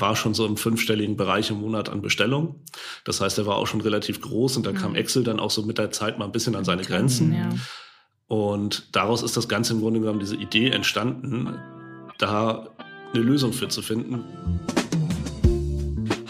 war 0.00 0.16
schon 0.16 0.34
so 0.34 0.46
im 0.46 0.56
fünfstelligen 0.56 1.16
Bereich 1.16 1.50
im 1.50 1.60
Monat 1.60 1.88
an 1.88 2.02
Bestellungen. 2.02 2.54
Das 3.04 3.20
heißt, 3.20 3.38
er 3.38 3.46
war 3.46 3.56
auch 3.56 3.66
schon 3.66 3.80
relativ 3.80 4.20
groß 4.20 4.56
und 4.56 4.66
da 4.66 4.72
mhm. 4.72 4.76
kam 4.76 4.94
Excel 4.94 5.24
dann 5.24 5.40
auch 5.40 5.50
so 5.50 5.62
mit 5.62 5.78
der 5.78 5.90
Zeit 5.90 6.18
mal 6.18 6.24
ein 6.24 6.32
bisschen 6.32 6.56
an 6.56 6.64
seine 6.64 6.82
Grenzen. 6.82 7.34
Ja. 7.34 7.48
Und 8.26 8.94
daraus 8.94 9.22
ist 9.22 9.36
das 9.36 9.48
Ganze 9.48 9.74
im 9.74 9.80
Grunde 9.80 10.00
genommen 10.00 10.20
diese 10.20 10.36
Idee 10.36 10.70
entstanden, 10.70 11.58
da 12.18 12.68
eine 13.12 13.22
Lösung 13.22 13.52
für 13.52 13.68
zu 13.68 13.82
finden. 13.82 14.24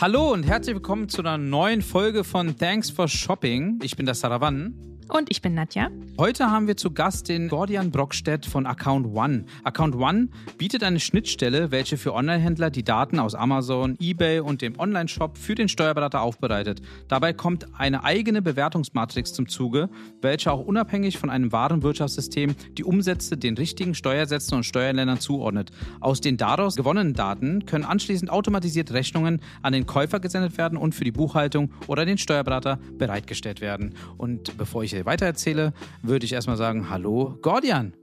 Hallo 0.01 0.33
und 0.33 0.45
herzlich 0.45 0.75
willkommen 0.75 1.11
zu 1.11 1.21
einer 1.21 1.37
neuen 1.37 1.83
Folge 1.83 2.25
von 2.25 2.57
Thanks 2.57 2.89
for 2.89 3.07
Shopping. 3.07 3.81
Ich 3.83 3.97
bin 3.97 4.07
der 4.07 4.15
Saravan. 4.15 4.90
Und 5.11 5.29
ich 5.29 5.43
bin 5.43 5.55
Nadja. 5.55 5.91
Heute 6.19 6.53
haben 6.53 6.69
wir 6.69 6.77
zu 6.77 6.93
Gast 6.93 7.29
den 7.29 7.49
Gordian 7.49 7.91
Brockstedt 7.91 8.47
von 8.47 8.65
Account 8.65 9.09
One. 9.13 9.45
Account 9.65 9.97
One 9.97 10.29
bietet 10.57 10.85
eine 10.85 11.01
Schnittstelle, 11.01 11.73
welche 11.73 11.97
für 11.97 12.15
Onlinehändler 12.15 12.71
die 12.71 12.85
Daten 12.85 13.19
aus 13.19 13.35
Amazon, 13.35 13.97
eBay 14.01 14.39
und 14.39 14.63
dem 14.63 14.79
Onlineshop 14.79 15.37
für 15.37 15.57
den 15.57 15.69
Steuerberater 15.69 16.21
aufbereitet. 16.21 16.81
Dabei 17.09 17.33
kommt 17.33 17.67
eine 17.77 18.05
eigene 18.05 18.41
Bewertungsmatrix 18.41 19.33
zum 19.33 19.49
Zuge, 19.49 19.89
welche 20.23 20.53
auch 20.53 20.65
unabhängig 20.65 21.19
von 21.19 21.29
einem 21.29 21.51
wahren 21.51 21.83
Wirtschaftssystem 21.83 22.55
die 22.79 22.85
Umsätze 22.85 23.37
den 23.37 23.57
richtigen 23.57 23.95
Steuersätzen 23.95 24.59
und 24.59 24.65
Steuerländern 24.65 25.19
zuordnet. 25.19 25.73
Aus 25.99 26.21
den 26.21 26.37
daraus 26.37 26.77
gewonnenen 26.77 27.15
Daten 27.15 27.67
können 27.67 27.85
anschließend 27.85 28.31
automatisiert 28.31 28.93
Rechnungen 28.93 29.41
an 29.63 29.73
den 29.73 29.87
Käufer 29.87 30.21
gesendet 30.21 30.57
werden 30.57 30.79
und 30.79 30.95
für 30.95 31.05
die 31.05 31.13
Buchhaltung 31.13 31.73
oder 31.89 32.05
den 32.07 32.17
Steuerberater 32.19 32.79
bereitgestellt 32.97 33.61
werden. 33.61 33.95
Und 34.17 34.57
bevor 34.57 34.85
ich 34.85 35.00
weitererzähle, 35.05 35.73
würde 36.03 36.27
ich 36.27 36.33
erstmal 36.33 36.57
sagen, 36.57 36.91
hallo 36.91 37.39
Gordian. 37.43 37.95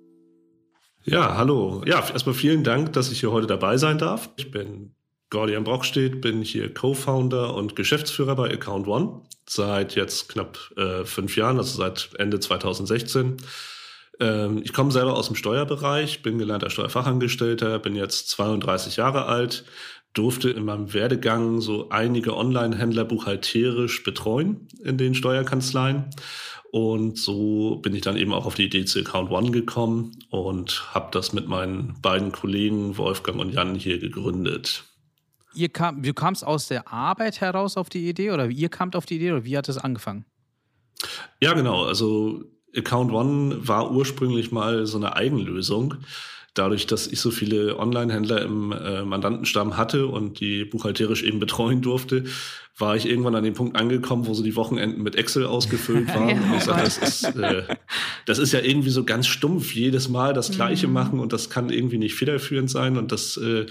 Ja, 1.03 1.37
hallo. 1.37 1.83
Ja, 1.85 1.99
erstmal 2.09 2.35
vielen 2.35 2.63
Dank, 2.63 2.93
dass 2.93 3.11
ich 3.11 3.21
hier 3.21 3.31
heute 3.31 3.47
dabei 3.47 3.77
sein 3.77 3.97
darf. 3.97 4.29
Ich 4.35 4.51
bin 4.51 4.93
Gordian 5.29 5.63
Brockstedt, 5.63 6.21
bin 6.21 6.41
hier 6.41 6.73
Co-Founder 6.73 7.53
und 7.53 7.75
Geschäftsführer 7.75 8.35
bei 8.35 8.53
Account 8.53 8.87
One 8.87 9.21
seit 9.49 9.95
jetzt 9.95 10.29
knapp 10.29 10.57
äh, 10.77 11.05
fünf 11.05 11.35
Jahren, 11.37 11.57
also 11.57 11.77
seit 11.77 12.09
Ende 12.17 12.39
2016. 12.39 13.37
Ähm, 14.19 14.61
ich 14.63 14.73
komme 14.73 14.91
selber 14.91 15.15
aus 15.15 15.27
dem 15.27 15.35
Steuerbereich, 15.35 16.21
bin 16.21 16.37
gelernter 16.37 16.69
Steuerfachangestellter, 16.69 17.79
bin 17.79 17.95
jetzt 17.95 18.29
32 18.29 18.97
Jahre 18.97 19.25
alt, 19.25 19.65
durfte 20.13 20.49
in 20.49 20.65
meinem 20.65 20.93
Werdegang 20.93 21.61
so 21.61 21.89
einige 21.89 22.35
Online-Händler 22.35 23.05
buchhalterisch 23.05 24.03
betreuen 24.03 24.67
in 24.83 24.97
den 24.97 25.13
Steuerkanzleien 25.13 26.09
und 26.77 27.17
so 27.17 27.77
bin 27.77 27.95
ich 27.95 28.01
dann 28.01 28.17
eben 28.17 28.31
auch 28.33 28.45
auf 28.45 28.53
die 28.53 28.65
Idee 28.65 28.85
zu 28.85 28.99
Account 28.99 29.31
One 29.31 29.49
gekommen 29.49 30.11
und 30.29 30.93
habe 30.93 31.07
das 31.11 31.33
mit 31.33 31.47
meinen 31.47 31.99
beiden 32.03 32.31
Kollegen 32.31 32.99
Wolfgang 32.99 33.39
und 33.39 33.51
Jan 33.51 33.73
hier 33.73 33.97
gegründet. 33.97 34.83
Ihr 35.55 35.69
kam, 35.69 36.03
du 36.03 36.13
kamst 36.13 36.45
aus 36.45 36.67
der 36.67 36.87
Arbeit 36.93 37.41
heraus 37.41 37.77
auf 37.77 37.89
die 37.89 38.07
Idee 38.07 38.29
oder 38.29 38.47
ihr 38.47 38.69
kamt 38.69 38.95
auf 38.95 39.07
die 39.07 39.15
Idee 39.15 39.31
oder 39.31 39.43
wie 39.43 39.57
hat 39.57 39.67
es 39.69 39.79
angefangen? 39.79 40.25
Ja, 41.41 41.53
genau. 41.53 41.85
Also 41.85 42.43
Account 42.75 43.11
One 43.11 43.67
war 43.67 43.91
ursprünglich 43.91 44.51
mal 44.51 44.85
so 44.85 44.99
eine 44.99 45.15
Eigenlösung 45.15 45.95
dadurch, 46.57 46.87
dass 46.87 47.07
ich 47.07 47.19
so 47.19 47.31
viele 47.31 47.77
Online-Händler 47.77 48.41
im 48.41 48.71
äh, 48.71 49.03
Mandantenstamm 49.03 49.77
hatte 49.77 50.07
und 50.07 50.39
die 50.39 50.65
buchhalterisch 50.65 51.23
eben 51.23 51.39
betreuen 51.39 51.81
durfte, 51.81 52.25
war 52.77 52.95
ich 52.95 53.07
irgendwann 53.07 53.35
an 53.35 53.43
den 53.43 53.53
Punkt 53.53 53.75
angekommen, 53.75 54.27
wo 54.27 54.33
so 54.33 54.43
die 54.43 54.55
Wochenenden 54.55 55.01
mit 55.01 55.15
Excel 55.15 55.45
ausgefüllt 55.45 56.07
waren. 56.15 56.29
ja. 56.29 56.35
Und 56.35 56.57
ich 56.57 56.63
sagte, 56.63 56.83
das 56.83 56.97
ist, 56.97 57.23
äh, 57.35 57.63
das 58.25 58.39
ist 58.39 58.53
ja 58.53 58.59
irgendwie 58.59 58.89
so 58.89 59.03
ganz 59.03 59.27
stumpf, 59.27 59.73
jedes 59.73 60.09
Mal 60.09 60.33
das 60.33 60.51
Gleiche 60.51 60.87
mhm. 60.87 60.93
machen 60.93 61.19
und 61.19 61.33
das 61.33 61.49
kann 61.49 61.69
irgendwie 61.69 61.97
nicht 61.97 62.15
federführend 62.15 62.69
sein 62.69 62.97
und 62.97 63.11
das 63.11 63.37
äh, 63.37 63.65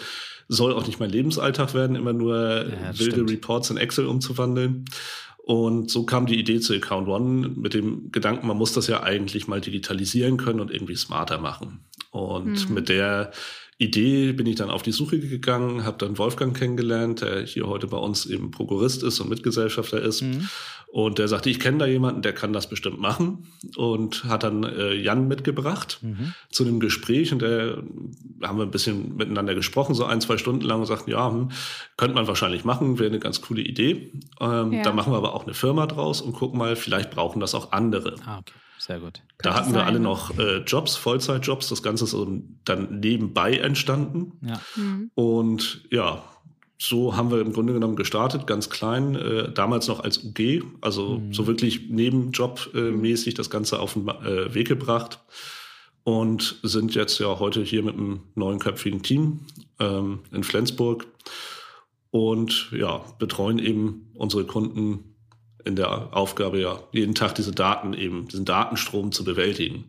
soll 0.49 0.73
auch 0.73 0.87
nicht 0.87 1.01
mein 1.01 1.11
Lebensalltag 1.11 1.75
werden, 1.75 1.97
immer 1.97 2.13
nur 2.13 2.67
ja, 2.69 2.99
wilde 2.99 3.13
stimmt. 3.13 3.31
Reports 3.31 3.71
in 3.71 3.77
Excel 3.77 4.07
umzuwandeln. 4.07 4.85
Und 5.47 5.93
so 5.93 6.03
kam 6.03 6.27
die 6.27 6.41
Idee 6.41 6.59
zu 6.59 6.75
Account 6.75 7.07
One 7.07 7.51
mit 7.55 7.73
dem 7.73 8.11
Gedanken, 8.11 8.49
man 8.49 8.57
muss 8.57 8.73
das 8.73 8.89
ja 8.89 9.05
eigentlich 9.05 9.47
mal 9.47 9.61
digitalisieren 9.61 10.39
können 10.39 10.59
und 10.59 10.73
irgendwie 10.73 10.97
smarter 10.97 11.39
machen. 11.39 11.85
Und 12.11 12.69
mhm. 12.69 12.75
mit 12.75 12.89
der 12.89 13.31
Idee 13.79 14.33
bin 14.33 14.47
ich 14.47 14.57
dann 14.57 14.71
auf 14.71 14.83
die 14.83 14.93
Suche 14.93 15.19
gegangen, 15.21 15.85
habe 15.85 15.99
dann 15.99 16.17
Wolfgang 16.17 16.57
kennengelernt, 16.57 17.21
der 17.21 17.43
hier 17.43 17.67
heute 17.67 17.87
bei 17.87 17.99
uns 17.99 18.25
eben 18.25 18.51
Prokurist 18.51 19.03
ist 19.03 19.21
und 19.21 19.29
Mitgesellschafter 19.29 20.01
ist. 20.01 20.23
Mhm. 20.23 20.49
Und 20.87 21.19
der 21.19 21.29
sagte, 21.29 21.51
ich 21.51 21.61
kenne 21.61 21.77
da 21.77 21.87
jemanden, 21.87 22.23
der 22.23 22.33
kann 22.33 22.55
das 22.55 22.71
bestimmt 22.71 22.99
machen. 22.99 23.49
Und 23.77 24.25
hat 24.25 24.45
dann 24.45 24.65
äh, 24.65 24.95
Jan 24.95 25.29
mitgebracht 25.29 25.99
mhm. 26.01 26.33
zu 26.51 26.65
einem 26.65 26.81
Gespräch. 26.81 27.35
Und 27.35 27.43
da 27.43 27.83
haben 28.43 28.57
wir 28.57 28.65
ein 28.65 28.71
bisschen 28.71 29.15
miteinander 29.17 29.55
gesprochen, 29.55 29.95
so 29.95 30.07
ein, 30.07 30.23
zwei 30.23 30.39
Stunden 30.39 30.65
lang 30.65 30.81
und 30.81 30.87
sagten, 30.87 31.11
ja, 31.11 31.31
hm, 31.31 31.51
könnte 31.99 32.15
man 32.15 32.27
wahrscheinlich 32.27 32.65
machen, 32.65 32.99
wäre 32.99 33.11
eine 33.11 33.19
ganz 33.19 33.43
coole 33.43 33.61
Idee. 33.61 34.11
Ähm, 34.41 34.73
ja. 34.73 34.83
Da 34.85 34.93
machen 34.95 35.13
wir 35.13 35.19
aber 35.19 35.35
auch 35.35 35.45
eine 35.45 35.53
Firma 35.53 35.87
draus 35.87 36.23
und 36.23 36.33
gucken 36.33 36.59
mal, 36.59 36.77
vielleicht 36.77 37.11
brauchen 37.11 37.41
das 37.41 37.55
auch 37.55 37.73
andere. 37.73 38.15
Ah, 38.25 38.39
okay. 38.39 38.55
Sehr 38.87 39.01
gut. 39.01 39.21
Da 39.39 39.55
hatten 39.55 39.75
wir 39.75 39.85
alle 39.85 39.99
noch 39.99 40.39
äh, 40.39 40.59
Jobs, 40.59 40.95
Vollzeitjobs. 40.95 41.69
Das 41.69 41.83
Ganze 41.83 42.05
ist 42.05 42.17
dann 42.65 43.01
nebenbei 43.01 43.55
entstanden. 43.55 44.35
Ja. 44.47 44.61
Mhm. 44.77 45.11
Und 45.17 45.83
ja, 45.91 46.23
so 46.79 47.17
haben 47.17 47.33
wir 47.33 47.41
im 47.41 47.53
Grunde 47.53 47.73
genommen 47.73 47.97
gestartet, 47.97 48.47
ganz 48.47 48.71
klein, 48.71 49.17
äh, 49.17 49.53
damals 49.53 49.89
noch 49.89 49.99
als 49.99 50.23
UG, 50.23 50.63
also 50.83 51.19
mhm. 51.19 51.33
so 51.33 51.49
wirklich 51.49 51.89
nebenjobmäßig 51.91 53.35
äh, 53.35 53.37
das 53.37 53.51
Ganze 53.51 53.81
auf 53.81 53.95
den 53.95 54.07
äh, 54.07 54.55
Weg 54.55 54.69
gebracht 54.69 55.19
und 56.05 56.61
sind 56.63 56.95
jetzt 56.95 57.19
ja 57.19 57.41
heute 57.41 57.63
hier 57.63 57.83
mit 57.83 57.95
einem 57.95 58.21
neunköpfigen 58.37 59.03
Team 59.03 59.41
ähm, 59.81 60.21
in 60.31 60.45
Flensburg 60.45 61.09
und 62.13 62.71
ja, 62.71 63.05
betreuen 63.19 63.59
eben 63.59 64.13
unsere 64.15 64.45
Kunden 64.45 65.16
in 65.67 65.77
der 65.77 66.17
Aufgabe, 66.17 66.61
ja, 66.61 66.81
jeden 66.93 67.15
Tag 67.15 67.35
diese 67.35 67.53
Daten 67.53 67.93
eben, 67.93 68.29
diesen 68.29 68.45
Datenstrom 68.45 69.13
zu 69.13 69.25
bewältigen. 69.25 69.85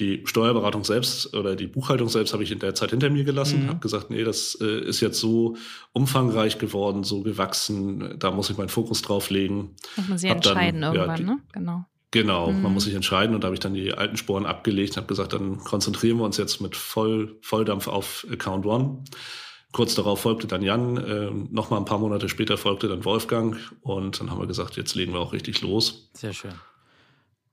Die 0.00 0.22
Steuerberatung 0.24 0.82
selbst 0.82 1.34
oder 1.34 1.54
die 1.54 1.68
Buchhaltung 1.68 2.08
selbst 2.08 2.32
habe 2.32 2.42
ich 2.42 2.50
in 2.50 2.58
der 2.58 2.74
Zeit 2.74 2.90
hinter 2.90 3.10
mir 3.10 3.22
gelassen, 3.22 3.64
mhm. 3.64 3.68
habe 3.68 3.78
gesagt, 3.78 4.10
nee, 4.10 4.24
das 4.24 4.58
äh, 4.60 4.80
ist 4.80 5.00
jetzt 5.00 5.20
so 5.20 5.56
umfangreich 5.92 6.58
geworden, 6.58 7.04
so 7.04 7.22
gewachsen, 7.22 8.16
da 8.18 8.32
muss 8.32 8.50
ich 8.50 8.56
meinen 8.56 8.68
Fokus 8.68 9.02
drauf 9.02 9.30
legen. 9.30 9.76
Muss 9.96 10.08
man 10.08 10.18
sich 10.18 10.30
hab 10.30 10.38
entscheiden 10.38 10.80
dann, 10.80 10.94
irgendwann, 10.94 11.10
ja, 11.10 11.16
die, 11.16 11.30
ne? 11.30 11.38
Genau. 11.52 11.84
Genau, 12.10 12.50
mhm. 12.50 12.62
man 12.62 12.72
muss 12.72 12.84
sich 12.84 12.94
entscheiden 12.94 13.34
und 13.34 13.42
da 13.42 13.46
habe 13.46 13.54
ich 13.54 13.60
dann 13.60 13.74
die 13.74 13.92
alten 13.92 14.16
Sporen 14.16 14.46
abgelegt 14.46 14.92
und 14.92 14.96
habe 14.98 15.06
gesagt, 15.06 15.32
dann 15.32 15.58
konzentrieren 15.58 16.18
wir 16.18 16.24
uns 16.24 16.36
jetzt 16.36 16.60
mit 16.60 16.76
Voll, 16.76 17.36
Volldampf 17.40 17.88
auf 17.88 18.26
Account 18.30 18.66
One. 18.66 19.04
Kurz 19.74 19.96
darauf 19.96 20.20
folgte 20.20 20.46
dann 20.46 20.62
Jan, 20.62 20.96
äh, 20.98 21.30
noch 21.50 21.70
mal 21.70 21.78
ein 21.78 21.84
paar 21.84 21.98
Monate 21.98 22.28
später 22.28 22.56
folgte 22.56 22.86
dann 22.86 23.04
Wolfgang 23.04 23.56
und 23.82 24.20
dann 24.20 24.30
haben 24.30 24.38
wir 24.38 24.46
gesagt, 24.46 24.76
jetzt 24.76 24.94
legen 24.94 25.12
wir 25.12 25.18
auch 25.18 25.32
richtig 25.32 25.62
los. 25.62 26.10
Sehr 26.12 26.32
schön. 26.32 26.52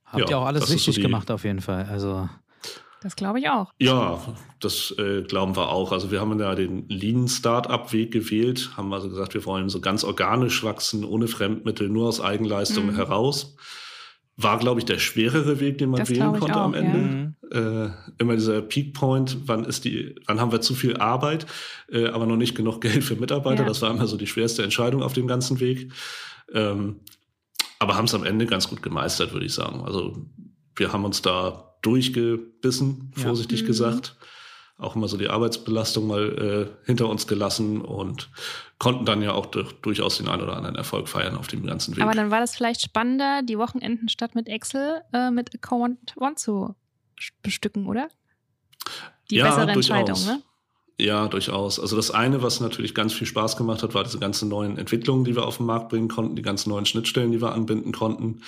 Habt 0.06 0.20
ja, 0.20 0.30
ihr 0.30 0.38
auch 0.38 0.46
alles 0.46 0.70
richtig 0.72 0.94
so 0.94 1.02
gemacht 1.02 1.32
auf 1.32 1.44
jeden 1.46 1.62
Fall. 1.62 1.88
Also 1.90 2.30
das 3.02 3.16
glaube 3.16 3.40
ich 3.40 3.50
auch. 3.50 3.74
Ja, 3.80 4.22
das 4.60 4.94
äh, 5.00 5.24
glauben 5.24 5.56
wir 5.56 5.70
auch. 5.70 5.92
Also 5.92 6.12
wir 6.12 6.22
haben 6.22 6.40
ja 6.40 6.54
den 6.54 6.88
Lean 6.90 7.28
Startup 7.28 7.92
Weg 7.92 8.12
gewählt, 8.12 8.70
haben 8.78 8.94
also 8.94 9.10
gesagt, 9.10 9.34
wir 9.34 9.44
wollen 9.46 9.70
so 9.70 9.82
ganz 9.82 10.04
organisch 10.04 10.64
wachsen, 10.64 11.04
ohne 11.04 11.28
Fremdmittel, 11.28 11.90
nur 11.90 12.08
aus 12.08 12.22
Eigenleistung 12.22 12.86
mhm. 12.86 12.98
heraus. 12.98 13.56
War, 14.44 14.60
glaube 14.60 14.80
ich, 14.80 14.86
der 14.86 15.00
schwerere 15.00 15.60
Weg, 15.60 15.78
den 15.78 15.90
man 15.90 16.00
das 16.00 16.10
wählen 16.10 16.32
konnte 16.34 16.56
auch, 16.56 16.66
am 16.66 16.74
Ende. 16.74 17.34
Ja. 17.52 17.86
Äh, 17.86 17.92
immer 18.18 18.36
dieser 18.36 18.62
Peak 18.62 18.94
Point, 18.94 19.38
wann 19.46 19.66
ist 19.66 19.86
die, 19.86 20.16
wann 20.26 20.40
haben 20.40 20.52
wir 20.52 20.62
zu 20.62 20.74
viel 20.74 20.98
Arbeit, 20.98 21.46
äh, 21.92 22.08
aber 22.08 22.26
noch 22.26 22.38
nicht 22.38 22.56
genug 22.56 22.82
Geld 22.82 23.04
für 23.04 23.16
Mitarbeiter. 23.16 23.64
Ja. 23.64 23.68
Das 23.68 23.82
war 23.82 23.92
immer 23.92 24.08
so 24.08 24.18
die 24.18 24.28
schwerste 24.28 24.64
Entscheidung 24.64 25.04
auf 25.04 25.14
dem 25.14 25.28
ganzen 25.28 25.60
Weg. 25.60 25.92
Ähm, 26.54 27.02
aber 27.80 27.96
haben 27.96 28.06
es 28.06 28.14
am 28.14 28.24
Ende 28.24 28.46
ganz 28.46 28.70
gut 28.70 28.82
gemeistert, 28.82 29.34
würde 29.34 29.46
ich 29.46 29.54
sagen. 29.54 29.82
Also 29.86 30.26
wir 30.76 30.94
haben 30.94 31.04
uns 31.04 31.22
da 31.22 31.76
durchgebissen, 31.82 33.12
vorsichtig 33.16 33.62
ja. 33.62 33.66
mhm. 33.66 33.68
Auch 34.82 34.96
immer 34.96 35.08
so 35.08 35.18
die 35.18 35.30
Arbeitsbelastung 35.30 36.08
mal 36.08 36.70
äh, 36.74 36.86
hinter 36.86 37.08
uns 37.08 37.28
gelassen 37.28 37.82
und 37.82 38.30
konnten 38.80 39.06
dann 39.06 39.22
ja 39.22 39.34
auch 39.34 39.46
durch, 39.46 39.74
durchaus 39.82 40.18
den 40.18 40.28
einen 40.28 40.42
oder 40.42 40.58
anderen 40.58 40.76
Erfolg 40.76 41.08
feiern 41.08 41.38
auf 41.38 41.48
dem 41.48 41.66
ganzen 41.66 41.96
Weg. 41.96 42.04
Aber 42.04 42.14
dann 42.14 42.32
war 42.32 42.40
das 42.40 42.56
vielleicht 42.56 42.82
spannender, 42.82 43.42
die 43.44 43.58
Wochenenden 43.58 44.10
statt 44.10 44.34
mit 44.36 44.48
Excel 44.48 45.02
äh, 45.14 45.30
mit 45.30 45.54
Account 45.54 46.16
One 46.18 46.36
zu 46.36 46.76
bestücken, 47.44 47.86
oder? 47.86 48.10
Die 49.30 49.36
ja, 49.36 49.46
bessere 49.46 49.72
Entscheidung, 49.72 50.26
ne? 50.26 50.42
Ja, 50.98 51.28
durchaus. 51.28 51.80
Also 51.80 51.96
das 51.96 52.12
eine, 52.12 52.44
was 52.44 52.60
natürlich 52.60 52.94
ganz 52.94 53.14
viel 53.14 53.26
Spaß 53.26 53.58
gemacht 53.58 53.82
hat, 53.82 53.96
war 53.96 54.04
diese 54.04 54.20
ganzen 54.20 54.50
neuen 54.50 54.78
Entwicklungen, 54.78 55.26
die 55.26 55.36
wir 55.36 55.46
auf 55.46 55.58
den 55.58 55.66
Markt 55.66 55.90
bringen 55.90 56.10
konnten, 56.10 56.36
die 56.36 56.44
ganzen 56.44 56.70
neuen 56.70 56.86
Schnittstellen, 56.86 57.32
die 57.32 57.42
wir 57.42 57.54
anbinden 57.54 57.92
konnten. 57.92 58.42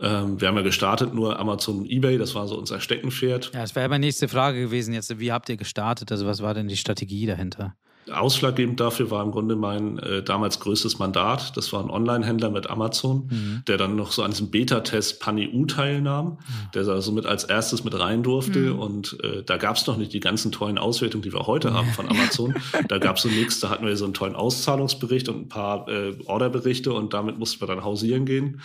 Ähm, 0.00 0.40
wir 0.40 0.48
haben 0.48 0.56
ja 0.56 0.62
gestartet 0.62 1.14
nur 1.14 1.38
Amazon 1.38 1.84
eBay, 1.84 2.18
das 2.18 2.34
war 2.34 2.46
so 2.46 2.56
unser 2.56 2.80
Steckenpferd. 2.80 3.50
Ja, 3.54 3.60
das 3.60 3.74
wäre 3.74 3.88
meine 3.88 4.06
nächste 4.06 4.28
Frage 4.28 4.60
gewesen 4.60 4.94
jetzt. 4.94 5.18
Wie 5.18 5.32
habt 5.32 5.48
ihr 5.48 5.56
gestartet? 5.56 6.12
Also 6.12 6.26
was 6.26 6.42
war 6.42 6.54
denn 6.54 6.68
die 6.68 6.76
Strategie 6.76 7.26
dahinter? 7.26 7.74
Ausschlaggebend 8.10 8.80
dafür 8.80 9.10
war 9.10 9.22
im 9.22 9.30
Grunde 9.30 9.56
mein 9.56 9.98
äh, 9.98 10.22
damals 10.22 10.60
größtes 10.60 10.98
Mandat. 10.98 11.56
Das 11.56 11.72
war 11.72 11.82
ein 11.82 11.90
Online-Händler 11.90 12.50
mit 12.50 12.70
Amazon, 12.70 13.28
mhm. 13.30 13.62
der 13.66 13.76
dann 13.76 13.96
noch 13.96 14.12
so 14.12 14.22
an 14.22 14.30
diesem 14.30 14.50
Beta-Test 14.50 15.20
PanEU 15.20 15.66
teilnahm, 15.66 16.26
mhm. 16.26 16.38
der 16.74 16.84
da 16.84 17.00
somit 17.00 17.26
als 17.26 17.44
erstes 17.44 17.84
mit 17.84 17.98
rein 17.98 18.22
durfte. 18.22 18.58
Mhm. 18.58 18.78
Und 18.78 19.18
äh, 19.22 19.42
da 19.42 19.56
gab 19.56 19.76
es 19.76 19.86
noch 19.86 19.96
nicht 19.96 20.12
die 20.12 20.20
ganzen 20.20 20.52
tollen 20.52 20.78
Auswertungen, 20.78 21.22
die 21.22 21.32
wir 21.32 21.46
heute 21.46 21.72
haben 21.72 21.88
von 21.92 22.08
Amazon. 22.08 22.54
da 22.88 22.98
gab 22.98 23.16
es 23.16 23.22
so 23.22 23.28
nichts, 23.28 23.60
da 23.60 23.70
hatten 23.70 23.86
wir 23.86 23.96
so 23.96 24.04
einen 24.04 24.14
tollen 24.14 24.34
Auszahlungsbericht 24.34 25.28
und 25.28 25.42
ein 25.42 25.48
paar 25.48 25.88
äh, 25.88 26.14
Orderberichte 26.26 26.92
und 26.92 27.14
damit 27.14 27.38
mussten 27.38 27.60
wir 27.60 27.66
dann 27.66 27.84
hausieren 27.84 28.26
gehen. 28.26 28.60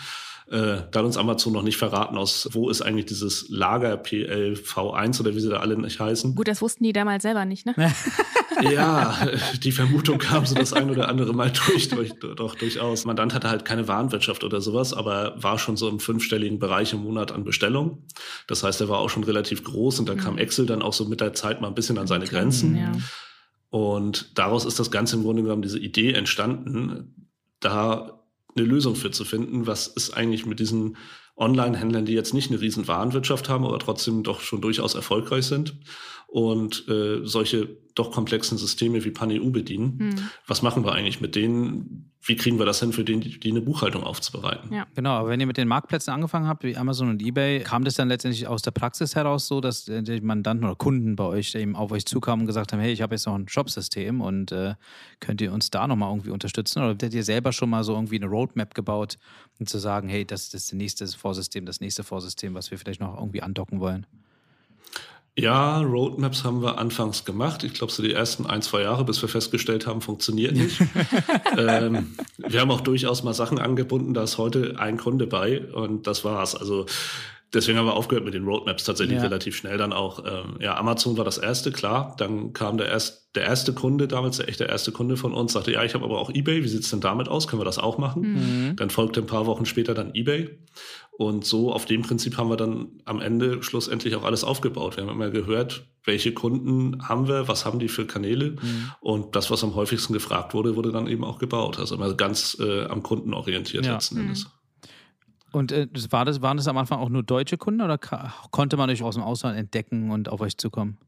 Äh, 0.50 0.82
da 0.90 0.98
hat 0.98 1.04
uns 1.06 1.16
Amazon 1.16 1.54
noch 1.54 1.62
nicht 1.62 1.78
verraten, 1.78 2.18
aus 2.18 2.50
wo 2.52 2.68
ist 2.68 2.82
eigentlich 2.82 3.06
dieses 3.06 3.48
Lager 3.48 3.94
PLV1 3.94 5.20
oder 5.20 5.34
wie 5.34 5.40
sie 5.40 5.48
da 5.48 5.60
alle 5.60 5.78
nicht 5.78 5.98
heißen. 6.00 6.34
Gut, 6.34 6.48
das 6.48 6.60
wussten 6.60 6.84
die 6.84 6.92
damals 6.92 7.22
selber 7.22 7.46
nicht, 7.46 7.64
ne? 7.64 7.74
ja, 8.62 9.28
die 9.62 9.72
Vermutung 9.72 10.18
kam 10.18 10.46
so 10.46 10.54
das 10.54 10.72
ein 10.72 10.90
oder 10.90 11.08
andere 11.08 11.32
Mal 11.32 11.52
durch, 11.66 11.88
durch, 11.88 12.12
doch 12.18 12.54
durchaus. 12.54 13.04
Mandant 13.04 13.34
hatte 13.34 13.50
halt 13.50 13.64
keine 13.64 13.88
Warenwirtschaft 13.88 14.44
oder 14.44 14.60
sowas, 14.60 14.92
aber 14.92 15.34
war 15.42 15.58
schon 15.58 15.76
so 15.76 15.88
im 15.88 16.00
fünfstelligen 16.00 16.58
Bereich 16.58 16.92
im 16.92 17.02
Monat 17.02 17.32
an 17.32 17.44
Bestellung. 17.44 18.06
Das 18.46 18.62
heißt, 18.62 18.80
er 18.80 18.88
war 18.88 18.98
auch 18.98 19.10
schon 19.10 19.24
relativ 19.24 19.64
groß 19.64 20.00
und 20.00 20.08
da 20.08 20.14
mhm. 20.14 20.18
kam 20.18 20.38
Excel 20.38 20.66
dann 20.66 20.82
auch 20.82 20.92
so 20.92 21.04
mit 21.06 21.20
der 21.20 21.34
Zeit 21.34 21.60
mal 21.60 21.68
ein 21.68 21.74
bisschen 21.74 21.98
an 21.98 22.06
seine 22.06 22.26
Grenzen. 22.26 22.76
Ja. 22.76 22.92
Und 23.70 24.38
daraus 24.38 24.64
ist 24.64 24.78
das 24.78 24.90
Ganze 24.90 25.16
im 25.16 25.22
Grunde 25.22 25.42
genommen 25.42 25.62
diese 25.62 25.78
Idee 25.78 26.12
entstanden, 26.12 27.30
da 27.60 28.20
eine 28.56 28.66
Lösung 28.66 28.94
für 28.94 29.10
zu 29.10 29.24
finden. 29.24 29.66
Was 29.66 29.88
ist 29.88 30.16
eigentlich 30.16 30.46
mit 30.46 30.60
diesen 30.60 30.96
Online-Händlern, 31.36 32.04
die 32.04 32.12
jetzt 32.12 32.34
nicht 32.34 32.50
eine 32.50 32.60
riesen 32.60 32.86
Warenwirtschaft 32.86 33.48
haben, 33.48 33.64
aber 33.64 33.78
trotzdem 33.80 34.22
doch 34.22 34.40
schon 34.40 34.60
durchaus 34.60 34.94
erfolgreich 34.94 35.46
sind 35.46 35.76
und 36.34 36.88
äh, 36.88 37.20
solche 37.22 37.68
doch 37.94 38.10
komplexen 38.10 38.58
Systeme 38.58 39.04
wie 39.04 39.12
PanEU 39.12 39.50
bedienen. 39.50 39.98
Hm. 40.00 40.30
Was 40.48 40.62
machen 40.62 40.84
wir 40.84 40.90
eigentlich 40.90 41.20
mit 41.20 41.36
denen? 41.36 42.10
Wie 42.20 42.34
kriegen 42.34 42.58
wir 42.58 42.66
das 42.66 42.80
hin, 42.80 42.92
für 42.92 43.04
den, 43.04 43.20
die, 43.20 43.38
die 43.38 43.50
eine 43.52 43.60
Buchhaltung 43.60 44.02
aufzubereiten? 44.02 44.74
Ja. 44.74 44.84
Genau, 44.96 45.10
aber 45.10 45.28
wenn 45.28 45.38
ihr 45.38 45.46
mit 45.46 45.58
den 45.58 45.68
Marktplätzen 45.68 46.12
angefangen 46.12 46.48
habt, 46.48 46.64
wie 46.64 46.76
Amazon 46.76 47.08
und 47.08 47.22
eBay, 47.22 47.60
kam 47.60 47.84
das 47.84 47.94
dann 47.94 48.08
letztendlich 48.08 48.48
aus 48.48 48.62
der 48.62 48.72
Praxis 48.72 49.14
heraus 49.14 49.46
so, 49.46 49.60
dass 49.60 49.84
die 49.84 50.20
Mandanten 50.22 50.66
oder 50.66 50.74
Kunden 50.74 51.14
bei 51.14 51.22
euch 51.22 51.54
eben 51.54 51.76
auf 51.76 51.92
euch 51.92 52.04
zukamen 52.04 52.40
und 52.40 52.46
gesagt 52.48 52.72
haben, 52.72 52.80
hey, 52.80 52.92
ich 52.92 53.00
habe 53.00 53.14
jetzt 53.14 53.26
noch 53.26 53.36
ein 53.36 53.46
Shop-System 53.46 54.20
und 54.20 54.50
äh, 54.50 54.74
könnt 55.20 55.40
ihr 55.40 55.52
uns 55.52 55.70
da 55.70 55.86
nochmal 55.86 56.10
irgendwie 56.10 56.30
unterstützen? 56.30 56.80
Oder 56.80 56.96
habt 57.00 57.14
ihr 57.14 57.22
selber 57.22 57.52
schon 57.52 57.70
mal 57.70 57.84
so 57.84 57.92
irgendwie 57.94 58.16
eine 58.16 58.26
Roadmap 58.26 58.74
gebaut, 58.74 59.18
um 59.60 59.68
zu 59.68 59.78
sagen, 59.78 60.08
hey, 60.08 60.24
das 60.24 60.46
ist 60.46 60.54
das 60.54 60.72
nächste 60.72 61.06
Vorsystem, 61.06 61.64
das 61.64 61.80
nächste 61.80 62.02
Vorsystem, 62.02 62.54
was 62.54 62.72
wir 62.72 62.78
vielleicht 62.78 63.00
noch 63.00 63.16
irgendwie 63.16 63.42
andocken 63.42 63.78
wollen? 63.78 64.04
Ja, 65.36 65.80
Roadmaps 65.80 66.44
haben 66.44 66.62
wir 66.62 66.78
anfangs 66.78 67.24
gemacht. 67.24 67.64
Ich 67.64 67.74
glaube, 67.74 67.92
so 67.92 68.04
die 68.04 68.12
ersten 68.12 68.46
ein, 68.46 68.62
zwei 68.62 68.82
Jahre, 68.82 69.04
bis 69.04 69.20
wir 69.20 69.28
festgestellt 69.28 69.84
haben, 69.84 70.00
funktioniert 70.00 70.54
nicht. 70.54 70.80
ähm, 71.58 72.14
wir 72.36 72.60
haben 72.60 72.70
auch 72.70 72.82
durchaus 72.82 73.24
mal 73.24 73.34
Sachen 73.34 73.58
angebunden, 73.58 74.14
da 74.14 74.22
ist 74.22 74.38
heute 74.38 74.78
ein 74.78 74.96
Kunde 74.96 75.26
bei 75.26 75.60
und 75.72 76.06
das 76.06 76.24
war's. 76.24 76.54
Also 76.54 76.86
deswegen 77.54 77.78
haben 77.78 77.86
wir 77.86 77.94
aufgehört 77.94 78.24
mit 78.24 78.34
den 78.34 78.44
Roadmaps 78.44 78.84
tatsächlich 78.84 79.16
ja. 79.16 79.22
relativ 79.22 79.56
schnell 79.56 79.78
dann 79.78 79.92
auch. 79.92 80.24
Ähm, 80.24 80.56
ja, 80.60 80.76
Amazon 80.76 81.16
war 81.16 81.24
das 81.24 81.38
erste, 81.38 81.72
klar. 81.72 82.14
Dann 82.18 82.52
kam 82.52 82.76
der, 82.76 82.88
erst, 82.88 83.30
der 83.34 83.44
erste 83.44 83.72
Kunde, 83.72 84.08
damals 84.08 84.36
der 84.36 84.48
echt 84.48 84.60
der 84.60 84.68
erste 84.68 84.92
Kunde 84.92 85.16
von 85.16 85.32
uns, 85.32 85.52
sagte, 85.52 85.72
ja, 85.72 85.84
ich 85.84 85.94
habe 85.94 86.04
aber 86.04 86.18
auch 86.18 86.30
eBay, 86.30 86.64
wie 86.64 86.68
sieht's 86.68 86.90
denn 86.90 87.00
damit 87.00 87.28
aus? 87.28 87.48
Können 87.48 87.60
wir 87.60 87.64
das 87.64 87.78
auch 87.78 87.98
machen? 87.98 88.70
Mhm. 88.70 88.76
Dann 88.76 88.90
folgte 88.90 89.20
ein 89.20 89.26
paar 89.26 89.46
Wochen 89.46 89.66
später 89.66 89.94
dann 89.94 90.14
eBay. 90.14 90.58
Und 91.16 91.44
so 91.44 91.72
auf 91.72 91.86
dem 91.86 92.02
Prinzip 92.02 92.36
haben 92.36 92.50
wir 92.50 92.56
dann 92.56 92.88
am 93.04 93.20
Ende 93.20 93.62
schlussendlich 93.62 94.16
auch 94.16 94.24
alles 94.24 94.42
aufgebaut. 94.42 94.96
Wir 94.96 95.04
haben 95.04 95.10
immer 95.10 95.30
gehört, 95.30 95.84
welche 96.02 96.32
Kunden 96.32 97.08
haben 97.08 97.28
wir, 97.28 97.46
was 97.46 97.64
haben 97.64 97.78
die 97.78 97.88
für 97.88 98.04
Kanäle. 98.04 98.56
Mhm. 98.60 98.90
Und 99.00 99.36
das, 99.36 99.50
was 99.50 99.62
am 99.62 99.76
häufigsten 99.76 100.12
gefragt 100.12 100.54
wurde, 100.54 100.74
wurde 100.74 100.90
dann 100.90 101.06
eben 101.06 101.22
auch 101.22 101.38
gebaut. 101.38 101.78
Also 101.78 101.94
immer 101.94 102.12
ganz 102.14 102.56
äh, 102.60 102.84
am 102.86 103.04
Kunden 103.04 103.32
orientiert 103.32 103.86
ja. 103.86 103.94
letzten 103.94 104.22
mhm. 104.22 104.34
Und 105.54 105.72
äh, 105.72 105.88
war 106.10 106.24
das, 106.24 106.42
waren 106.42 106.56
das 106.56 106.68
am 106.68 106.76
Anfang 106.76 106.98
auch 106.98 107.08
nur 107.08 107.22
deutsche 107.22 107.56
Kunden 107.56 107.80
oder 107.80 107.98
konnte 107.98 108.76
man 108.76 108.90
euch 108.90 109.02
aus 109.02 109.14
dem 109.14 109.24
Ausland 109.24 109.58
entdecken 109.58 110.10
und 110.10 110.28
auf 110.28 110.40
euch 110.40 110.56
zukommen? 110.58 110.98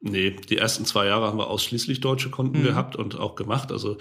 Nee, 0.00 0.30
die 0.30 0.58
ersten 0.58 0.84
zwei 0.84 1.06
Jahre 1.06 1.26
haben 1.26 1.38
wir 1.38 1.48
ausschließlich 1.48 2.00
deutsche 2.00 2.30
Kunden 2.30 2.60
mhm. 2.60 2.64
gehabt 2.64 2.96
und 2.96 3.18
auch 3.18 3.34
gemacht. 3.34 3.72
Also 3.72 3.98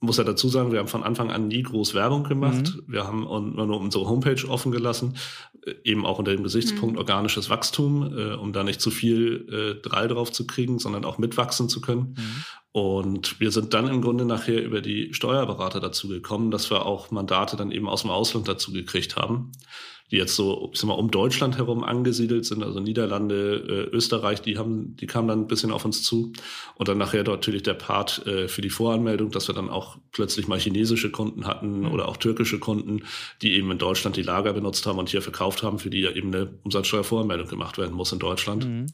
muss 0.00 0.18
ja 0.18 0.24
dazu 0.24 0.48
sagen, 0.48 0.72
wir 0.72 0.78
haben 0.78 0.88
von 0.88 1.02
Anfang 1.02 1.30
an 1.30 1.48
nie 1.48 1.62
groß 1.62 1.94
Werbung 1.94 2.24
gemacht. 2.24 2.74
Mhm. 2.76 2.82
Wir 2.86 3.06
haben 3.06 3.22
nur 3.22 3.80
unsere 3.80 4.06
Homepage 4.08 4.46
offen 4.48 4.72
gelassen, 4.72 5.16
äh, 5.64 5.74
eben 5.84 6.04
auch 6.04 6.18
unter 6.18 6.32
dem 6.32 6.42
Gesichtspunkt 6.42 6.94
mhm. 6.94 6.98
organisches 6.98 7.50
Wachstum, 7.50 8.16
äh, 8.16 8.34
um 8.34 8.52
da 8.52 8.62
nicht 8.62 8.80
zu 8.80 8.90
viel 8.90 9.46
äh, 9.50 9.82
Drall 9.82 10.08
drauf 10.08 10.32
zu 10.32 10.46
kriegen, 10.46 10.78
sondern 10.78 11.04
auch 11.04 11.18
mitwachsen 11.18 11.68
zu 11.68 11.80
können. 11.80 12.14
Mhm. 12.16 12.44
Und 12.76 13.40
wir 13.40 13.52
sind 13.52 13.72
dann 13.72 13.88
im 13.88 14.02
Grunde 14.02 14.26
nachher 14.26 14.62
über 14.62 14.82
die 14.82 15.14
Steuerberater 15.14 15.80
dazu 15.80 16.08
gekommen, 16.08 16.50
dass 16.50 16.70
wir 16.70 16.84
auch 16.84 17.10
Mandate 17.10 17.56
dann 17.56 17.72
eben 17.72 17.88
aus 17.88 18.02
dem 18.02 18.10
Ausland 18.10 18.48
dazu 18.48 18.70
gekriegt 18.70 19.16
haben 19.16 19.52
die 20.10 20.16
jetzt 20.16 20.36
so 20.36 20.70
ich 20.72 20.78
sag 20.78 20.86
mal, 20.86 20.94
um 20.94 21.10
Deutschland 21.10 21.58
herum 21.58 21.82
angesiedelt 21.82 22.46
sind, 22.46 22.62
also 22.62 22.78
Niederlande, 22.78 23.88
äh, 23.92 23.96
Österreich, 23.96 24.40
die 24.40 24.56
haben, 24.56 24.96
die 24.96 25.06
kamen 25.06 25.26
dann 25.26 25.40
ein 25.40 25.46
bisschen 25.48 25.72
auf 25.72 25.84
uns 25.84 26.02
zu. 26.04 26.32
Und 26.76 26.88
dann 26.88 26.98
nachher 26.98 27.24
dort 27.24 27.38
natürlich 27.38 27.64
der 27.64 27.74
Part 27.74 28.24
äh, 28.26 28.46
für 28.46 28.62
die 28.62 28.70
Voranmeldung, 28.70 29.30
dass 29.30 29.48
wir 29.48 29.54
dann 29.54 29.68
auch 29.68 29.98
plötzlich 30.12 30.46
mal 30.46 30.60
chinesische 30.60 31.10
Kunden 31.10 31.46
hatten 31.46 31.80
mhm. 31.80 31.92
oder 31.92 32.06
auch 32.06 32.18
türkische 32.18 32.58
Kunden, 32.60 33.02
die 33.42 33.54
eben 33.54 33.70
in 33.70 33.78
Deutschland 33.78 34.16
die 34.16 34.22
Lager 34.22 34.52
benutzt 34.52 34.86
haben 34.86 34.98
und 34.98 35.08
hier 35.08 35.22
verkauft 35.22 35.62
haben, 35.62 35.78
für 35.78 35.90
die 35.90 36.00
ja 36.00 36.12
eben 36.12 36.32
eine 36.32 36.50
Umsatzsteuervoranmeldung 36.62 37.48
gemacht 37.48 37.76
werden 37.78 37.94
muss 37.94 38.12
in 38.12 38.20
Deutschland. 38.20 38.64
Mhm. 38.64 38.86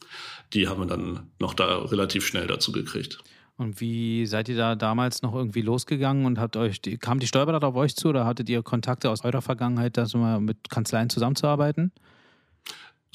Die 0.55 0.69
haben 0.69 0.81
wir 0.81 0.87
dann 0.87 1.31
noch 1.39 1.53
da 1.53 1.79
relativ 1.79 2.27
schnell 2.27 2.47
dazu 2.47 2.73
gekriegt. 2.73 3.19
Und 3.57 3.81
wie 3.81 4.27
seid 4.27 4.49
ihr 4.49 4.57
da 4.57 4.75
damals 4.75 5.23
noch 5.23 5.35
irgendwie 5.35 5.61
losgegangen 5.61 6.25
und 6.27 6.39
habt 6.39 6.57
euch, 6.57 6.81
die, 6.81 6.99
kam 6.99 7.19
die 7.19 7.27
Steuerberater 7.27 7.69
auf 7.69 7.77
euch 7.77 7.95
zu 7.95 8.09
oder 8.09 8.25
hattet 8.25 8.49
ihr 8.49 8.63
Kontakte 8.63 9.11
aus 9.11 9.25
eurer 9.25 9.43
Vergangenheit, 9.43 9.97
da 9.97 10.07
mal 10.15 10.41
mit 10.41 10.71
Kanzleien 10.71 11.11
zusammenzuarbeiten? 11.11 11.93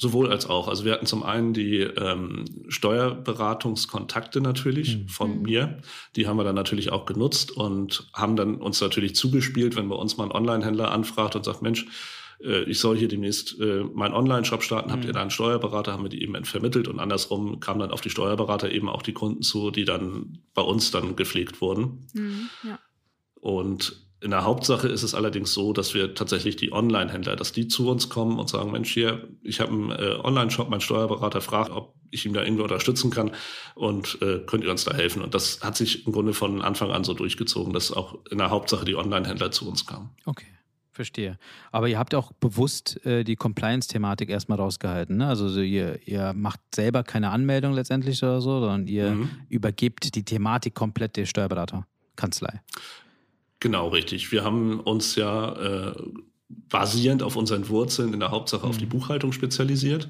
Sowohl 0.00 0.30
als 0.30 0.46
auch. 0.46 0.68
Also 0.68 0.84
wir 0.84 0.92
hatten 0.92 1.06
zum 1.06 1.24
einen 1.24 1.52
die 1.54 1.80
ähm, 1.80 2.44
Steuerberatungskontakte 2.68 4.40
natürlich 4.40 4.98
mhm. 4.98 5.08
von 5.08 5.36
mhm. 5.38 5.42
mir. 5.42 5.78
Die 6.14 6.28
haben 6.28 6.36
wir 6.36 6.44
dann 6.44 6.54
natürlich 6.54 6.92
auch 6.92 7.04
genutzt 7.04 7.50
und 7.50 8.08
haben 8.14 8.36
dann 8.36 8.54
uns 8.56 8.80
natürlich 8.80 9.16
zugespielt, 9.16 9.74
wenn 9.74 9.88
bei 9.88 9.96
uns 9.96 10.16
mal 10.16 10.24
ein 10.24 10.32
Online-Händler 10.32 10.92
anfragt 10.92 11.34
und 11.34 11.44
sagt, 11.44 11.62
Mensch, 11.62 11.86
äh, 12.42 12.62
ich 12.64 12.78
soll 12.78 12.96
hier 12.96 13.08
demnächst 13.08 13.58
äh, 13.60 13.84
meinen 13.84 14.14
Online-Shop 14.14 14.62
starten, 14.62 14.88
mhm. 14.88 14.92
habt 14.92 15.04
ihr 15.04 15.10
mhm. 15.10 15.14
da 15.14 15.20
einen 15.22 15.30
Steuerberater, 15.30 15.92
haben 15.92 16.04
wir 16.04 16.10
die 16.10 16.22
eben 16.22 16.44
vermittelt 16.44 16.88
und 16.88 17.00
andersrum 17.00 17.60
kamen 17.60 17.80
dann 17.80 17.90
auf 17.90 18.00
die 18.00 18.10
Steuerberater 18.10 18.70
eben 18.70 18.88
auch 18.88 19.02
die 19.02 19.12
Kunden 19.12 19.42
zu, 19.42 19.70
die 19.70 19.84
dann 19.84 20.38
bei 20.54 20.62
uns 20.62 20.90
dann 20.90 21.16
gepflegt 21.16 21.60
wurden. 21.60 22.06
Mhm, 22.14 22.48
ja. 22.64 22.78
Und 23.40 24.08
in 24.20 24.32
der 24.32 24.44
Hauptsache 24.44 24.88
ist 24.88 25.04
es 25.04 25.14
allerdings 25.14 25.52
so, 25.52 25.72
dass 25.72 25.94
wir 25.94 26.14
tatsächlich 26.14 26.56
die 26.56 26.72
Online-Händler, 26.72 27.36
dass 27.36 27.52
die 27.52 27.68
zu 27.68 27.88
uns 27.88 28.08
kommen 28.08 28.38
und 28.38 28.48
sagen, 28.48 28.72
Mensch, 28.72 28.92
hier, 28.92 29.28
ich 29.42 29.60
habe 29.60 29.70
einen 29.70 29.90
äh, 29.92 30.18
Online-Shop, 30.22 30.68
mein 30.68 30.80
Steuerberater 30.80 31.40
fragt, 31.40 31.70
ob 31.70 31.94
ich 32.10 32.26
ihm 32.26 32.32
da 32.32 32.42
irgendwie 32.42 32.62
unterstützen 32.62 33.10
kann 33.10 33.30
und 33.76 34.20
äh, 34.22 34.40
könnt 34.40 34.64
ihr 34.64 34.70
uns 34.70 34.84
da 34.84 34.92
helfen. 34.92 35.22
Und 35.22 35.34
das 35.34 35.60
hat 35.60 35.76
sich 35.76 36.06
im 36.06 36.12
Grunde 36.12 36.32
von 36.32 36.62
Anfang 36.62 36.90
an 36.90 37.04
so 37.04 37.14
durchgezogen, 37.14 37.72
dass 37.72 37.92
auch 37.92 38.18
in 38.30 38.38
der 38.38 38.50
Hauptsache 38.50 38.84
die 38.84 38.96
Online-Händler 38.96 39.52
zu 39.52 39.68
uns 39.68 39.86
kamen. 39.86 40.10
Okay. 40.24 40.46
Verstehe. 40.98 41.38
Aber 41.70 41.88
ihr 41.88 41.96
habt 41.96 42.12
auch 42.16 42.32
bewusst 42.32 43.06
äh, 43.06 43.22
die 43.22 43.36
Compliance-Thematik 43.36 44.30
erstmal 44.30 44.58
rausgehalten. 44.58 45.18
Ne? 45.18 45.28
Also 45.28 45.48
so 45.48 45.60
ihr, 45.60 46.00
ihr 46.08 46.32
macht 46.32 46.58
selber 46.74 47.04
keine 47.04 47.30
Anmeldung 47.30 47.72
letztendlich 47.72 48.20
oder 48.20 48.40
so, 48.40 48.58
sondern 48.58 48.88
ihr 48.88 49.10
mhm. 49.10 49.30
übergebt 49.48 50.16
die 50.16 50.24
Thematik 50.24 50.74
komplett 50.74 51.16
der 51.16 51.26
Steuerberaterkanzlei. 51.26 52.62
Genau, 53.60 53.86
richtig. 53.90 54.32
Wir 54.32 54.42
haben 54.42 54.80
uns 54.80 55.14
ja 55.14 55.52
äh, 55.52 55.94
basierend 56.48 57.22
auf 57.22 57.36
unseren 57.36 57.68
Wurzeln 57.68 58.12
in 58.12 58.18
der 58.18 58.32
Hauptsache 58.32 58.64
mhm. 58.64 58.70
auf 58.70 58.78
die 58.78 58.86
mhm. 58.86 58.90
Buchhaltung 58.90 59.30
spezialisiert 59.30 60.08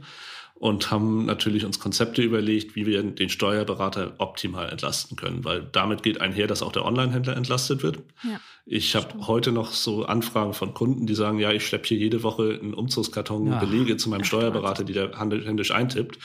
und 0.59 0.91
haben 0.91 1.25
natürlich 1.25 1.65
uns 1.65 1.79
Konzepte 1.79 2.23
überlegt, 2.23 2.75
wie 2.75 2.85
wir 2.85 3.03
den 3.03 3.29
Steuerberater 3.29 4.15
optimal 4.19 4.69
entlasten 4.71 5.17
können, 5.17 5.45
weil 5.45 5.69
damit 5.71 6.03
geht 6.03 6.21
einher, 6.21 6.49
dass 6.49 6.63
auch 6.63 6.73
der 6.73 6.85
Online-Händler 6.85 7.37
entlastet 7.37 7.83
wird. 7.83 7.99
Ja, 8.25 8.41
ich 8.67 8.97
habe 8.97 9.27
heute 9.27 9.53
noch 9.53 9.73
so 9.73 10.05
Anfragen 10.05 10.55
von 10.55 10.75
Kunden, 10.75 11.07
die 11.07 11.15
sagen, 11.15 11.39
ja, 11.39 11.53
ich 11.53 11.65
schleppe 11.65 11.89
hier 11.89 11.99
jede 11.99 12.23
Woche 12.23 12.59
einen 12.61 12.75
Umzugskarton 12.75 13.47
ja. 13.47 13.59
Belege 13.59 13.97
zu 13.97 14.11
meinem 14.11 14.25
Steuerberater, 14.25 14.85
die 14.85 14.93
der 14.93 15.19
händisch 15.19 15.71
eintippt 15.71 16.19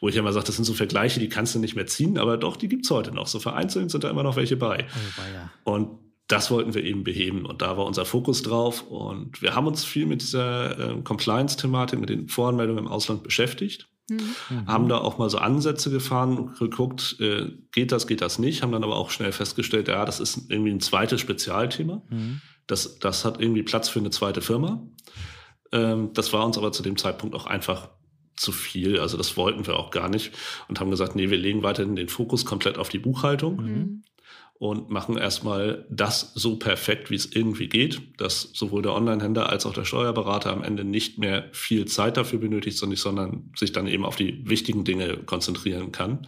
wo 0.00 0.08
ich 0.08 0.14
immer 0.14 0.32
sage, 0.32 0.46
das 0.46 0.54
sind 0.54 0.64
so 0.64 0.74
Vergleiche, 0.74 1.18
die 1.18 1.28
kannst 1.28 1.56
du 1.56 1.58
nicht 1.58 1.74
mehr 1.74 1.86
ziehen, 1.86 2.18
aber 2.18 2.36
doch, 2.36 2.56
die 2.56 2.68
gibt's 2.68 2.88
heute 2.88 3.12
noch. 3.12 3.26
So 3.26 3.40
vereinzelt 3.40 3.90
sind 3.90 4.04
da 4.04 4.10
immer 4.10 4.22
noch 4.22 4.36
welche 4.36 4.56
bei. 4.56 4.86
Oh, 4.86 5.22
ja. 5.34 5.50
Und 5.64 5.98
das 6.28 6.50
wollten 6.50 6.74
wir 6.74 6.84
eben 6.84 7.04
beheben 7.04 7.46
und 7.46 7.62
da 7.62 7.78
war 7.78 7.86
unser 7.86 8.04
Fokus 8.04 8.42
drauf 8.42 8.82
und 8.82 9.40
wir 9.40 9.54
haben 9.54 9.66
uns 9.66 9.84
viel 9.84 10.04
mit 10.04 10.20
dieser 10.20 10.78
äh, 10.78 11.02
Compliance-Thematik, 11.02 11.98
mit 11.98 12.10
den 12.10 12.28
Voranmeldungen 12.28 12.84
im 12.84 12.90
Ausland 12.90 13.22
beschäftigt. 13.22 13.88
Mhm. 14.10 14.66
Haben 14.66 14.88
da 14.88 14.98
auch 14.98 15.16
mal 15.16 15.30
so 15.30 15.38
Ansätze 15.38 15.90
gefahren 15.90 16.38
und 16.38 16.58
geguckt, 16.58 17.16
äh, 17.20 17.50
geht 17.72 17.92
das, 17.92 18.06
geht 18.06 18.20
das 18.20 18.38
nicht, 18.38 18.62
haben 18.62 18.72
dann 18.72 18.84
aber 18.84 18.96
auch 18.96 19.10
schnell 19.10 19.32
festgestellt, 19.32 19.88
ja, 19.88 20.04
das 20.04 20.20
ist 20.20 20.50
irgendwie 20.50 20.70
ein 20.70 20.80
zweites 20.80 21.20
Spezialthema. 21.20 22.02
Mhm. 22.10 22.42
Das, 22.66 22.98
das 22.98 23.24
hat 23.24 23.40
irgendwie 23.40 23.62
Platz 23.62 23.88
für 23.88 23.98
eine 23.98 24.10
zweite 24.10 24.42
Firma. 24.42 24.86
Ähm, 25.72 26.10
das 26.12 26.34
war 26.34 26.44
uns 26.44 26.58
aber 26.58 26.72
zu 26.72 26.82
dem 26.82 26.98
Zeitpunkt 26.98 27.34
auch 27.34 27.46
einfach 27.46 27.88
zu 28.36 28.52
viel. 28.52 29.00
Also 29.00 29.16
das 29.16 29.38
wollten 29.38 29.66
wir 29.66 29.76
auch 29.76 29.90
gar 29.90 30.10
nicht 30.10 30.32
und 30.68 30.78
haben 30.78 30.90
gesagt, 30.90 31.16
nee, 31.16 31.30
wir 31.30 31.38
legen 31.38 31.62
weiterhin 31.62 31.96
den 31.96 32.08
Fokus 32.08 32.44
komplett 32.44 32.76
auf 32.76 32.90
die 32.90 32.98
Buchhaltung. 32.98 33.56
Mhm 33.56 34.02
und 34.58 34.90
machen 34.90 35.16
erstmal 35.16 35.86
das 35.88 36.32
so 36.34 36.56
perfekt, 36.56 37.10
wie 37.10 37.14
es 37.14 37.26
irgendwie 37.26 37.68
geht, 37.68 38.00
dass 38.16 38.50
sowohl 38.54 38.82
der 38.82 38.92
Online-Händler 38.92 39.48
als 39.48 39.66
auch 39.66 39.72
der 39.72 39.84
Steuerberater 39.84 40.50
am 40.50 40.64
Ende 40.64 40.82
nicht 40.82 41.18
mehr 41.18 41.48
viel 41.52 41.84
Zeit 41.86 42.16
dafür 42.16 42.40
benötigt, 42.40 42.76
sondern 42.76 43.52
sich 43.56 43.70
dann 43.70 43.86
eben 43.86 44.04
auf 44.04 44.16
die 44.16 44.48
wichtigen 44.48 44.84
Dinge 44.84 45.16
konzentrieren 45.18 45.92
kann. 45.92 46.26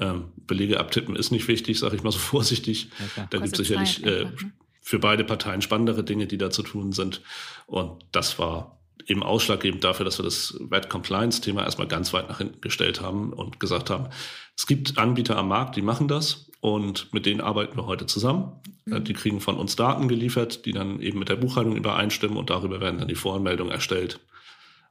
Ähm, 0.00 0.32
Belege 0.46 0.80
abtippen 0.80 1.14
ist 1.14 1.30
nicht 1.30 1.46
wichtig, 1.46 1.78
sage 1.78 1.96
ich 1.96 2.02
mal 2.02 2.10
so 2.10 2.18
vorsichtig. 2.18 2.88
Okay. 2.98 3.26
Da 3.28 3.38
gibt 3.38 3.58
es 3.58 3.68
sicherlich 3.68 4.02
äh, 4.06 4.24
ne? 4.24 4.32
für 4.80 4.98
beide 4.98 5.22
Parteien 5.22 5.60
spannendere 5.60 6.04
Dinge, 6.04 6.26
die 6.26 6.38
da 6.38 6.48
zu 6.48 6.62
tun 6.62 6.92
sind. 6.92 7.20
Und 7.66 8.02
das 8.12 8.38
war 8.38 8.78
eben 9.06 9.22
ausschlaggebend 9.22 9.84
dafür, 9.84 10.04
dass 10.06 10.18
wir 10.18 10.24
das 10.24 10.58
Red 10.70 10.88
Compliance-Thema 10.88 11.64
erstmal 11.64 11.88
ganz 11.88 12.14
weit 12.14 12.30
nach 12.30 12.38
hinten 12.38 12.62
gestellt 12.62 13.02
haben 13.02 13.34
und 13.34 13.60
gesagt 13.60 13.90
haben, 13.90 14.08
es 14.56 14.66
gibt 14.66 14.96
Anbieter 14.96 15.36
am 15.36 15.48
Markt, 15.48 15.76
die 15.76 15.82
machen 15.82 16.08
das 16.08 16.46
und 16.62 17.12
mit 17.12 17.26
denen 17.26 17.40
arbeiten 17.40 17.76
wir 17.76 17.86
heute 17.86 18.06
zusammen. 18.06 18.52
Mhm. 18.84 19.02
Die 19.02 19.14
kriegen 19.14 19.40
von 19.40 19.56
uns 19.56 19.74
Daten 19.74 20.06
geliefert, 20.06 20.64
die 20.64 20.70
dann 20.70 21.00
eben 21.00 21.18
mit 21.18 21.28
der 21.28 21.34
Buchhaltung 21.34 21.74
übereinstimmen 21.74 22.36
und 22.36 22.50
darüber 22.50 22.80
werden 22.80 23.00
dann 23.00 23.08
die 23.08 23.16
Voranmeldungen 23.16 23.72
erstellt. 23.72 24.20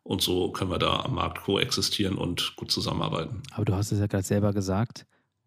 Und 0.04 0.22
so 0.22 0.52
können 0.52 0.70
wir 0.70 0.80
da 0.80 1.00
am 1.00 1.16
Markt 1.16 1.44
koexistieren 1.44 2.18
und 2.18 2.58
gut 2.58 2.72
zusammenarbeiten. 2.72 3.42
Aber 3.54 3.64
du 3.64 3.74
hast 3.74 3.94
es 3.94 4.00
ja 4.00 4.08
gerade 4.08 4.26
selber 4.26 4.52
gesagt, 4.52 5.06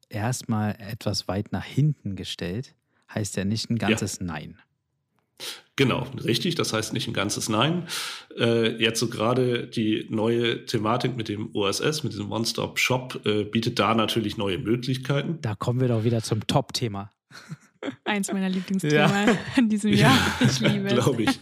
erstmal 0.09 0.77
etwas 0.79 1.29
weit 1.29 1.53
nach 1.53 1.65
hinten 1.65 2.17
gestellt, 2.17 2.75
heißt 3.13 3.37
ja 3.37 3.45
nicht 3.45 3.69
ein 3.69 3.77
ganzes 3.77 4.19
ja. 4.19 4.25
Nein. 4.25 4.59
Genau, 5.77 6.07
richtig. 6.25 6.55
Das 6.55 6.73
heißt 6.73 6.93
nicht 6.93 7.09
ein 7.09 7.15
ganzes 7.15 7.49
Nein. 7.49 7.89
Äh, 8.39 8.77
jetzt 8.83 9.01
so 9.01 9.09
gerade 9.09 9.67
die 9.67 10.07
neue 10.09 10.67
Thematik 10.67 11.17
mit 11.17 11.29
dem 11.29 11.51
OSS, 11.55 12.05
mit 12.05 12.13
diesem 12.13 12.31
One-Stop-Shop, 12.31 13.27
äh, 13.27 13.45
bietet 13.45 13.79
da 13.79 13.95
natürlich 13.95 14.37
neue 14.37 14.59
Möglichkeiten. 14.59 15.39
Da 15.41 15.57
kommen 15.57 15.81
wir 15.81 15.89
doch 15.89 16.05
wieder 16.05 16.23
zum 16.23 16.47
Top-Thema. 16.47 17.11
Eins 18.05 18.33
meiner 18.33 18.49
Lieblingsthemen 18.49 18.95
ja. 18.95 19.37
in 19.57 19.69
diesem 19.69 19.93
Jahr. 19.93 20.17
Ich 20.41 20.61
liebe 20.61 20.87
es. 20.89 20.95
Glaube 20.95 21.25
ich. 21.25 21.41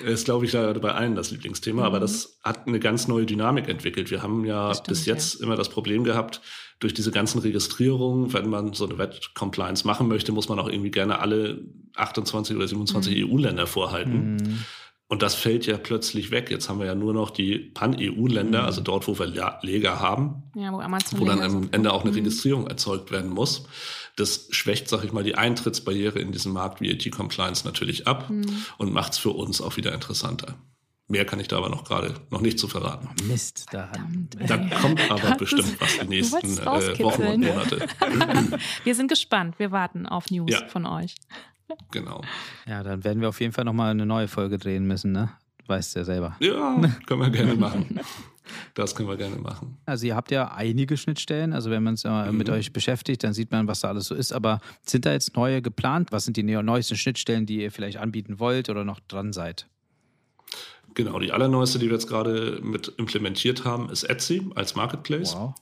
Ist, 0.00 0.24
glaube 0.24 0.44
ich, 0.44 0.52
leider 0.52 0.78
bei 0.80 0.92
allen 0.92 1.14
das 1.14 1.30
Lieblingsthema, 1.30 1.82
mhm. 1.82 1.86
aber 1.86 2.00
das 2.00 2.38
hat 2.42 2.66
eine 2.66 2.80
ganz 2.80 3.08
neue 3.08 3.26
Dynamik 3.26 3.68
entwickelt. 3.68 4.10
Wir 4.10 4.22
haben 4.22 4.44
ja 4.44 4.74
stimmt, 4.74 4.88
bis 4.88 5.06
jetzt 5.06 5.40
ja. 5.40 5.46
immer 5.46 5.56
das 5.56 5.68
Problem 5.68 6.04
gehabt, 6.04 6.40
durch 6.80 6.94
diese 6.94 7.10
ganzen 7.10 7.40
Registrierungen, 7.40 8.32
wenn 8.32 8.48
man 8.48 8.72
so 8.72 8.86
eine 8.86 8.98
Wet-Compliance 8.98 9.86
machen 9.86 10.08
möchte, 10.08 10.32
muss 10.32 10.48
man 10.48 10.58
auch 10.58 10.68
irgendwie 10.68 10.90
gerne 10.90 11.18
alle 11.18 11.64
28 11.96 12.56
oder 12.56 12.68
27 12.68 13.16
mhm. 13.16 13.32
EU-Länder 13.32 13.66
vorhalten. 13.66 14.36
Mhm. 14.36 14.64
Und 15.10 15.22
das 15.22 15.34
fällt 15.34 15.66
ja 15.66 15.78
plötzlich 15.78 16.30
weg. 16.30 16.50
Jetzt 16.50 16.68
haben 16.68 16.78
wir 16.78 16.86
ja 16.86 16.94
nur 16.94 17.14
noch 17.14 17.30
die 17.30 17.58
Pan-EU-Länder, 17.58 18.60
mhm. 18.60 18.66
also 18.66 18.82
dort, 18.82 19.08
wo 19.08 19.18
wir 19.18 19.58
Leger 19.62 20.00
haben, 20.00 20.42
ja, 20.54 20.70
wo, 20.70 20.78
wo 20.78 21.24
dann 21.24 21.40
am 21.40 21.68
Ende 21.72 21.92
auch 21.92 22.02
eine 22.02 22.10
mhm. 22.10 22.18
Registrierung 22.18 22.66
erzeugt 22.66 23.10
werden 23.10 23.30
muss. 23.30 23.64
Das 24.18 24.48
schwächt, 24.50 24.88
sag 24.88 25.04
ich 25.04 25.12
mal, 25.12 25.22
die 25.22 25.36
Eintrittsbarriere 25.36 26.18
in 26.18 26.32
diesen 26.32 26.52
Markt 26.52 26.80
VAT-Compliance 26.80 27.64
natürlich 27.64 28.08
ab 28.08 28.28
mhm. 28.30 28.64
und 28.76 28.92
macht 28.92 29.12
es 29.12 29.18
für 29.18 29.30
uns 29.30 29.60
auch 29.60 29.76
wieder 29.76 29.94
interessanter. 29.94 30.56
Mehr 31.06 31.24
kann 31.24 31.40
ich 31.40 31.48
da 31.48 31.56
aber 31.56 31.70
noch 31.70 31.84
gerade 31.84 32.14
noch 32.30 32.42
nicht 32.42 32.58
zu 32.58 32.68
verraten. 32.68 33.08
Mist, 33.26 33.66
da, 33.70 33.90
da 34.46 34.58
kommt 34.58 35.10
aber 35.10 35.36
bestimmt 35.36 35.80
was 35.80 35.98
die 35.98 36.06
nächsten 36.06 36.58
äh, 36.58 36.66
Wochen 36.98 37.22
und 37.22 37.40
Monate. 37.40 37.86
wir 38.84 38.94
sind 38.94 39.08
gespannt. 39.08 39.58
Wir 39.58 39.70
warten 39.70 40.04
auf 40.04 40.30
News 40.30 40.50
ja. 40.50 40.66
von 40.68 40.84
euch. 40.84 41.14
Genau. 41.92 42.22
Ja, 42.66 42.82
dann 42.82 43.04
werden 43.04 43.22
wir 43.22 43.28
auf 43.28 43.40
jeden 43.40 43.52
Fall 43.52 43.64
nochmal 43.64 43.92
eine 43.92 44.04
neue 44.04 44.28
Folge 44.28 44.58
drehen 44.58 44.86
müssen, 44.86 45.12
ne? 45.12 45.30
Weißt 45.66 45.94
du 45.94 46.00
ja 46.00 46.04
selber. 46.04 46.36
Ja, 46.40 46.78
können 47.06 47.20
wir 47.20 47.30
gerne 47.30 47.54
machen. 47.54 48.00
Das 48.74 48.94
können 48.94 49.08
wir 49.08 49.16
gerne 49.16 49.36
machen. 49.36 49.78
Also 49.86 50.06
ihr 50.06 50.16
habt 50.16 50.30
ja 50.30 50.52
einige 50.52 50.96
Schnittstellen. 50.96 51.52
Also 51.52 51.70
wenn 51.70 51.82
man 51.82 51.94
es 51.94 52.04
mhm. 52.04 52.36
mit 52.36 52.50
euch 52.50 52.72
beschäftigt, 52.72 53.24
dann 53.24 53.32
sieht 53.34 53.50
man, 53.50 53.68
was 53.68 53.80
da 53.80 53.88
alles 53.88 54.06
so 54.06 54.14
ist. 54.14 54.32
Aber 54.32 54.60
sind 54.84 55.06
da 55.06 55.12
jetzt 55.12 55.36
neue 55.36 55.62
geplant? 55.62 56.12
Was 56.12 56.24
sind 56.24 56.36
die 56.36 56.42
neuesten 56.42 56.96
Schnittstellen, 56.96 57.46
die 57.46 57.62
ihr 57.62 57.72
vielleicht 57.72 57.98
anbieten 57.98 58.38
wollt 58.38 58.68
oder 58.68 58.84
noch 58.84 59.00
dran 59.00 59.32
seid? 59.32 59.66
Genau, 60.94 61.18
die 61.18 61.32
allerneueste, 61.32 61.78
die 61.78 61.86
wir 61.86 61.92
jetzt 61.92 62.08
gerade 62.08 62.60
mit 62.62 62.88
implementiert 62.96 63.64
haben, 63.64 63.90
ist 63.90 64.04
Etsy 64.04 64.50
als 64.54 64.74
Marketplace. 64.74 65.34
Wow. 65.34 65.54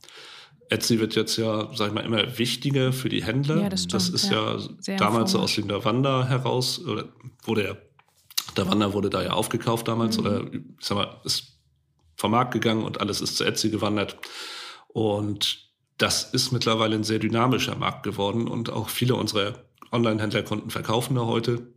Etsy 0.68 0.98
wird 0.98 1.14
jetzt 1.14 1.36
ja, 1.36 1.68
sag 1.74 1.88
ich 1.88 1.94
mal, 1.94 2.04
immer 2.04 2.38
wichtiger 2.38 2.92
für 2.92 3.08
die 3.08 3.22
Händler. 3.22 3.62
Ja, 3.62 3.68
das, 3.68 3.84
stimmt, 3.84 3.94
das 3.94 4.08
ist 4.08 4.30
ja, 4.30 4.58
ja 4.86 4.96
damals 4.96 5.32
so 5.32 5.40
aus 5.40 5.54
dem 5.54 5.68
Davanda 5.68 6.26
heraus, 6.26 6.84
oder 6.84 7.04
wurde 7.44 7.64
ja, 7.64 7.76
Davanda 8.54 8.92
wurde 8.92 9.10
da 9.10 9.22
ja 9.22 9.32
aufgekauft 9.32 9.86
damals, 9.88 10.18
mhm. 10.18 10.24
oder 10.24 10.52
ich 10.52 10.62
sag 10.80 10.96
mal, 10.96 11.20
ist 11.24 11.55
vom 12.16 12.30
Markt 12.32 12.52
gegangen 12.52 12.84
und 12.84 13.00
alles 13.00 13.20
ist 13.20 13.36
zu 13.36 13.44
Etsy 13.44 13.70
gewandert. 13.70 14.16
Und 14.88 15.70
das 15.98 16.24
ist 16.32 16.52
mittlerweile 16.52 16.96
ein 16.96 17.04
sehr 17.04 17.18
dynamischer 17.18 17.76
Markt 17.76 18.02
geworden 18.02 18.48
und 18.48 18.70
auch 18.70 18.88
viele 18.88 19.14
unserer 19.14 19.64
Online-Händlerkunden 19.92 20.70
verkaufen 20.70 21.16
da 21.16 21.22
heute. 21.22 21.72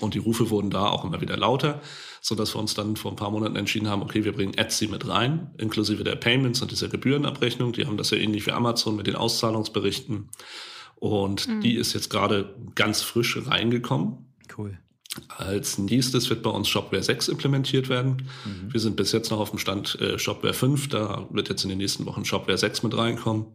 Und 0.00 0.14
die 0.14 0.18
Rufe 0.18 0.48
wurden 0.48 0.70
da 0.70 0.88
auch 0.88 1.04
immer 1.04 1.20
wieder 1.20 1.36
lauter, 1.36 1.82
so 2.22 2.34
dass 2.34 2.54
wir 2.54 2.60
uns 2.60 2.74
dann 2.74 2.96
vor 2.96 3.12
ein 3.12 3.16
paar 3.16 3.30
Monaten 3.30 3.56
entschieden 3.56 3.88
haben, 3.88 4.02
okay, 4.02 4.24
wir 4.24 4.32
bringen 4.32 4.54
Etsy 4.54 4.86
mit 4.86 5.06
rein, 5.06 5.50
inklusive 5.58 6.02
der 6.02 6.16
Payments 6.16 6.62
und 6.62 6.70
dieser 6.70 6.88
Gebührenabrechnung. 6.88 7.72
Die 7.72 7.84
haben 7.84 7.98
das 7.98 8.10
ja 8.10 8.16
ähnlich 8.16 8.46
wie 8.46 8.52
Amazon 8.52 8.96
mit 8.96 9.06
den 9.06 9.16
Auszahlungsberichten. 9.16 10.30
Und 10.96 11.48
mhm. 11.48 11.60
die 11.60 11.74
ist 11.74 11.92
jetzt 11.92 12.10
gerade 12.10 12.54
ganz 12.74 13.02
frisch 13.02 13.38
reingekommen. 13.46 14.32
Cool. 14.56 14.78
Als 15.28 15.78
nächstes 15.78 16.30
wird 16.30 16.42
bei 16.42 16.50
uns 16.50 16.68
Shopware 16.68 17.02
6 17.02 17.28
implementiert 17.28 17.88
werden. 17.88 18.28
Mhm. 18.44 18.72
Wir 18.72 18.80
sind 18.80 18.96
bis 18.96 19.12
jetzt 19.12 19.30
noch 19.30 19.40
auf 19.40 19.50
dem 19.50 19.58
Stand 19.58 20.00
äh, 20.00 20.18
Shopware 20.18 20.54
5. 20.54 20.88
Da 20.88 21.26
wird 21.30 21.48
jetzt 21.48 21.64
in 21.64 21.68
den 21.68 21.78
nächsten 21.78 22.06
Wochen 22.06 22.24
Shopware 22.24 22.56
6 22.56 22.82
mit 22.82 22.96
reinkommen. 22.96 23.46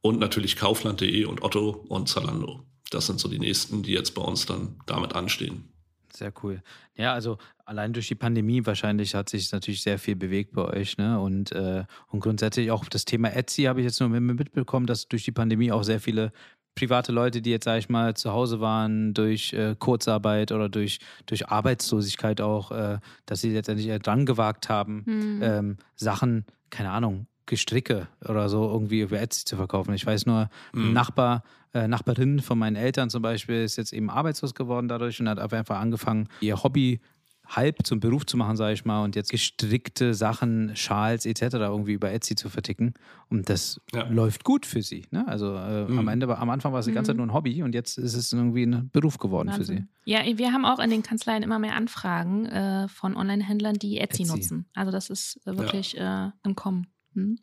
Und 0.00 0.20
natürlich 0.20 0.56
Kaufland.de 0.56 1.24
und 1.24 1.42
Otto 1.42 1.84
und 1.88 2.08
Zalando. 2.08 2.64
Das 2.90 3.06
sind 3.06 3.18
so 3.18 3.28
die 3.28 3.38
nächsten, 3.38 3.82
die 3.82 3.92
jetzt 3.92 4.14
bei 4.14 4.22
uns 4.22 4.46
dann 4.46 4.76
damit 4.86 5.14
anstehen. 5.14 5.68
Sehr 6.12 6.32
cool. 6.44 6.62
Ja, 6.94 7.12
also 7.12 7.38
allein 7.64 7.92
durch 7.92 8.06
die 8.06 8.14
Pandemie 8.14 8.64
wahrscheinlich 8.64 9.16
hat 9.16 9.28
sich 9.28 9.50
natürlich 9.50 9.82
sehr 9.82 9.98
viel 9.98 10.14
bewegt 10.14 10.52
bei 10.52 10.62
euch, 10.62 10.96
ne? 10.96 11.18
Und, 11.18 11.50
äh, 11.50 11.84
und 12.06 12.20
grundsätzlich 12.20 12.70
auch 12.70 12.84
das 12.84 13.04
Thema 13.04 13.34
Etsy 13.34 13.62
habe 13.62 13.80
ich 13.80 13.84
jetzt 13.84 13.98
nur 13.98 14.10
mitbekommen, 14.10 14.86
dass 14.86 15.08
durch 15.08 15.24
die 15.24 15.32
Pandemie 15.32 15.72
auch 15.72 15.82
sehr 15.82 15.98
viele 15.98 16.32
private 16.74 17.12
Leute, 17.12 17.42
die 17.42 17.50
jetzt, 17.50 17.64
sage 17.64 17.78
ich 17.78 17.88
mal, 17.88 18.14
zu 18.14 18.32
Hause 18.32 18.60
waren 18.60 19.14
durch 19.14 19.52
äh, 19.52 19.76
Kurzarbeit 19.78 20.52
oder 20.52 20.68
durch, 20.68 20.98
durch 21.26 21.48
Arbeitslosigkeit 21.48 22.40
auch, 22.40 22.70
äh, 22.72 22.98
dass 23.26 23.40
sie 23.40 23.50
letztendlich 23.50 23.96
dran 24.02 24.26
gewagt 24.26 24.68
haben, 24.68 25.02
mhm. 25.06 25.40
ähm, 25.42 25.76
Sachen, 25.94 26.44
keine 26.70 26.90
Ahnung, 26.90 27.26
Gestricke 27.46 28.08
oder 28.26 28.48
so 28.48 28.68
irgendwie 28.68 29.00
über 29.00 29.20
Etsy 29.20 29.44
zu 29.44 29.56
verkaufen. 29.56 29.94
Ich 29.94 30.06
weiß 30.06 30.26
nur, 30.26 30.48
mhm. 30.72 30.90
ein 30.90 30.92
Nachbar, 30.92 31.42
äh, 31.74 31.88
Nachbarin 31.88 32.40
von 32.40 32.58
meinen 32.58 32.76
Eltern 32.76 33.10
zum 33.10 33.22
Beispiel 33.22 33.62
ist 33.64 33.76
jetzt 33.76 33.92
eben 33.92 34.10
arbeitslos 34.10 34.54
geworden 34.54 34.88
dadurch 34.88 35.20
und 35.20 35.28
hat 35.28 35.38
einfach 35.38 35.78
angefangen, 35.78 36.28
ihr 36.40 36.62
Hobby 36.62 37.00
halb 37.46 37.86
zum 37.86 38.00
Beruf 38.00 38.26
zu 38.26 38.36
machen, 38.36 38.56
sage 38.56 38.72
ich 38.72 38.84
mal, 38.84 39.04
und 39.04 39.16
jetzt 39.16 39.30
gestrickte 39.30 40.14
Sachen, 40.14 40.74
Schals 40.76 41.26
etc. 41.26 41.42
irgendwie 41.54 41.92
über 41.92 42.10
Etsy 42.10 42.34
zu 42.34 42.48
verticken. 42.48 42.94
Und 43.28 43.48
das 43.48 43.80
ja. 43.92 44.04
läuft 44.08 44.44
gut 44.44 44.66
für 44.66 44.82
sie. 44.82 45.06
Ne? 45.10 45.26
Also 45.28 45.54
äh, 45.54 45.84
mhm. 45.84 45.98
am 45.98 46.08
Ende, 46.08 46.36
am 46.36 46.50
Anfang 46.50 46.72
war 46.72 46.80
es 46.80 46.86
die 46.86 46.92
ganze 46.92 47.10
Zeit 47.10 47.16
mhm. 47.16 47.26
nur 47.26 47.26
ein 47.28 47.34
Hobby 47.34 47.62
und 47.62 47.74
jetzt 47.74 47.98
ist 47.98 48.14
es 48.14 48.32
irgendwie 48.32 48.64
ein 48.64 48.90
Beruf 48.90 49.18
geworden 49.18 49.48
Wahnsinn. 49.48 49.76
für 49.76 49.82
sie. 49.82 49.88
Ja, 50.10 50.20
wir 50.24 50.52
haben 50.52 50.64
auch 50.64 50.78
in 50.78 50.90
den 50.90 51.02
Kanzleien 51.02 51.42
immer 51.42 51.58
mehr 51.58 51.76
Anfragen 51.76 52.46
äh, 52.46 52.88
von 52.88 53.16
Online-Händlern, 53.16 53.74
die 53.74 53.98
Etsy, 53.98 54.22
Etsy, 54.22 54.32
nutzen. 54.32 54.66
Also 54.74 54.90
das 54.90 55.10
ist 55.10 55.40
äh, 55.46 55.56
wirklich 55.56 55.94
ja. 55.94 56.28
Äh, 56.28 56.30
im 56.44 56.54
Kommen. 56.54 56.86
Hm? 57.14 57.38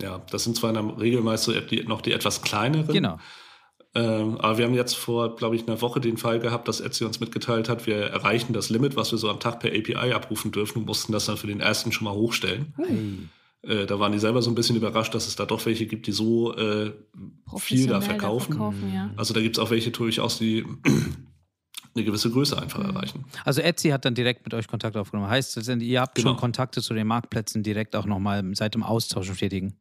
Ja, 0.00 0.18
das 0.30 0.44
sind 0.44 0.56
zwar 0.56 0.70
in 0.70 0.74
der 0.74 0.98
Regel 0.98 1.22
meist 1.22 1.44
so 1.44 1.52
die, 1.58 1.82
noch 1.84 2.00
die 2.02 2.12
etwas 2.12 2.42
kleineren. 2.42 2.92
Genau. 2.92 3.18
Ähm, 3.94 4.38
aber 4.38 4.58
wir 4.58 4.66
haben 4.66 4.74
jetzt 4.74 4.96
vor, 4.96 5.36
glaube 5.36 5.56
ich, 5.56 5.66
einer 5.66 5.80
Woche 5.80 6.00
den 6.00 6.18
Fall 6.18 6.40
gehabt, 6.40 6.68
dass 6.68 6.80
Etsy 6.80 7.04
uns 7.04 7.20
mitgeteilt 7.20 7.68
hat, 7.68 7.86
wir 7.86 7.96
erreichen 7.96 8.52
das 8.52 8.70
Limit, 8.70 8.96
was 8.96 9.12
wir 9.12 9.18
so 9.18 9.30
am 9.30 9.40
Tag 9.40 9.60
per 9.60 9.70
API 9.70 10.12
abrufen 10.12 10.52
dürfen 10.52 10.78
und 10.78 10.86
mussten 10.86 11.12
das 11.12 11.26
dann 11.26 11.36
für 11.36 11.46
den 11.46 11.60
ersten 11.60 11.90
schon 11.90 12.04
mal 12.04 12.14
hochstellen. 12.14 12.74
Äh, 13.62 13.86
da 13.86 13.98
waren 13.98 14.12
die 14.12 14.18
selber 14.18 14.42
so 14.42 14.50
ein 14.50 14.54
bisschen 14.54 14.76
überrascht, 14.76 15.14
dass 15.14 15.26
es 15.26 15.36
da 15.36 15.46
doch 15.46 15.64
welche 15.66 15.86
gibt, 15.86 16.06
die 16.06 16.12
so 16.12 16.54
äh, 16.54 16.92
viel 17.58 17.86
da 17.86 18.00
verkaufen. 18.00 18.52
verkaufen 18.52 18.94
ja. 18.94 19.10
Also 19.16 19.34
da 19.34 19.40
gibt 19.40 19.56
es 19.56 19.62
auch 19.62 19.70
welche 19.70 19.90
durchaus, 19.90 20.38
die 20.38 20.64
eine 21.94 22.04
gewisse 22.04 22.30
Größe 22.30 22.60
einfach 22.60 22.78
mhm. 22.78 22.90
erreichen. 22.90 23.24
Also 23.44 23.60
Etsy 23.60 23.88
hat 23.88 24.04
dann 24.04 24.14
direkt 24.14 24.44
mit 24.44 24.54
euch 24.54 24.68
Kontakt 24.68 24.96
aufgenommen. 24.96 25.28
Heißt, 25.28 25.56
ihr 25.68 26.00
habt 26.00 26.14
genau. 26.14 26.30
schon 26.30 26.36
Kontakte 26.36 26.82
zu 26.82 26.94
den 26.94 27.06
Marktplätzen 27.06 27.62
direkt 27.62 27.96
auch 27.96 28.06
nochmal 28.06 28.44
seit 28.54 28.74
dem 28.74 28.84
Austausch 28.84 29.30
tätigen? 29.36 29.74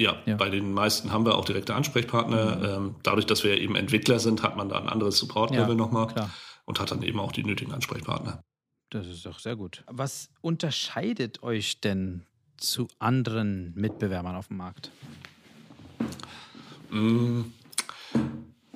Ja, 0.00 0.16
ja, 0.24 0.34
bei 0.36 0.48
den 0.48 0.72
meisten 0.72 1.12
haben 1.12 1.26
wir 1.26 1.36
auch 1.36 1.44
direkte 1.44 1.74
Ansprechpartner. 1.74 2.56
Mhm. 2.56 2.64
Ähm, 2.64 2.94
dadurch, 3.02 3.26
dass 3.26 3.44
wir 3.44 3.60
eben 3.60 3.76
Entwickler 3.76 4.18
sind, 4.18 4.42
hat 4.42 4.56
man 4.56 4.70
da 4.70 4.78
ein 4.78 4.88
anderes 4.88 5.18
Support-Level 5.18 5.68
ja, 5.68 5.74
nochmal 5.74 6.06
klar. 6.06 6.30
und 6.64 6.80
hat 6.80 6.90
dann 6.90 7.02
eben 7.02 7.20
auch 7.20 7.32
die 7.32 7.44
nötigen 7.44 7.74
Ansprechpartner. 7.74 8.42
Das 8.88 9.06
ist 9.06 9.26
doch 9.26 9.38
sehr 9.38 9.56
gut. 9.56 9.84
Was 9.88 10.30
unterscheidet 10.40 11.42
euch 11.42 11.82
denn 11.82 12.24
zu 12.56 12.88
anderen 12.98 13.74
Mitbewerbern 13.74 14.36
auf 14.36 14.48
dem 14.48 14.56
Markt? 14.56 14.90
Mm, 16.88 17.42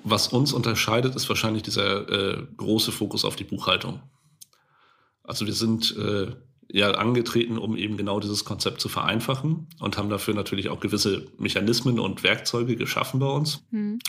was 0.03 0.29
uns 0.29 0.53
unterscheidet, 0.53 1.17
ist 1.17 1.27
wahrscheinlich 1.31 1.63
dieser 1.63 2.07
äh, 2.07 2.47
große 2.59 2.93
Fokus 2.93 3.25
auf 3.25 3.35
die 3.35 3.45
Buchhaltung. 3.45 4.03
Also 5.23 5.47
wir 5.47 5.55
sind 5.55 5.97
äh, 5.97 6.37
ja 6.75 6.91
angetreten, 6.91 7.57
um 7.57 7.77
eben 7.77 7.97
genau 7.97 8.19
dieses 8.19 8.45
Konzept 8.45 8.81
zu 8.81 8.89
vereinfachen 8.89 9.69
und 9.79 9.97
haben 9.97 10.11
dafür 10.11 10.35
natürlich 10.35 10.71
auch 10.71 10.81
gewisse 10.81 11.29
Mechanismen 11.39 12.01
und 12.01 12.25
Werkzeuge 12.25 12.75
geschaffen 12.75 13.21
bei 13.21 13.29
uns. 13.29 13.65
Mhm. 13.71 14.01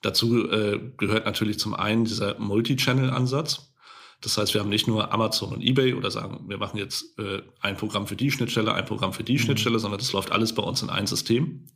Dazu 0.00 0.48
äh, 0.48 0.78
gehört 0.96 1.26
natürlich 1.26 1.58
zum 1.58 1.74
einen 1.74 2.04
dieser 2.04 2.38
Multi-Channel-Ansatz. 2.38 3.72
Das 4.20 4.38
heißt, 4.38 4.54
wir 4.54 4.60
haben 4.60 4.70
nicht 4.70 4.86
nur 4.86 5.12
Amazon 5.12 5.52
und 5.52 5.62
eBay 5.62 5.94
oder 5.94 6.12
sagen, 6.12 6.44
wir 6.48 6.58
machen 6.58 6.78
jetzt 6.78 7.18
äh, 7.18 7.42
ein 7.60 7.76
Programm 7.76 8.06
für 8.06 8.14
die 8.14 8.30
Schnittstelle, 8.30 8.72
ein 8.72 8.84
Programm 8.84 9.12
für 9.12 9.24
die 9.24 9.32
mhm. 9.32 9.38
Schnittstelle, 9.38 9.80
sondern 9.80 9.98
das 9.98 10.12
läuft 10.12 10.30
alles 10.30 10.54
bei 10.54 10.62
uns 10.62 10.80
in 10.80 10.90
ein 10.90 11.08
System. 11.08 11.66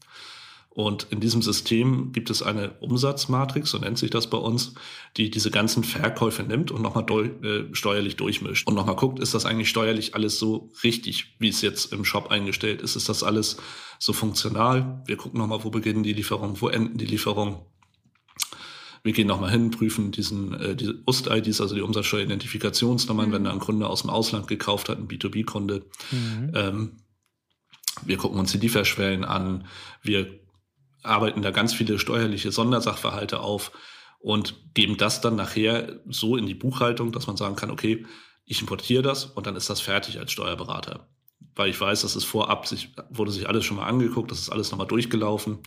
Und 0.78 1.08
in 1.10 1.18
diesem 1.18 1.42
System 1.42 2.12
gibt 2.12 2.30
es 2.30 2.40
eine 2.40 2.70
Umsatzmatrix, 2.78 3.68
so 3.68 3.78
nennt 3.78 3.98
sich 3.98 4.10
das 4.10 4.30
bei 4.30 4.38
uns, 4.38 4.74
die 5.16 5.28
diese 5.28 5.50
ganzen 5.50 5.82
Verkäufe 5.82 6.44
nimmt 6.44 6.70
und 6.70 6.82
nochmal 6.82 7.04
äh, 7.42 7.74
steuerlich 7.74 8.14
durchmischt 8.14 8.64
und 8.68 8.74
nochmal 8.74 8.94
guckt, 8.94 9.18
ist 9.18 9.34
das 9.34 9.44
eigentlich 9.44 9.70
steuerlich 9.70 10.14
alles 10.14 10.38
so 10.38 10.70
richtig, 10.84 11.34
wie 11.40 11.48
es 11.48 11.62
jetzt 11.62 11.92
im 11.92 12.04
Shop 12.04 12.30
eingestellt 12.30 12.80
ist? 12.80 12.94
Ist 12.94 13.08
das 13.08 13.24
alles 13.24 13.56
so 13.98 14.12
funktional? 14.12 15.02
Wir 15.04 15.16
gucken 15.16 15.40
nochmal, 15.40 15.64
wo 15.64 15.70
beginnen 15.70 16.04
die 16.04 16.12
Lieferungen, 16.12 16.60
wo 16.60 16.68
enden 16.68 16.96
die 16.96 17.06
Lieferungen? 17.06 17.56
Wir 19.02 19.14
gehen 19.14 19.26
nochmal 19.26 19.50
hin, 19.50 19.72
prüfen 19.72 20.12
diesen, 20.12 20.54
äh, 20.54 20.76
diese 20.76 21.02
UST-IDs, 21.06 21.60
also 21.60 21.74
die 21.74 21.82
Umsatzsteueridentifikationsnummern, 21.82 23.30
mhm. 23.30 23.32
wenn 23.32 23.44
da 23.44 23.50
ein 23.52 23.58
Kunde 23.58 23.88
aus 23.88 24.02
dem 24.02 24.10
Ausland 24.10 24.46
gekauft 24.46 24.88
hat, 24.88 24.98
ein 24.98 25.08
B2B-Kunde. 25.08 25.86
Mhm. 26.12 26.52
Ähm, 26.54 26.92
wir 28.04 28.16
gucken 28.16 28.38
uns 28.38 28.52
die 28.52 28.58
Lieferschwellen 28.58 29.24
an. 29.24 29.66
Wir 30.02 30.38
arbeiten 31.08 31.42
da 31.42 31.50
ganz 31.50 31.74
viele 31.74 31.98
steuerliche 31.98 32.52
Sondersachverhalte 32.52 33.40
auf 33.40 33.72
und 34.20 34.74
geben 34.74 34.96
das 34.96 35.20
dann 35.20 35.36
nachher 35.36 36.00
so 36.08 36.36
in 36.36 36.46
die 36.46 36.54
Buchhaltung, 36.54 37.12
dass 37.12 37.26
man 37.26 37.36
sagen 37.36 37.56
kann, 37.56 37.70
okay, 37.70 38.06
ich 38.44 38.60
importiere 38.60 39.02
das 39.02 39.24
und 39.24 39.46
dann 39.46 39.56
ist 39.56 39.70
das 39.70 39.80
fertig 39.80 40.18
als 40.18 40.32
Steuerberater. 40.32 41.08
Weil 41.54 41.70
ich 41.70 41.80
weiß, 41.80 42.02
das 42.02 42.16
ist 42.16 42.24
vorab, 42.24 42.66
sich, 42.66 42.94
wurde 43.10 43.30
sich 43.30 43.48
alles 43.48 43.64
schon 43.64 43.76
mal 43.76 43.86
angeguckt, 43.86 44.30
das 44.30 44.38
ist 44.38 44.50
alles 44.50 44.70
nochmal 44.70 44.86
durchgelaufen. 44.86 45.58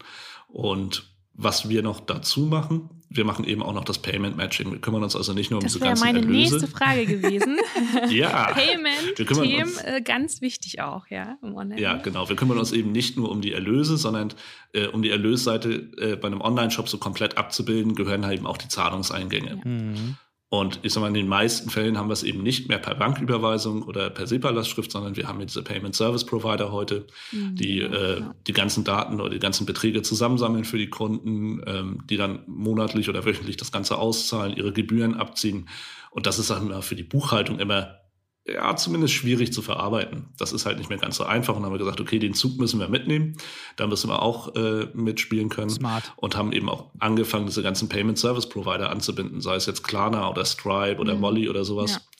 Und 0.48 1.12
was 1.34 1.70
wir 1.70 1.84
noch 1.84 2.00
dazu 2.00 2.42
machen, 2.42 3.01
wir 3.14 3.26
machen 3.26 3.44
eben 3.46 3.62
auch 3.62 3.74
noch 3.74 3.84
das 3.84 4.00
Payment 4.00 4.38
Matching. 4.38 4.72
Wir 4.72 4.80
kümmern 4.80 5.04
uns 5.04 5.16
also 5.16 5.34
nicht 5.34 5.52
nur 5.52 5.60
um 5.60 5.64
das 5.66 5.74
diese 5.74 5.84
ganzen 5.84 6.06
meine 6.06 6.20
Erlöse. 6.20 6.56
nächste 6.56 6.68
Frage 6.68 7.06
gewesen. 7.06 7.60
ja. 8.10 8.54
Payment-Themen, 8.54 9.78
äh, 9.84 10.02
ganz 10.02 10.42
wichtig 10.42 10.82
auch, 10.82 11.08
ja, 11.08 11.38
im 11.44 11.56
Online. 11.56 11.80
Ja, 11.80 11.98
genau. 11.98 12.30
Wir 12.30 12.38
kümmern 12.38 12.58
uns 12.58 12.72
eben 12.72 12.94
nicht 12.94 13.18
nur 13.18 13.30
um 13.30 13.42
die 13.42 13.52
Erlöse, 13.52 13.98
sondern 13.98 14.34
äh, 14.74 14.88
um 14.88 15.02
die 15.02 15.10
Erlösseite 15.10 15.92
äh, 15.98 16.16
bei 16.16 16.28
einem 16.28 16.40
Online-Shop 16.40 16.88
so 16.88 16.98
komplett 16.98 17.38
abzubilden, 17.38 17.96
gehören 17.96 18.26
halt 18.26 18.38
eben 18.38 18.48
auch 18.48 18.58
die 18.58 18.70
Zahlungseingänge. 18.70 19.50
Ja. 19.50 19.70
Mhm. 19.70 20.16
Und 20.54 20.80
ich 20.82 20.92
sage 20.92 21.04
mal, 21.04 21.08
in 21.08 21.14
den 21.14 21.30
meisten 21.30 21.70
Fällen 21.70 21.98
haben 21.98 22.10
wir 22.10 22.14
es 22.14 22.24
eben 22.24 22.44
nicht 22.44 22.68
mehr 22.68 22.78
per 22.78 22.94
Banküberweisung 22.94 23.84
oder 23.84 24.10
per 24.10 24.28
SEPA-Lastschrift, 24.28 24.92
sondern 24.92 25.16
wir 25.16 25.30
haben 25.30 25.40
diese 25.40 25.64
Payment 25.64 25.96
Service 25.96 26.26
Provider 26.26 26.74
heute, 26.74 27.08
mhm, 27.32 27.56
die 27.56 27.78
ja, 27.78 27.88
äh, 27.88 28.22
die 28.48 28.52
ganzen 28.52 28.84
Daten 28.84 29.22
oder 29.22 29.30
die 29.30 29.40
ganzen 29.40 29.66
Beträge 29.66 30.02
zusammensammeln 30.02 30.66
für 30.66 30.78
die 30.78 30.90
Kunden, 30.90 31.62
ähm, 31.66 32.04
die 32.10 32.18
dann 32.18 32.44
monatlich 32.48 33.08
oder 33.08 33.24
wöchentlich 33.24 33.56
das 33.56 33.72
Ganze 33.72 33.98
auszahlen, 33.98 34.58
ihre 34.58 34.74
Gebühren 34.74 35.16
abziehen. 35.16 35.70
Und 36.10 36.28
das 36.28 36.38
ist 36.38 36.50
dann 36.50 36.82
für 36.82 36.96
die 36.98 37.04
Buchhaltung 37.04 37.58
immer 37.60 38.01
ja, 38.46 38.76
zumindest 38.76 39.14
schwierig 39.14 39.54
zu 39.54 39.62
verarbeiten. 39.62 40.30
Das 40.38 40.52
ist 40.52 40.66
halt 40.66 40.78
nicht 40.78 40.90
mehr 40.90 40.98
ganz 40.98 41.16
so 41.18 41.24
einfach. 41.24 41.56
Und 41.56 41.62
dann 41.62 41.72
haben 41.72 41.76
wir 41.76 41.80
gesagt, 41.80 42.02
okay, 42.02 42.20
den 42.20 42.34
Zug 42.34 42.58
müssen 42.58 42.80
wir 42.80 42.88
mitnehmen. 42.88 43.38
Da 43.76 43.88
müssen 43.88 44.10
wir 44.10 44.22
auch 44.22 44.56
äh, 44.56 44.88
mitspielen 44.94 45.50
können. 45.50 45.70
Smart. 45.70 46.14
Und 46.16 46.36
haben 46.36 46.52
eben 46.52 46.70
auch 46.70 46.90
angefangen, 47.00 47.46
diese 47.46 47.62
ganzen 47.62 47.88
Payment 47.88 48.18
Service 48.18 48.50
Provider 48.50 48.90
anzubinden, 48.90 49.42
sei 49.42 49.56
es 49.56 49.68
jetzt 49.68 49.84
Klarna 49.84 50.30
oder 50.30 50.46
Stripe 50.46 51.00
oder 51.00 51.14
mhm. 51.14 51.22
Molly 51.22 51.50
oder 51.50 51.64
sowas. 51.64 51.92
Ja 51.92 52.11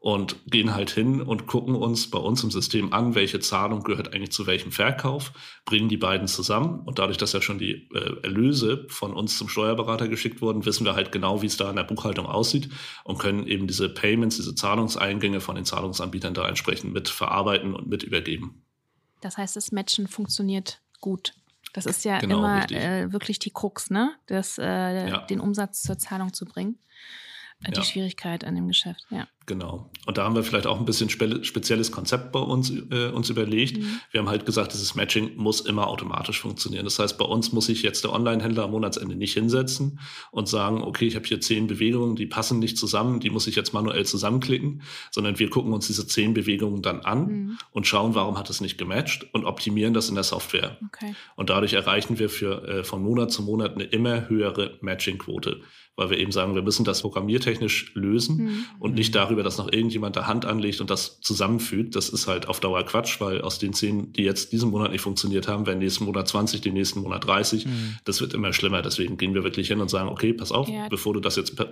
und 0.00 0.36
gehen 0.46 0.74
halt 0.74 0.90
hin 0.90 1.20
und 1.20 1.46
gucken 1.46 1.74
uns 1.74 2.08
bei 2.08 2.18
uns 2.18 2.42
im 2.42 2.50
System 2.50 2.94
an, 2.94 3.14
welche 3.14 3.38
Zahlung 3.38 3.82
gehört 3.82 4.14
eigentlich 4.14 4.32
zu 4.32 4.46
welchem 4.46 4.72
Verkauf, 4.72 5.32
bringen 5.66 5.90
die 5.90 5.98
beiden 5.98 6.26
zusammen 6.26 6.80
und 6.80 6.98
dadurch, 6.98 7.18
dass 7.18 7.34
ja 7.34 7.42
schon 7.42 7.58
die 7.58 7.88
äh, 7.94 8.22
Erlöse 8.22 8.86
von 8.88 9.12
uns 9.12 9.36
zum 9.36 9.50
Steuerberater 9.50 10.08
geschickt 10.08 10.40
wurden, 10.40 10.64
wissen 10.64 10.86
wir 10.86 10.94
halt 10.94 11.12
genau, 11.12 11.42
wie 11.42 11.46
es 11.46 11.58
da 11.58 11.68
in 11.68 11.76
der 11.76 11.84
Buchhaltung 11.84 12.24
aussieht 12.24 12.70
und 13.04 13.18
können 13.18 13.46
eben 13.46 13.66
diese 13.66 13.90
Payments, 13.90 14.36
diese 14.36 14.54
Zahlungseingänge 14.54 15.40
von 15.40 15.54
den 15.54 15.66
Zahlungsanbietern 15.66 16.32
da 16.32 16.48
entsprechend 16.48 16.94
mit 16.94 17.10
verarbeiten 17.10 17.74
und 17.74 17.86
mit 17.86 18.02
übergeben. 18.02 18.64
Das 19.20 19.36
heißt, 19.36 19.54
das 19.54 19.70
Matchen 19.70 20.08
funktioniert 20.08 20.80
gut. 21.00 21.34
Das 21.74 21.84
ist 21.86 22.04
ja 22.04 22.18
genau, 22.18 22.38
immer 22.38 22.70
äh, 22.72 23.12
wirklich 23.12 23.38
die 23.38 23.50
Krux, 23.50 23.90
ne? 23.90 24.14
Das, 24.26 24.58
äh, 24.58 24.64
ja. 25.08 25.18
den 25.26 25.40
Umsatz 25.40 25.82
zur 25.82 25.98
Zahlung 25.98 26.32
zu 26.32 26.46
bringen. 26.46 26.78
Die 27.66 27.74
ja. 27.74 27.84
Schwierigkeit 27.84 28.44
an 28.44 28.54
dem 28.54 28.68
Geschäft, 28.68 29.06
ja. 29.10 29.28
Genau. 29.50 29.90
Und 30.06 30.16
da 30.16 30.24
haben 30.24 30.36
wir 30.36 30.44
vielleicht 30.44 30.66
auch 30.68 30.78
ein 30.78 30.84
bisschen 30.84 31.10
spe 31.10 31.44
spezielles 31.44 31.90
Konzept 31.90 32.30
bei 32.30 32.38
uns, 32.38 32.70
äh, 32.70 33.08
uns 33.08 33.30
überlegt. 33.30 33.78
Mhm. 33.78 34.00
Wir 34.12 34.20
haben 34.20 34.28
halt 34.28 34.46
gesagt, 34.46 34.72
dieses 34.72 34.94
Matching 34.94 35.36
muss 35.36 35.60
immer 35.60 35.88
automatisch 35.88 36.40
funktionieren. 36.40 36.84
Das 36.84 37.00
heißt, 37.00 37.18
bei 37.18 37.24
uns 37.24 37.52
muss 37.52 37.66
sich 37.66 37.82
jetzt 37.82 38.04
der 38.04 38.12
Online-Händler 38.12 38.64
am 38.64 38.70
Monatsende 38.70 39.16
nicht 39.16 39.34
hinsetzen 39.34 39.98
und 40.30 40.48
sagen, 40.48 40.82
okay, 40.82 41.06
ich 41.06 41.16
habe 41.16 41.26
hier 41.26 41.40
zehn 41.40 41.66
Bewegungen, 41.66 42.14
die 42.14 42.26
passen 42.26 42.60
nicht 42.60 42.78
zusammen, 42.78 43.18
die 43.18 43.30
muss 43.30 43.48
ich 43.48 43.56
jetzt 43.56 43.74
manuell 43.74 44.06
zusammenklicken, 44.06 44.82
sondern 45.10 45.38
wir 45.40 45.50
gucken 45.50 45.72
uns 45.72 45.88
diese 45.88 46.06
zehn 46.06 46.32
Bewegungen 46.32 46.80
dann 46.80 47.00
an 47.00 47.26
mhm. 47.26 47.58
und 47.72 47.88
schauen, 47.88 48.14
warum 48.14 48.38
hat 48.38 48.50
es 48.50 48.60
nicht 48.60 48.78
gematcht 48.78 49.26
und 49.34 49.44
optimieren 49.44 49.94
das 49.94 50.08
in 50.08 50.14
der 50.14 50.24
Software. 50.24 50.78
Okay. 50.86 51.14
Und 51.34 51.50
dadurch 51.50 51.72
erreichen 51.72 52.20
wir 52.20 52.30
für, 52.30 52.68
äh, 52.68 52.84
von 52.84 53.02
Monat 53.02 53.32
zu 53.32 53.42
Monat 53.42 53.74
eine 53.74 53.84
immer 53.84 54.28
höhere 54.28 54.78
Matching-Quote 54.80 55.60
weil 56.00 56.08
wir 56.08 56.18
eben 56.18 56.32
sagen, 56.32 56.54
wir 56.54 56.62
müssen 56.62 56.82
das 56.86 57.02
programmiertechnisch 57.02 57.94
lösen 57.94 58.36
mhm. 58.36 58.64
und 58.78 58.94
nicht 58.94 59.14
darüber, 59.14 59.42
dass 59.42 59.58
noch 59.58 59.70
irgendjemand 59.70 60.16
da 60.16 60.26
Hand 60.26 60.46
anlegt 60.46 60.80
und 60.80 60.88
das 60.88 61.20
zusammenfügt. 61.20 61.94
Das 61.94 62.08
ist 62.08 62.26
halt 62.26 62.48
auf 62.48 62.58
Dauer 62.58 62.82
Quatsch, 62.84 63.20
weil 63.20 63.42
aus 63.42 63.58
den 63.58 63.74
zehn, 63.74 64.10
die 64.14 64.22
jetzt 64.22 64.50
diesen 64.52 64.70
Monat 64.70 64.92
nicht 64.92 65.02
funktioniert 65.02 65.46
haben, 65.46 65.66
werden 65.66 65.78
nächsten 65.78 66.06
Monat 66.06 66.26
20, 66.26 66.62
den 66.62 66.72
nächsten 66.72 67.02
Monat 67.02 67.26
30. 67.26 67.66
Mhm. 67.66 67.96
Das 68.06 68.22
wird 68.22 68.32
immer 68.32 68.54
schlimmer. 68.54 68.80
Deswegen 68.80 69.18
gehen 69.18 69.34
wir 69.34 69.44
wirklich 69.44 69.68
hin 69.68 69.82
und 69.82 69.90
sagen, 69.90 70.08
okay, 70.08 70.32
pass 70.32 70.52
auf, 70.52 70.70
ja. 70.70 70.88
bevor 70.88 71.12
du 71.12 71.20
das 71.20 71.36
jetzt 71.36 71.54
per, 71.54 71.70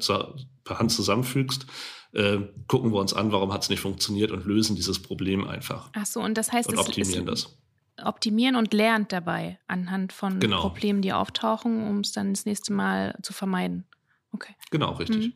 per 0.64 0.78
Hand 0.78 0.92
zusammenfügst, 0.92 1.64
äh, 2.12 2.36
gucken 2.66 2.92
wir 2.92 3.00
uns 3.00 3.14
an, 3.14 3.32
warum 3.32 3.50
hat 3.54 3.62
es 3.62 3.70
nicht 3.70 3.80
funktioniert 3.80 4.30
und 4.30 4.44
lösen 4.44 4.76
dieses 4.76 4.98
Problem 4.98 5.48
einfach. 5.48 5.88
Ach 5.94 6.04
so, 6.04 6.20
und 6.20 6.36
das 6.36 6.52
heißt, 6.52 6.68
und 6.68 6.76
optimieren 6.76 7.24
das 7.24 7.56
optimieren 8.04 8.56
und 8.56 8.72
lernt 8.72 9.12
dabei 9.12 9.58
anhand 9.66 10.12
von 10.12 10.38
genau. 10.38 10.60
Problemen, 10.60 11.02
die 11.02 11.12
auftauchen, 11.12 11.88
um 11.88 12.00
es 12.00 12.12
dann 12.12 12.32
das 12.32 12.44
nächste 12.44 12.72
Mal 12.72 13.18
zu 13.22 13.32
vermeiden. 13.32 13.87
Okay. 14.32 14.54
Genau, 14.70 14.92
richtig. 14.92 15.28
Mhm. 15.28 15.32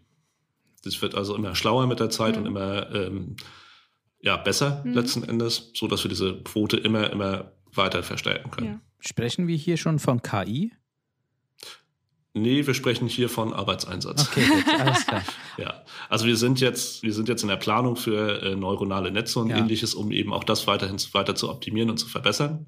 Das 0.84 1.00
wird 1.00 1.14
also 1.14 1.34
immer 1.34 1.54
schlauer 1.54 1.86
mit 1.86 2.00
der 2.00 2.10
Zeit 2.10 2.36
mhm. 2.36 2.42
und 2.42 2.46
immer 2.46 2.94
ähm, 2.94 3.36
ja, 4.20 4.36
besser 4.36 4.82
mhm. 4.84 4.94
letzten 4.94 5.22
Endes, 5.24 5.70
sodass 5.74 6.04
wir 6.04 6.08
diese 6.08 6.42
Quote 6.42 6.76
immer, 6.76 7.10
immer 7.10 7.52
weiter 7.74 8.02
verstärken 8.02 8.50
können. 8.50 8.66
Ja. 8.66 8.80
Sprechen 9.00 9.46
wir 9.46 9.56
hier 9.56 9.76
schon 9.76 9.98
von 9.98 10.22
KI? 10.22 10.72
Nee, 12.34 12.66
wir 12.66 12.72
sprechen 12.72 13.08
hier 13.08 13.28
von 13.28 13.52
Arbeitseinsatz. 13.52 14.28
Okay, 14.28 14.46
gut, 14.46 14.80
alles 14.80 15.06
klar. 15.06 15.22
ja, 15.58 15.84
also 16.08 16.24
wir 16.24 16.36
sind 16.36 16.60
jetzt, 16.60 17.02
wir 17.02 17.12
sind 17.12 17.28
jetzt 17.28 17.42
in 17.42 17.48
der 17.48 17.56
Planung 17.56 17.96
für 17.96 18.42
äh, 18.42 18.56
neuronale 18.56 19.10
Netze 19.10 19.38
und 19.40 19.50
ja. 19.50 19.58
ähnliches, 19.58 19.92
um 19.94 20.10
eben 20.12 20.32
auch 20.32 20.44
das 20.44 20.66
weiterhin 20.66 20.96
weiter 21.12 21.34
zu 21.34 21.50
optimieren 21.50 21.90
und 21.90 21.98
zu 21.98 22.08
verbessern. 22.08 22.66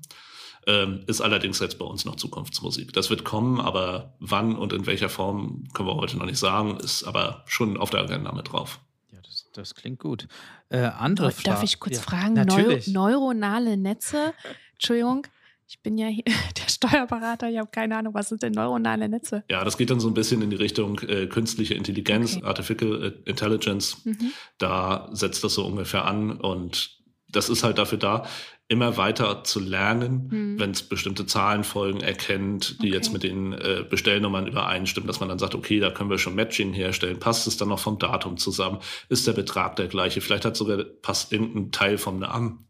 Ähm, 0.67 1.03
ist 1.07 1.21
allerdings 1.21 1.61
jetzt 1.61 1.79
bei 1.79 1.85
uns 1.85 2.05
noch 2.05 2.17
Zukunftsmusik. 2.17 2.93
Das 2.93 3.11
wird 3.11 3.25
kommen, 3.25 3.61
aber 3.61 4.15
wann 4.19 4.57
und 4.57 4.73
in 4.73 4.87
welcher 4.87 5.09
Form 5.09 5.65
können 5.75 5.89
wir 5.89 5.97
heute 5.97 6.17
noch 6.17 6.27
nicht 6.27 6.39
sagen, 6.39 6.79
ist 6.79 7.05
aber 7.05 7.43
schon 7.47 7.77
auf 7.77 7.91
der 7.91 8.01
Agenda 8.01 8.33
mit 8.33 8.53
drauf. 8.53 8.81
Ja, 9.13 9.19
das, 9.23 9.51
das 9.53 9.75
klingt 9.75 10.01
gut. 10.01 10.27
Äh, 10.71 10.79
andere 10.79 11.33
Darf 11.45 11.63
ich 11.63 11.81
kurz 11.81 11.97
ja, 11.97 12.03
fragen? 12.03 12.35
Neu 12.35 12.81
neuronale 12.87 13.77
Netze? 13.77 14.33
Entschuldigung. 14.73 15.27
Ich 15.67 15.81
bin 15.81 15.99
ja 15.99 16.07
hier 16.07 16.25
der 16.57 16.69
Steuerberater, 16.69 17.49
ich 17.51 17.59
habe 17.59 17.71
keine 17.71 17.97
Ahnung, 17.97 18.15
was 18.15 18.29
sind 18.29 18.43
denn 18.43 18.53
neuronale 18.53 19.09
Netze? 19.09 19.45
Ja, 19.51 19.65
das 19.65 19.77
geht 19.77 19.91
dann 19.91 20.01
so 20.01 20.09
ein 20.09 20.15
bisschen 20.15 20.43
in 20.43 20.51
die 20.51 20.57
Richtung 20.57 20.99
äh, 21.01 21.27
künstliche 21.27 21.75
Intelligenz, 21.75 22.37
okay. 22.37 22.47
Artificial 22.47 23.05
äh, 23.05 23.29
Intelligence. 23.31 24.05
Mhm. 24.05 24.33
Da 24.59 25.09
setzt 25.13 25.43
das 25.43 25.55
so 25.55 25.67
ungefähr 25.67 26.05
an 26.05 26.33
und 26.33 26.99
das 27.31 27.49
ist 27.49 27.65
halt 27.65 27.79
dafür 27.79 27.99
da, 27.99 28.27
immer 28.69 28.97
weiter 28.97 29.45
zu 29.45 29.61
lernen, 29.61 30.31
hm. 30.31 30.59
wenn 30.59 30.71
es 30.71 30.83
bestimmte 30.83 31.27
Zahlenfolgen 31.27 32.01
erkennt, 32.01 32.83
die 32.83 32.89
okay. 32.89 32.97
jetzt 32.97 33.13
mit 33.13 33.23
den 33.23 33.53
äh, 33.53 33.85
Bestellnummern 33.89 34.47
übereinstimmen, 34.47 35.07
dass 35.07 35.21
man 35.21 35.29
dann 35.29 35.39
sagt, 35.39 35.55
okay, 35.55 35.81
da 35.81 35.91
können 35.91 36.09
wir 36.09 36.19
schon 36.19 36.35
Matching 36.35 36.73
herstellen. 36.73 37.19
Passt 37.19 37.47
es 37.47 37.59
dann 37.59 37.69
noch 37.69 37.79
vom 37.79 37.99
Datum 37.99 38.39
zusammen? 38.39 38.79
Ist 39.09 39.27
der 39.27 39.35
Betrag 39.35 39.77
der 39.77 39.89
gleiche? 39.89 40.21
Vielleicht 40.23 40.47
hat 40.47 40.57
sogar 40.57 40.83
passt 40.83 41.33
irgendein 41.33 41.73
Teil 41.73 41.99
vom 41.99 42.19
Namen, 42.19 42.67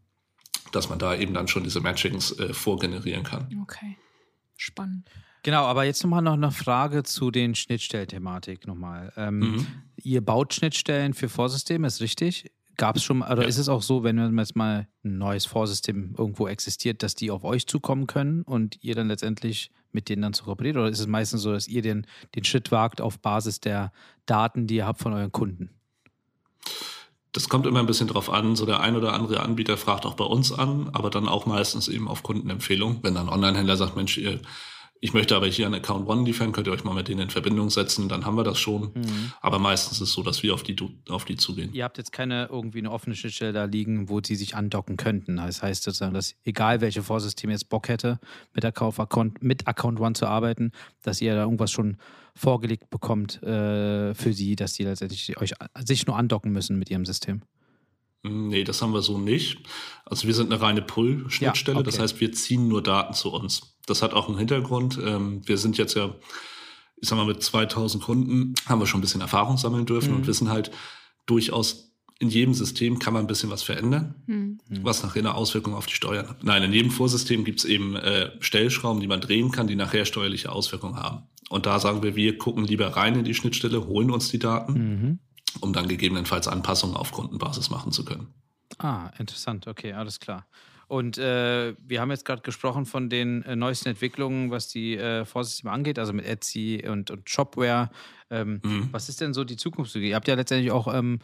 dass 0.73 0.89
man 0.89 0.99
da 0.99 1.15
eben 1.15 1.33
dann 1.33 1.47
schon 1.47 1.63
diese 1.63 1.81
Matchings 1.81 2.37
äh, 2.41 2.53
vorgenerieren 2.53 3.23
kann. 3.23 3.47
Okay, 3.63 3.97
spannend. 4.57 5.09
Genau, 5.45 5.65
aber 5.65 5.85
jetzt 5.85 6.03
nochmal 6.03 6.23
noch 6.23 6.33
eine 6.33 6.51
Frage 6.51 7.03
zu 7.03 7.31
den 7.31 7.55
Schnittstellthematik 7.55 8.67
nochmal. 8.67 9.13
Ähm, 9.17 9.39
mhm. 9.39 9.67
Ihr 10.03 10.23
baut 10.23 10.55
Schnittstellen 10.55 11.15
für 11.15 11.29
Vorsysteme, 11.29 11.87
ist 11.87 12.01
richtig? 12.01 12.51
Gab 12.77 12.97
es 12.97 13.05
schon, 13.05 13.23
oder 13.23 13.43
ja. 13.43 13.49
ist 13.49 13.59
es 13.59 13.69
auch 13.69 13.83
so, 13.83 14.03
wenn 14.03 14.19
jetzt 14.39 14.57
mal 14.57 14.89
ein 15.05 15.19
neues 15.19 15.47
Vorsystem 15.47 16.15
irgendwo 16.17 16.49
existiert, 16.49 17.03
dass 17.03 17.15
die 17.15 17.31
auf 17.31 17.45
euch 17.45 17.67
zukommen 17.67 18.07
können 18.07 18.43
und 18.43 18.83
ihr 18.83 18.95
dann 18.95 19.09
letztendlich 19.09 19.71
mit 19.93 20.09
denen 20.09 20.23
dann 20.23 20.33
zu 20.33 20.45
kooperiert? 20.45 20.77
Oder 20.77 20.89
ist 20.89 21.01
es 21.01 21.07
meistens 21.07 21.43
so, 21.43 21.53
dass 21.53 21.69
ihr 21.69 21.83
den, 21.83 22.07
den 22.35 22.45
Schritt 22.45 22.73
wagt 22.73 23.01
auf 23.01 23.21
Basis 23.21 23.61
der 23.61 23.93
Daten, 24.27 24.67
die 24.67 24.77
ihr 24.77 24.87
habt 24.87 25.01
von 25.01 25.13
euren 25.13 25.33
Kunden? 25.33 25.71
Das 27.33 27.49
kommt 27.49 27.67
immer 27.67 27.81
ein 27.81 27.87
bisschen 27.87 28.09
drauf 28.09 28.31
an. 28.31 28.55
So 28.57 28.67
der 28.67 28.81
ein 28.81 28.97
oder 28.97 29.13
andere 29.13 29.41
Anbieter 29.41 29.77
fragt 29.77 30.07
auch 30.07 30.15
bei 30.15 30.25
uns 30.25 30.53
an, 30.53 30.91
aber 30.93 31.11
dann 31.11 31.29
auch 31.29 31.47
meistens 31.47 31.89
eben 31.89 32.09
auf 32.09 32.23
Kundenempfehlung. 32.23 33.01
Wenn 33.03 33.15
dann 33.15 33.29
ein 33.29 33.35
Online-Händler 33.35 33.77
sagt, 33.77 33.97
Mensch, 33.97 34.19
ihr 34.19 34.41
ich 35.05 35.13
möchte 35.13 35.37
aber 35.37 35.47
hier 35.47 35.67
einen 35.67 35.75
Account 35.75 36.09
One 36.09 36.25
liefern, 36.25 36.53
könnt 36.53 36.67
ihr 36.67 36.73
euch 36.73 36.83
mal 36.83 36.95
mit 36.95 37.09
denen 37.09 37.21
in 37.21 37.29
Verbindung 37.29 37.69
setzen, 37.69 38.09
dann 38.09 38.25
haben 38.25 38.39
wir 38.39 38.43
das 38.43 38.59
schon. 38.59 38.85
Mhm. 38.95 39.33
Aber 39.43 39.59
meistens 39.59 39.99
ist 39.99 40.09
es 40.09 40.13
so, 40.15 40.23
dass 40.23 40.43
wir 40.43 40.55
auf 40.55 40.63
die, 40.63 40.75
auf 41.11 41.27
die 41.27 41.37
zugehen. 41.37 41.75
Ihr 41.75 41.85
habt 41.85 41.99
jetzt 41.99 42.11
keine 42.11 42.49
irgendwie 42.51 42.79
eine 42.79 42.91
offene 42.91 43.15
Schnittstelle 43.15 43.53
da 43.53 43.65
liegen, 43.65 44.09
wo 44.09 44.23
sie 44.25 44.35
sich 44.35 44.57
andocken 44.57 44.97
könnten. 44.97 45.37
Das 45.37 45.63
heißt 45.63 45.83
sozusagen, 45.83 46.15
dass 46.15 46.37
egal 46.45 46.81
welche 46.81 47.03
Vorsystem 47.03 47.51
jetzt 47.51 47.69
Bock 47.69 47.89
hätte, 47.89 48.19
mit, 48.55 48.65
Account, 48.65 49.43
mit 49.43 49.69
Account 49.69 50.01
One 50.01 50.15
zu 50.15 50.27
arbeiten, 50.27 50.73
dass 51.03 51.21
ihr 51.21 51.35
da 51.35 51.43
irgendwas 51.43 51.71
schon 51.71 51.99
vorgelegt 52.35 52.89
bekommt 52.89 53.43
äh, 53.43 54.15
für 54.15 54.33
sie, 54.33 54.57
dass 54.57 54.73
sie 54.73 54.85
letztendlich 54.85 55.37
euch 55.39 55.53
sich 55.85 56.07
nur 56.07 56.17
andocken 56.17 56.51
müssen 56.51 56.79
mit 56.79 56.89
ihrem 56.89 57.05
System. 57.05 57.43
Hm, 58.23 58.49
nee, 58.49 58.65
das 58.65 58.81
haben 58.81 58.95
wir 58.95 59.03
so 59.03 59.19
nicht. 59.19 59.59
Also 60.07 60.27
wir 60.27 60.33
sind 60.33 60.51
eine 60.51 60.63
reine 60.63 60.81
Pull-Schnittstelle, 60.81 61.75
ja, 61.75 61.81
okay. 61.81 61.91
das 61.91 61.99
heißt, 61.99 62.21
wir 62.21 62.33
ziehen 62.33 62.69
nur 62.69 62.83
Daten 62.83 63.13
zu 63.13 63.31
uns. 63.31 63.74
Das 63.87 64.03
hat 64.03 64.15
auch 64.15 64.29
einen 64.29 64.39
Hintergrund. 64.39 64.99
Ähm, 65.03 65.43
wir 65.47 65.59
sind 65.59 65.77
jetzt 65.79 65.95
ja, 65.95 66.15
ich 66.97 67.09
sag 67.09 67.17
mal, 67.17 67.27
mit 67.27 67.43
2000 67.43 68.03
Kunden 68.03 68.55
haben 68.67 68.81
wir 68.81 68.87
schon 68.87 68.99
ein 68.99 69.03
bisschen 69.03 69.21
Erfahrung 69.21 69.57
sammeln 69.57 69.87
dürfen 69.87 70.11
mhm. 70.11 70.17
und 70.19 70.27
wissen 70.27 70.49
halt 70.49 70.71
durchaus, 71.27 71.93
in 72.19 72.29
jedem 72.29 72.55
System 72.55 72.99
kann 72.99 73.13
man 73.13 73.25
ein 73.25 73.27
bisschen 73.27 73.51
was 73.51 73.63
verändern, 73.63 74.15
mhm. 74.27 74.59
was 74.83 75.03
nachher 75.03 75.21
eine 75.21 75.35
Auswirkung 75.35 75.75
auf 75.75 75.87
die 75.87 75.95
Steuern 75.95 76.29
hat. 76.29 76.45
Nein, 76.45 76.63
in 76.63 76.73
jedem 76.73 76.91
Vorsystem 76.91 77.45
gibt 77.45 77.59
es 77.61 77.65
eben 77.65 77.97
äh, 77.97 78.31
Stellschrauben, 78.41 79.01
die 79.01 79.09
man 79.09 79.21
drehen 79.21 79.51
kann, 79.51 79.67
die 79.67 79.77
nachher 79.77 80.05
steuerliche 80.05 80.53
Auswirkungen 80.53 80.97
haben. 80.97 81.25
Und 81.51 81.67
da 81.67 81.79
sagen 81.81 82.03
wir, 82.03 82.17
wir 82.17 82.39
gucken 82.39 82.65
lieber 82.65 82.89
rein 82.89 83.19
in 83.19 83.25
die 83.25 83.35
Schnittstelle, 83.35 83.87
holen 83.87 84.11
uns 84.11 84.31
die 84.31 84.39
Daten. 84.39 84.73
Mhm 84.73 85.19
um 85.61 85.73
dann 85.73 85.89
gegebenenfalls 85.89 86.49
Anpassungen 86.49 86.97
auf 86.97 87.13
Kundenbasis 87.13 87.71
machen 87.71 87.93
zu 87.93 88.05
können. 88.05 88.29
Ah, 88.79 89.11
interessant. 89.19 89.67
Okay, 89.67 89.93
alles 89.93 90.21
klar. 90.21 90.47
Und 90.89 91.19
äh, 91.19 91.75
wir 91.79 92.01
haben 92.01 92.11
jetzt 92.11 92.25
gerade 92.25 92.43
gesprochen 92.43 92.87
von 92.87 93.09
den 93.09 93.43
äh, 93.43 93.57
neuesten 93.57 93.89
Entwicklungen, 93.89 94.51
was 94.51 94.69
die 94.69 94.97
äh, 94.97 95.25
Vorsysteme 95.25 95.73
angeht, 95.73 95.99
also 95.99 96.13
mit 96.13 96.27
Etsy 96.27 96.85
und, 96.89 97.11
und 97.11 97.29
Shopware. 97.29 97.91
Ähm, 98.31 98.61
mhm. 98.63 98.89
Was 98.93 99.09
ist 99.09 99.21
denn 99.21 99.35
so 99.35 99.45
die 99.45 99.57
Zukunft? 99.57 99.95
Ihr 99.95 100.15
habt 100.15 100.29
ja 100.29 100.35
letztendlich 100.35 100.73
auch 100.73 100.93
ähm, 100.93 101.21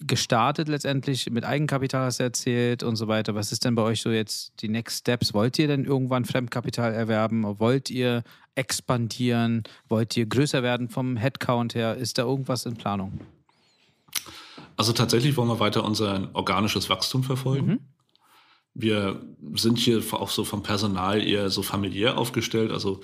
gestartet, 0.00 0.68
letztendlich 0.68 1.30
mit 1.30 1.44
Eigenkapital, 1.44 2.06
hast 2.06 2.20
du 2.20 2.24
erzählt 2.24 2.82
und 2.82 2.96
so 2.96 3.08
weiter. 3.08 3.34
Was 3.34 3.52
ist 3.52 3.64
denn 3.64 3.74
bei 3.74 3.82
euch 3.82 4.02
so 4.02 4.10
jetzt 4.10 4.52
die 4.60 4.68
Next 4.68 5.00
Steps? 5.00 5.34
Wollt 5.34 5.58
ihr 5.58 5.68
denn 5.68 5.84
irgendwann 5.84 6.24
Fremdkapital 6.24 6.92
erwerben? 6.92 7.58
Wollt 7.58 7.90
ihr 7.90 8.22
expandieren? 8.54 9.62
Wollt 9.88 10.16
ihr 10.16 10.26
größer 10.26 10.62
werden 10.62 10.88
vom 10.88 11.16
Headcount 11.16 11.74
her? 11.74 11.96
Ist 11.96 12.18
da 12.18 12.22
irgendwas 12.22 12.66
in 12.66 12.76
Planung? 12.76 13.20
Also 14.76 14.92
tatsächlich 14.92 15.36
wollen 15.36 15.48
wir 15.48 15.60
weiter 15.60 15.84
unser 15.84 16.30
organisches 16.32 16.90
Wachstum 16.90 17.22
verfolgen. 17.22 17.66
Mhm. 17.66 17.80
Wir 18.74 19.20
sind 19.54 19.78
hier 19.78 20.02
auch 20.12 20.30
so 20.30 20.44
vom 20.44 20.62
Personal 20.62 21.22
eher 21.26 21.48
so 21.50 21.62
familiär 21.62 22.18
aufgestellt. 22.18 22.72
Also 22.72 23.00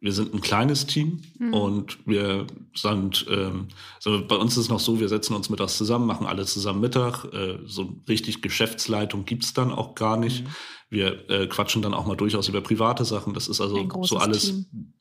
wir 0.00 0.12
sind 0.12 0.32
ein 0.32 0.40
kleines 0.40 0.86
Team 0.86 1.20
mhm. 1.38 1.52
und 1.52 1.98
wir 2.06 2.46
sind, 2.74 3.26
ähm, 3.30 3.68
also 3.96 4.26
bei 4.26 4.36
uns 4.36 4.52
ist 4.52 4.64
es 4.64 4.68
noch 4.70 4.80
so, 4.80 4.98
wir 4.98 5.10
setzen 5.10 5.36
uns 5.36 5.50
mittags 5.50 5.76
zusammen, 5.76 6.06
machen 6.06 6.26
alle 6.26 6.46
zusammen 6.46 6.80
Mittag. 6.80 7.26
Äh, 7.34 7.58
so 7.66 7.96
richtig 8.08 8.40
Geschäftsleitung 8.40 9.26
gibt's 9.26 9.52
dann 9.52 9.70
auch 9.70 9.94
gar 9.94 10.16
nicht. 10.16 10.44
Mhm. 10.44 10.48
Wir 10.88 11.30
äh, 11.30 11.46
quatschen 11.46 11.82
dann 11.82 11.92
auch 11.92 12.06
mal 12.06 12.16
durchaus 12.16 12.48
über 12.48 12.62
private 12.62 13.04
Sachen. 13.04 13.34
Das 13.34 13.46
ist 13.46 13.60
also 13.60 13.86
so 14.02 14.16
alles. 14.16 14.46
Team. 14.46 14.94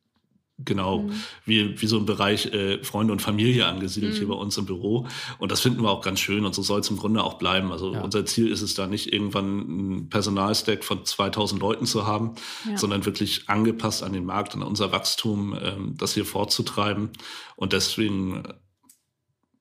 Genau, 0.65 1.03
mhm. 1.03 1.13
wie, 1.45 1.81
wie 1.81 1.87
so 1.87 1.97
ein 1.97 2.05
Bereich 2.05 2.47
äh, 2.47 2.83
Freunde 2.83 3.13
und 3.13 3.21
Familie 3.21 3.65
angesiedelt 3.65 4.13
mhm. 4.13 4.17
hier 4.17 4.27
bei 4.27 4.33
uns 4.33 4.57
im 4.57 4.65
Büro. 4.65 5.07
Und 5.37 5.51
das 5.51 5.61
finden 5.61 5.81
wir 5.81 5.89
auch 5.89 6.01
ganz 6.01 6.19
schön 6.19 6.45
und 6.45 6.53
so 6.53 6.61
soll 6.61 6.81
es 6.81 6.89
im 6.89 6.97
Grunde 6.97 7.23
auch 7.23 7.35
bleiben. 7.35 7.71
Also 7.71 7.93
ja. 7.93 8.01
unser 8.01 8.25
Ziel 8.25 8.51
ist 8.51 8.61
es 8.61 8.73
da 8.73 8.87
nicht 8.87 9.13
irgendwann 9.13 9.59
ein 9.59 10.09
Personalstack 10.09 10.83
von 10.83 11.05
2000 11.05 11.61
Leuten 11.61 11.85
zu 11.85 12.05
haben, 12.05 12.35
ja. 12.69 12.77
sondern 12.77 13.05
wirklich 13.05 13.47
angepasst 13.47 14.03
an 14.03 14.11
den 14.11 14.25
Markt, 14.25 14.53
an 14.53 14.63
unser 14.63 14.91
Wachstum, 14.91 15.57
ähm, 15.61 15.95
das 15.97 16.13
hier 16.13 16.25
fortzutreiben. 16.25 17.11
Und 17.55 17.73
deswegen 17.73 18.43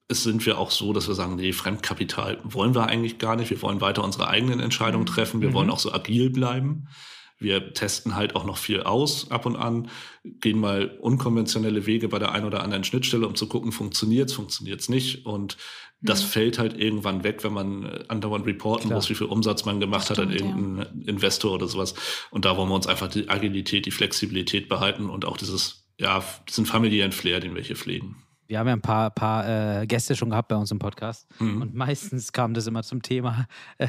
es 0.08 0.22
sind 0.22 0.46
wir 0.46 0.58
auch 0.58 0.70
so, 0.70 0.94
dass 0.94 1.06
wir 1.06 1.14
sagen, 1.14 1.37
nee, 1.37 1.52
Fremdkapital 1.52 2.38
wollen 2.42 2.74
wir 2.74 2.87
eigentlich 2.87 3.18
gar 3.18 3.37
nicht. 3.37 3.50
Wir 3.50 3.61
wollen 3.61 3.82
weiter 3.82 4.02
unsere 4.02 4.28
eigenen 4.28 4.58
Entscheidungen 4.58 5.04
mhm. 5.04 5.08
treffen. 5.08 5.40
Wir 5.42 5.50
mhm. 5.50 5.54
wollen 5.54 5.70
auch 5.70 5.78
so 5.78 5.92
agil 5.92 6.30
bleiben. 6.30 6.88
Wir 7.38 7.72
testen 7.72 8.16
halt 8.16 8.35
auch 8.35 8.44
noch 8.44 8.57
viel 8.57 8.83
aus 8.83 9.31
ab 9.31 9.46
und 9.46 9.57
an, 9.57 9.90
gehen 10.24 10.59
mal 10.59 10.98
unkonventionelle 11.01 11.87
Wege 11.87 12.09
bei 12.09 12.18
der 12.18 12.33
einen 12.33 12.46
oder 12.46 12.62
anderen 12.62 12.85
Schnittstelle, 12.85 13.27
um 13.27 13.37
zu 13.37 13.48
gucken, 13.48 13.70
funktioniert's, 13.70 14.33
funktioniert's 14.33 14.88
nicht. 14.88 15.24
Und 15.24 15.57
das 16.01 16.22
mhm. 16.22 16.29
fällt 16.29 16.59
halt 16.59 16.79
irgendwann 16.79 17.24
weg, 17.24 17.44
wenn 17.44 17.53
man 17.53 17.85
äh, 17.85 18.05
andauernd 18.09 18.46
reporten 18.46 18.88
Klar. 18.88 18.98
muss, 18.98 19.11
wie 19.11 19.14
viel 19.14 19.27
Umsatz 19.27 19.64
man 19.64 19.81
gemacht 19.81 20.05
Stimmt, 20.05 20.18
hat 20.18 20.27
an 20.27 20.33
irgendeinen 20.33 20.79
ja. 20.79 21.09
Investor 21.09 21.53
oder 21.53 21.68
sowas. 21.68 21.94
Und 22.31 22.44
da 22.44 22.57
wollen 22.57 22.68
wir 22.68 22.74
uns 22.74 22.87
einfach 22.87 23.09
die 23.09 23.29
Agilität, 23.29 23.87
die 23.87 23.90
Flexibilität 23.90 24.68
behalten 24.68 25.09
und 25.09 25.24
auch 25.24 25.37
dieses, 25.37 25.87
ja, 25.98 26.24
diesen 26.48 26.66
familiären 26.66 27.12
Flair, 27.12 27.40
den 27.40 27.55
wir 27.55 27.62
hier 27.62 27.77
pflegen 27.77 28.16
wir 28.48 28.58
haben 28.58 28.66
ja 28.66 28.72
ein 28.72 28.80
paar, 28.80 29.11
paar 29.11 29.82
äh, 29.82 29.87
Gäste 29.87 30.16
schon 30.16 30.30
gehabt 30.30 30.48
bei 30.48 30.56
uns 30.56 30.70
im 30.70 30.78
Podcast 30.78 31.28
mhm. 31.38 31.62
und 31.62 31.74
meistens 31.74 32.32
kam 32.32 32.54
das 32.54 32.66
immer 32.66 32.82
zum 32.82 33.02
Thema 33.02 33.46
äh, 33.76 33.87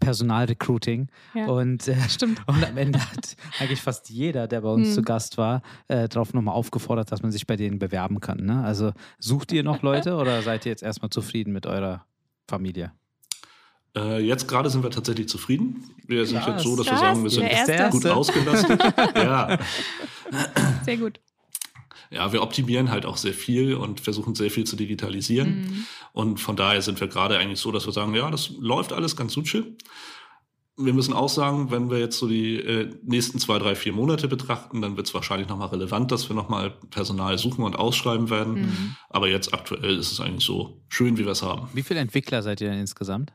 Personalrecruiting. 0.00 1.08
Ja, 1.34 1.46
und, 1.46 1.88
äh, 1.88 1.96
stimmt. 2.08 2.42
und 2.46 2.62
am 2.62 2.76
Ende 2.76 3.00
hat 3.00 3.36
eigentlich 3.58 3.80
fast 3.80 4.10
jeder, 4.10 4.46
der 4.46 4.60
bei 4.60 4.68
uns 4.68 4.90
mhm. 4.90 4.92
zu 4.92 5.02
Gast 5.02 5.38
war, 5.38 5.62
äh, 5.88 6.08
darauf 6.08 6.34
nochmal 6.34 6.54
aufgefordert, 6.54 7.10
dass 7.10 7.22
man 7.22 7.32
sich 7.32 7.46
bei 7.46 7.56
denen 7.56 7.78
bewerben 7.78 8.20
kann. 8.20 8.44
Ne? 8.44 8.62
Also 8.62 8.92
sucht 9.18 9.50
ihr 9.52 9.62
noch 9.62 9.80
Leute 9.82 10.14
oder 10.18 10.42
seid 10.42 10.66
ihr 10.66 10.70
jetzt 10.70 10.82
erstmal 10.82 11.10
zufrieden 11.10 11.52
mit 11.52 11.66
eurer 11.66 12.04
Familie? 12.46 12.92
Äh, 13.96 14.20
jetzt 14.20 14.46
gerade 14.46 14.68
sind 14.68 14.82
wir 14.82 14.90
tatsächlich 14.90 15.28
zufrieden. 15.28 15.84
Wir 16.06 16.26
sind 16.26 16.46
jetzt 16.46 16.64
so, 16.64 16.76
dass 16.76 16.86
wir 16.86 16.98
sagen, 16.98 17.22
wir 17.22 17.30
sind 17.30 17.90
gut 17.90 18.06
ausgelastet. 18.06 18.82
ja. 19.16 19.58
Sehr 20.84 20.96
gut 20.98 21.18
ja, 22.12 22.32
wir 22.32 22.42
optimieren 22.42 22.90
halt 22.90 23.06
auch 23.06 23.16
sehr 23.16 23.32
viel 23.32 23.74
und 23.74 24.00
versuchen 24.00 24.34
sehr 24.34 24.50
viel 24.50 24.64
zu 24.64 24.76
digitalisieren. 24.76 25.60
Mhm. 25.60 25.86
Und 26.12 26.40
von 26.40 26.56
daher 26.56 26.82
sind 26.82 27.00
wir 27.00 27.08
gerade 27.08 27.38
eigentlich 27.38 27.60
so, 27.60 27.72
dass 27.72 27.86
wir 27.86 27.92
sagen, 27.92 28.14
ja, 28.14 28.30
das 28.30 28.50
läuft 28.58 28.92
alles 28.92 29.16
ganz 29.16 29.32
suche. 29.32 29.64
Wir 30.76 30.94
müssen 30.94 31.12
auch 31.12 31.28
sagen, 31.28 31.70
wenn 31.70 31.90
wir 31.90 31.98
jetzt 31.98 32.18
so 32.18 32.28
die 32.28 32.56
äh, 32.56 32.90
nächsten 33.02 33.38
zwei, 33.38 33.58
drei, 33.58 33.74
vier 33.74 33.92
Monate 33.92 34.28
betrachten, 34.28 34.80
dann 34.80 34.96
wird 34.96 35.06
es 35.06 35.14
wahrscheinlich 35.14 35.48
nochmal 35.48 35.68
relevant, 35.68 36.10
dass 36.12 36.28
wir 36.28 36.36
nochmal 36.36 36.70
Personal 36.90 37.38
suchen 37.38 37.64
und 37.64 37.76
ausschreiben 37.76 38.30
werden. 38.30 38.54
Mhm. 38.54 38.96
Aber 39.10 39.28
jetzt 39.28 39.52
aktuell 39.52 39.98
ist 39.98 40.12
es 40.12 40.20
eigentlich 40.20 40.44
so 40.44 40.82
schön, 40.88 41.18
wie 41.18 41.24
wir 41.24 41.32
es 41.32 41.42
haben. 41.42 41.68
Wie 41.74 41.82
viele 41.82 42.00
Entwickler 42.00 42.42
seid 42.42 42.60
ihr 42.60 42.70
denn 42.70 42.80
insgesamt? 42.80 43.32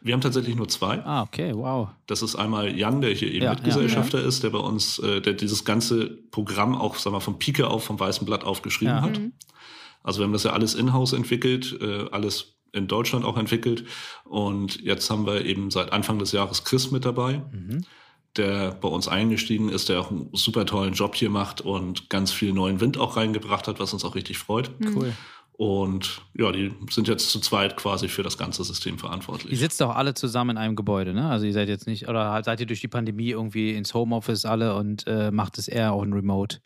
Wir 0.00 0.14
haben 0.14 0.20
tatsächlich 0.20 0.56
nur 0.56 0.68
zwei. 0.68 1.04
Ah, 1.04 1.22
okay, 1.22 1.52
wow. 1.54 1.88
Das 2.06 2.22
ist 2.22 2.36
einmal 2.36 2.76
Jan, 2.76 3.00
der 3.00 3.10
hier 3.10 3.32
eben 3.32 3.44
ja, 3.44 3.54
Mitgesellschafter 3.54 4.20
ja. 4.20 4.26
ist, 4.26 4.42
der 4.42 4.50
bei 4.50 4.58
uns, 4.58 4.98
äh, 4.98 5.20
der 5.20 5.34
dieses 5.34 5.64
ganze 5.64 6.06
Programm 6.30 6.74
auch, 6.74 6.96
sag 6.96 7.12
mal, 7.12 7.20
vom 7.20 7.38
Pike 7.38 7.68
auf, 7.68 7.84
vom 7.84 7.98
Weißen 7.98 8.26
Blatt 8.26 8.44
aufgeschrieben 8.44 8.96
ja. 8.96 9.02
hat. 9.02 9.18
Mhm. 9.18 9.32
Also 10.02 10.20
wir 10.20 10.24
haben 10.24 10.32
das 10.32 10.44
ja 10.44 10.52
alles 10.52 10.74
in-house 10.74 11.12
entwickelt, 11.12 11.76
äh, 11.80 12.08
alles 12.10 12.56
in 12.72 12.86
Deutschland 12.86 13.24
auch 13.24 13.36
entwickelt. 13.36 13.84
Und 14.24 14.80
jetzt 14.82 15.10
haben 15.10 15.26
wir 15.26 15.44
eben 15.44 15.70
seit 15.70 15.92
Anfang 15.92 16.18
des 16.18 16.32
Jahres 16.32 16.64
Chris 16.64 16.90
mit 16.90 17.04
dabei. 17.04 17.42
Mhm 17.52 17.84
der 18.36 18.72
bei 18.72 18.88
uns 18.88 19.08
eingestiegen 19.08 19.68
ist, 19.68 19.88
der 19.88 20.00
auch 20.00 20.10
einen 20.10 20.28
super 20.32 20.66
tollen 20.66 20.94
Job 20.94 21.14
hier 21.14 21.30
macht 21.30 21.60
und 21.60 22.10
ganz 22.10 22.32
viel 22.32 22.52
neuen 22.52 22.80
Wind 22.80 22.98
auch 22.98 23.16
reingebracht 23.16 23.68
hat, 23.68 23.80
was 23.80 23.92
uns 23.92 24.04
auch 24.04 24.14
richtig 24.14 24.38
freut. 24.38 24.70
Cool. 24.94 25.12
Und 25.58 26.20
ja, 26.34 26.52
die 26.52 26.74
sind 26.90 27.08
jetzt 27.08 27.30
zu 27.30 27.40
zweit 27.40 27.78
quasi 27.78 28.08
für 28.08 28.22
das 28.22 28.36
ganze 28.36 28.62
System 28.62 28.98
verantwortlich. 28.98 29.52
Ihr 29.52 29.58
sitzt 29.58 29.80
doch 29.80 29.96
alle 29.96 30.12
zusammen 30.12 30.50
in 30.50 30.58
einem 30.58 30.76
Gebäude, 30.76 31.14
ne? 31.14 31.30
Also 31.30 31.46
ihr 31.46 31.54
seid 31.54 31.68
jetzt 31.68 31.86
nicht, 31.86 32.08
oder 32.08 32.42
seid 32.44 32.60
ihr 32.60 32.66
durch 32.66 32.82
die 32.82 32.88
Pandemie 32.88 33.30
irgendwie 33.30 33.74
ins 33.74 33.94
Homeoffice 33.94 34.44
alle 34.44 34.76
und 34.76 35.06
äh, 35.06 35.30
macht 35.30 35.56
es 35.56 35.66
eher 35.66 35.94
auch 35.94 36.02
in 36.02 36.12
Remote? 36.12 36.58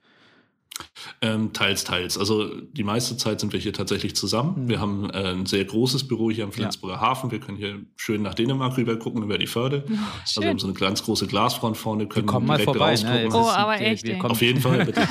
Ähm, 1.23 1.53
teils, 1.53 1.85
teils. 1.85 2.19
Also 2.19 2.49
die 2.73 2.85
meiste 2.85 3.17
Zeit 3.17 3.41
sind 3.41 3.53
wir 3.53 3.61
hier 3.61 3.73
tatsächlich 3.73 4.17
zusammen. 4.17 4.65
Mhm. 4.65 4.69
Wir 4.69 4.81
haben 4.81 5.11
äh, 5.11 5.33
ein 5.33 5.47
sehr 5.47 5.65
großes 5.65 6.09
Büro 6.09 6.31
hier 6.31 6.45
am 6.45 6.53
Flensburger 6.53 6.95
ja. 6.95 7.01
Hafen. 7.01 7.31
Wir 7.31 7.41
können 7.41 7.59
hier 7.59 7.81
schön 7.97 8.23
nach 8.23 8.35
Dänemark 8.35 8.77
rüber 8.77 8.97
gucken 8.97 9.23
über 9.23 9.39
die 9.39 9.47
Förde. 9.47 9.85
Oh, 9.89 9.95
also 10.21 10.41
wir 10.43 10.49
haben 10.49 10.59
so 10.59 10.67
eine 10.67 10.75
ganz 10.75 11.03
große 11.03 11.27
Glasfront 11.27 11.77
vorne, 11.77 12.07
können 12.07 12.31
wir 12.31 12.41
mal 12.41 12.59
vorbei. 12.59 12.95
Ne? 12.95 13.29
Oh, 13.33 13.49
aber 13.49 13.81
echt. 13.81 14.09
Auf 14.23 14.41
jeden 14.43 14.61
Fall, 14.63 14.85
bitte. 14.85 15.03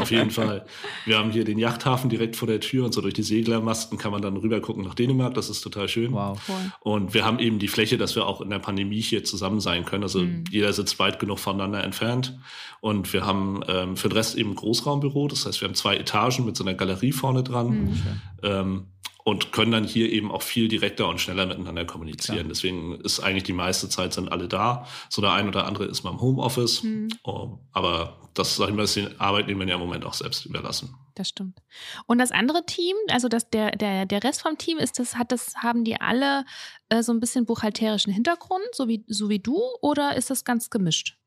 Auf 0.00 0.10
jeden 0.10 0.30
Fall. 0.30 0.64
Wir 1.04 1.18
haben 1.18 1.30
hier 1.30 1.44
den 1.44 1.58
Yachthafen 1.58 2.10
direkt 2.10 2.36
vor 2.36 2.48
der 2.48 2.60
Tür 2.60 2.84
und 2.84 2.92
so 2.92 3.00
durch 3.00 3.14
die 3.14 3.22
Seglermasten 3.22 3.98
kann 3.98 4.12
man 4.12 4.22
dann 4.22 4.36
rüber 4.36 4.60
gucken 4.60 4.84
nach 4.84 4.94
Dänemark. 4.94 5.34
Das 5.34 5.50
ist 5.50 5.60
total 5.60 5.88
schön. 5.88 6.12
Wow. 6.12 6.38
Und 6.80 7.14
wir 7.14 7.24
haben 7.24 7.38
eben 7.38 7.58
die 7.58 7.68
Fläche, 7.68 7.98
dass 7.98 8.16
wir 8.16 8.26
auch 8.26 8.40
in 8.40 8.50
der 8.50 8.58
Pandemie 8.58 9.00
hier 9.00 9.24
zusammen 9.24 9.60
sein 9.60 9.84
können. 9.84 10.02
Also 10.02 10.20
mhm. 10.20 10.44
jeder 10.50 10.72
sitzt 10.72 10.98
weit 10.98 11.18
genug 11.18 11.38
voneinander 11.38 11.82
entfernt. 11.84 12.38
Und 12.80 13.12
wir 13.12 13.26
haben 13.26 13.60
ähm, 13.68 13.96
für 13.96 14.08
den 14.08 14.16
Rest 14.16 14.36
eben 14.36 14.52
ein 14.52 14.56
Großraumbüro. 15.00 15.28
Das 15.28 15.46
heißt, 15.46 15.60
wir 15.60 15.68
haben 15.68 15.74
zwei 15.74 15.96
Etagen 15.96 16.44
mit 16.44 16.56
so 16.56 16.64
einer 16.64 16.74
Galerie 16.74 17.12
vorne 17.12 17.42
dran. 17.42 17.84
Mhm. 17.84 18.02
Ähm, 18.42 18.86
und 19.22 19.52
können 19.52 19.70
dann 19.70 19.84
hier 19.84 20.10
eben 20.10 20.32
auch 20.32 20.40
viel 20.40 20.66
direkter 20.66 21.06
und 21.06 21.20
schneller 21.20 21.44
miteinander 21.44 21.84
kommunizieren. 21.84 22.38
Klar. 22.38 22.48
Deswegen 22.48 22.94
ist 23.00 23.20
eigentlich 23.20 23.44
die 23.44 23.52
meiste 23.52 23.88
Zeit 23.90 24.14
sind 24.14 24.32
alle 24.32 24.48
da. 24.48 24.86
So 25.10 25.20
der 25.20 25.32
ein 25.32 25.46
oder 25.46 25.66
andere 25.66 25.84
ist 25.84 26.02
mal 26.02 26.10
im 26.10 26.20
Homeoffice. 26.22 26.82
Mhm. 26.82 27.10
Oh, 27.22 27.58
aber 27.70 28.18
das, 28.32 28.56
sag 28.56 28.70
ich 28.70 28.74
mal, 28.74 28.84
ist 28.84 28.96
die 28.96 29.06
Arbeitnehmer 29.18 29.66
ja 29.66 29.74
im 29.74 29.80
Moment 29.80 30.06
auch 30.06 30.14
selbst 30.14 30.46
überlassen. 30.46 30.94
Das 31.14 31.28
stimmt. 31.28 31.60
Und 32.06 32.18
das 32.18 32.32
andere 32.32 32.64
Team, 32.64 32.96
also 33.10 33.28
das, 33.28 33.50
der, 33.50 33.72
der, 33.72 34.06
der 34.06 34.24
Rest 34.24 34.40
vom 34.40 34.56
Team, 34.56 34.78
ist 34.78 34.98
das, 34.98 35.16
hat 35.16 35.32
das, 35.32 35.54
haben 35.56 35.84
die 35.84 36.00
alle 36.00 36.46
äh, 36.88 37.02
so 37.02 37.12
ein 37.12 37.20
bisschen 37.20 37.44
buchhalterischen 37.44 38.12
Hintergrund, 38.12 38.64
so 38.72 38.88
wie, 38.88 39.04
so 39.06 39.28
wie 39.28 39.38
du, 39.38 39.60
oder 39.82 40.16
ist 40.16 40.30
das 40.30 40.44
ganz 40.44 40.70
gemischt? 40.70 41.18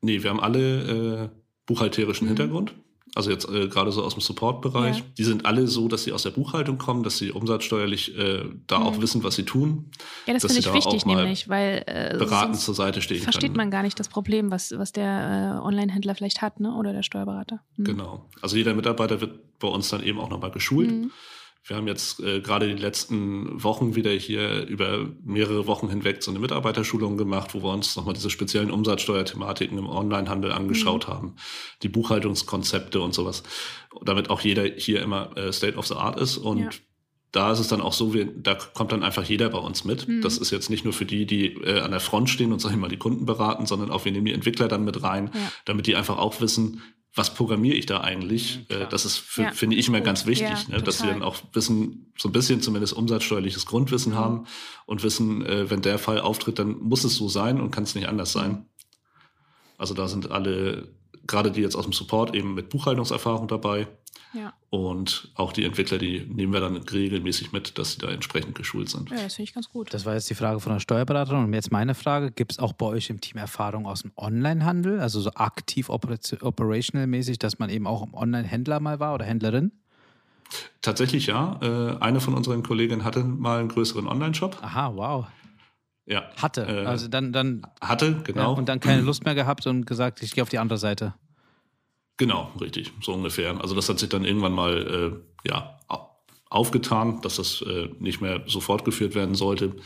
Nee, 0.00 0.22
wir 0.24 0.30
haben 0.30 0.40
alle 0.40 1.30
äh, 1.32 1.38
buchhalterischen 1.68 2.26
mhm. 2.26 2.30
Hintergrund 2.30 2.74
also 3.14 3.30
jetzt 3.30 3.48
äh, 3.48 3.68
gerade 3.68 3.90
so 3.92 4.04
aus 4.04 4.14
dem 4.14 4.20
Support-Bereich, 4.20 4.98
ja. 4.98 5.04
die 5.16 5.24
sind 5.24 5.46
alle 5.46 5.66
so, 5.66 5.88
dass 5.88 6.04
sie 6.04 6.12
aus 6.12 6.22
der 6.22 6.30
Buchhaltung 6.30 6.78
kommen, 6.78 7.02
dass 7.02 7.18
sie 7.18 7.32
umsatzsteuerlich 7.32 8.16
äh, 8.16 8.44
da 8.66 8.78
mhm. 8.78 8.86
auch 8.86 9.00
wissen, 9.00 9.24
was 9.24 9.34
sie 9.34 9.44
tun. 9.44 9.90
Ja, 10.26 10.34
das 10.34 10.44
finde 10.44 10.60
ich 10.60 10.72
wichtig, 10.72 11.06
nämlich, 11.06 11.48
weil 11.48 11.82
äh, 11.86 12.16
beratend 12.18 12.56
zur 12.56 12.74
Seite 12.74 13.02
stehen 13.02 13.22
versteht 13.22 13.50
können. 13.50 13.56
man 13.56 13.70
gar 13.70 13.82
nicht 13.82 13.98
das 13.98 14.08
Problem, 14.08 14.50
was, 14.50 14.72
was 14.76 14.92
der 14.92 15.60
äh, 15.60 15.66
Online-Händler 15.66 16.14
vielleicht 16.14 16.42
hat, 16.42 16.60
ne? 16.60 16.74
oder 16.74 16.92
der 16.92 17.02
Steuerberater. 17.02 17.60
Mhm. 17.76 17.84
Genau. 17.84 18.28
Also 18.40 18.56
jeder 18.56 18.74
Mitarbeiter 18.74 19.20
wird 19.20 19.58
bei 19.58 19.68
uns 19.68 19.88
dann 19.88 20.02
eben 20.02 20.20
auch 20.20 20.30
nochmal 20.30 20.50
geschult. 20.50 21.10
Wir 21.64 21.76
haben 21.76 21.86
jetzt 21.86 22.20
äh, 22.20 22.40
gerade 22.40 22.66
die 22.66 22.80
letzten 22.80 23.62
Wochen 23.62 23.94
wieder 23.94 24.10
hier 24.10 24.66
über 24.66 25.06
mehrere 25.22 25.66
Wochen 25.66 25.88
hinweg 25.88 26.22
so 26.22 26.30
eine 26.30 26.40
Mitarbeiterschulung 26.40 27.18
gemacht, 27.18 27.54
wo 27.54 27.62
wir 27.62 27.70
uns 27.70 27.94
nochmal 27.96 28.14
diese 28.14 28.30
speziellen 28.30 28.70
Umsatzsteuerthematiken 28.70 29.76
im 29.76 29.86
Onlinehandel 29.86 30.52
angeschaut 30.52 31.08
mhm. 31.08 31.12
haben, 31.12 31.36
die 31.82 31.88
Buchhaltungskonzepte 31.88 33.00
und 33.00 33.12
sowas, 33.12 33.42
damit 34.02 34.30
auch 34.30 34.40
jeder 34.40 34.64
hier 34.64 35.02
immer 35.02 35.36
äh, 35.36 35.52
State 35.52 35.76
of 35.76 35.86
the 35.86 35.94
Art 35.94 36.18
ist 36.18 36.38
und 36.38 36.58
ja. 36.58 36.70
Da 37.30 37.52
ist 37.52 37.58
es 37.58 37.68
dann 37.68 37.82
auch 37.82 37.92
so, 37.92 38.14
wie, 38.14 38.26
da 38.36 38.54
kommt 38.54 38.90
dann 38.90 39.02
einfach 39.02 39.24
jeder 39.24 39.50
bei 39.50 39.58
uns 39.58 39.84
mit. 39.84 40.08
Mhm. 40.08 40.22
Das 40.22 40.38
ist 40.38 40.50
jetzt 40.50 40.70
nicht 40.70 40.84
nur 40.84 40.94
für 40.94 41.04
die, 41.04 41.26
die 41.26 41.52
äh, 41.56 41.80
an 41.80 41.90
der 41.90 42.00
Front 42.00 42.30
stehen 42.30 42.52
und 42.52 42.60
sag 42.60 42.70
ich 42.70 42.78
mal 42.78 42.88
die 42.88 42.96
Kunden 42.96 43.26
beraten, 43.26 43.66
sondern 43.66 43.90
auch 43.90 44.06
wir 44.06 44.12
nehmen 44.12 44.24
die 44.24 44.32
Entwickler 44.32 44.66
dann 44.66 44.84
mit 44.84 45.02
rein, 45.02 45.30
ja. 45.34 45.52
damit 45.66 45.86
die 45.86 45.94
einfach 45.94 46.16
auch 46.16 46.40
wissen, 46.40 46.82
was 47.18 47.34
programmiere 47.34 47.76
ich 47.76 47.86
da 47.86 48.00
eigentlich? 48.00 48.64
Ja, 48.70 48.82
äh, 48.82 48.88
das 48.88 49.04
ist, 49.04 49.18
für, 49.18 49.42
ja. 49.42 49.50
finde 49.50 49.76
ich 49.76 49.88
immer 49.88 50.00
ganz 50.00 50.24
wichtig, 50.24 50.68
ja, 50.68 50.76
ne? 50.76 50.82
dass 50.82 51.02
wir 51.02 51.10
dann 51.10 51.22
auch 51.22 51.36
wissen, 51.52 52.12
so 52.16 52.28
ein 52.28 52.32
bisschen 52.32 52.62
zumindest 52.62 52.94
umsatzsteuerliches 52.94 53.66
Grundwissen 53.66 54.12
mhm. 54.12 54.16
haben 54.16 54.46
und 54.86 55.02
wissen, 55.02 55.44
äh, 55.44 55.68
wenn 55.68 55.82
der 55.82 55.98
Fall 55.98 56.20
auftritt, 56.20 56.58
dann 56.58 56.78
muss 56.78 57.04
es 57.04 57.16
so 57.16 57.28
sein 57.28 57.60
und 57.60 57.72
kann 57.72 57.84
es 57.84 57.94
nicht 57.94 58.08
anders 58.08 58.32
sein. 58.32 58.66
Also 59.76 59.94
da 59.94 60.08
sind 60.08 60.30
alle, 60.30 60.88
gerade 61.28 61.52
die 61.52 61.60
jetzt 61.60 61.76
aus 61.76 61.84
dem 61.84 61.92
Support 61.92 62.34
eben 62.34 62.54
mit 62.54 62.70
Buchhaltungserfahrung 62.70 63.46
dabei. 63.46 63.86
Ja. 64.34 64.52
Und 64.68 65.30
auch 65.36 65.52
die 65.52 65.64
Entwickler, 65.64 65.96
die 65.96 66.20
nehmen 66.20 66.52
wir 66.52 66.60
dann 66.60 66.76
regelmäßig 66.76 67.52
mit, 67.52 67.78
dass 67.78 67.92
sie 67.92 67.98
da 67.98 68.08
entsprechend 68.08 68.54
geschult 68.54 68.90
sind. 68.90 69.08
Ja, 69.08 69.22
das 69.22 69.34
finde 69.36 69.48
ich 69.48 69.54
ganz 69.54 69.70
gut. 69.70 69.94
Das 69.94 70.04
war 70.04 70.14
jetzt 70.14 70.28
die 70.28 70.34
Frage 70.34 70.60
von 70.60 70.72
der 70.72 70.80
Steuerberaterin. 70.80 71.44
Und 71.44 71.54
jetzt 71.54 71.72
meine 71.72 71.94
Frage: 71.94 72.30
Gibt 72.30 72.52
es 72.52 72.58
auch 72.58 72.74
bei 72.74 72.86
euch 72.86 73.08
im 73.08 73.20
Team 73.20 73.38
Erfahrung 73.38 73.86
aus 73.86 74.02
dem 74.02 74.12
Onlinehandel, 74.16 75.00
also 75.00 75.20
so 75.20 75.30
aktiv 75.34 75.88
operational-mäßig, 75.88 77.38
dass 77.38 77.58
man 77.58 77.70
eben 77.70 77.86
auch 77.86 78.02
im 78.04 78.12
Online-Händler 78.12 78.80
mal 78.80 79.00
war 79.00 79.14
oder 79.14 79.24
Händlerin? 79.24 79.72
Tatsächlich 80.82 81.26
ja. 81.26 81.58
Äh, 81.62 81.96
eine 82.00 82.20
von 82.20 82.34
unseren 82.34 82.62
Kolleginnen 82.62 83.04
hatte 83.04 83.24
mal 83.24 83.60
einen 83.60 83.68
größeren 83.68 84.06
Online-Shop. 84.06 84.58
Aha, 84.62 84.92
wow. 84.94 85.26
Ja. 86.08 86.30
Hatte. 86.40 86.62
Äh, 86.62 86.86
also 86.86 87.08
dann, 87.08 87.32
dann. 87.32 87.62
Hatte, 87.80 88.16
genau. 88.24 88.40
Ja, 88.40 88.46
und 88.48 88.68
dann 88.68 88.80
keine 88.80 89.02
Lust 89.02 89.24
mehr 89.24 89.34
gehabt 89.34 89.66
und 89.66 89.86
gesagt, 89.86 90.22
ich 90.22 90.34
gehe 90.34 90.42
auf 90.42 90.48
die 90.48 90.58
andere 90.58 90.78
Seite. 90.78 91.14
Genau, 92.16 92.50
richtig, 92.60 92.92
so 93.00 93.12
ungefähr. 93.12 93.60
Also 93.60 93.76
das 93.76 93.88
hat 93.88 93.98
sich 94.00 94.08
dann 94.08 94.24
irgendwann 94.24 94.52
mal 94.52 95.22
äh, 95.44 95.48
ja, 95.48 95.78
aufgetan, 96.50 97.20
dass 97.20 97.36
das 97.36 97.62
äh, 97.62 97.90
nicht 98.00 98.20
mehr 98.20 98.42
so 98.46 98.58
fortgeführt 98.60 99.14
werden 99.14 99.34
sollte. 99.34 99.76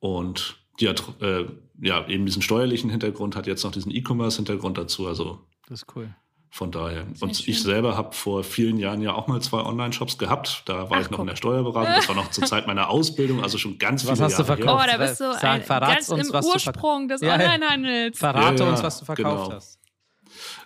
Und 0.00 0.56
die 0.80 0.88
hat 0.88 1.04
äh, 1.20 1.44
ja 1.80 2.06
eben 2.08 2.26
diesen 2.26 2.42
steuerlichen 2.42 2.90
Hintergrund, 2.90 3.36
hat 3.36 3.46
jetzt 3.46 3.62
noch 3.62 3.70
diesen 3.70 3.92
E-Commerce-Hintergrund 3.92 4.78
dazu. 4.78 5.06
Also 5.06 5.46
das 5.68 5.82
ist 5.82 5.86
cool. 5.94 6.14
Von 6.50 6.72
daher. 6.72 7.06
Sehr 7.12 7.28
und 7.28 7.36
schön. 7.36 7.52
ich 7.52 7.62
selber 7.62 7.96
habe 7.96 8.14
vor 8.14 8.42
vielen 8.42 8.78
Jahren 8.78 9.02
ja 9.02 9.14
auch 9.14 9.26
mal 9.26 9.40
zwei 9.40 9.58
Online-Shops 9.58 10.18
gehabt. 10.18 10.62
Da 10.64 10.90
war 10.90 10.98
Ach, 10.98 11.02
ich 11.02 11.10
noch 11.10 11.18
guck. 11.18 11.20
in 11.20 11.26
der 11.26 11.36
Steuerberatung. 11.36 11.94
Das 11.94 12.08
war 12.08 12.16
noch 12.16 12.30
zur 12.30 12.44
Zeit 12.46 12.66
meiner 12.66 12.88
Ausbildung, 12.88 13.42
also 13.42 13.58
schon 13.58 13.78
ganz 13.78 14.06
was 14.06 14.14
viele 14.14 14.24
hast 14.24 14.32
Jahre 14.32 14.42
du 14.42 14.46
verkauft? 14.46 14.86
Her. 14.86 14.94
Oh, 14.94 14.98
da 14.98 15.06
bist 15.06 15.20
du 15.20 15.46
ein, 15.46 15.64
ganz 15.66 16.08
uns, 16.08 16.28
im 16.30 16.34
Ursprung 16.34 17.08
des 17.08 17.20
ja, 17.20 17.34
Onlinehandels. 17.34 18.18
Verrate 18.18 18.64
ja, 18.64 18.70
uns, 18.70 18.82
was 18.82 18.98
du 18.98 19.04
verkauft 19.04 19.44
genau. 19.44 19.56
hast. 19.56 19.78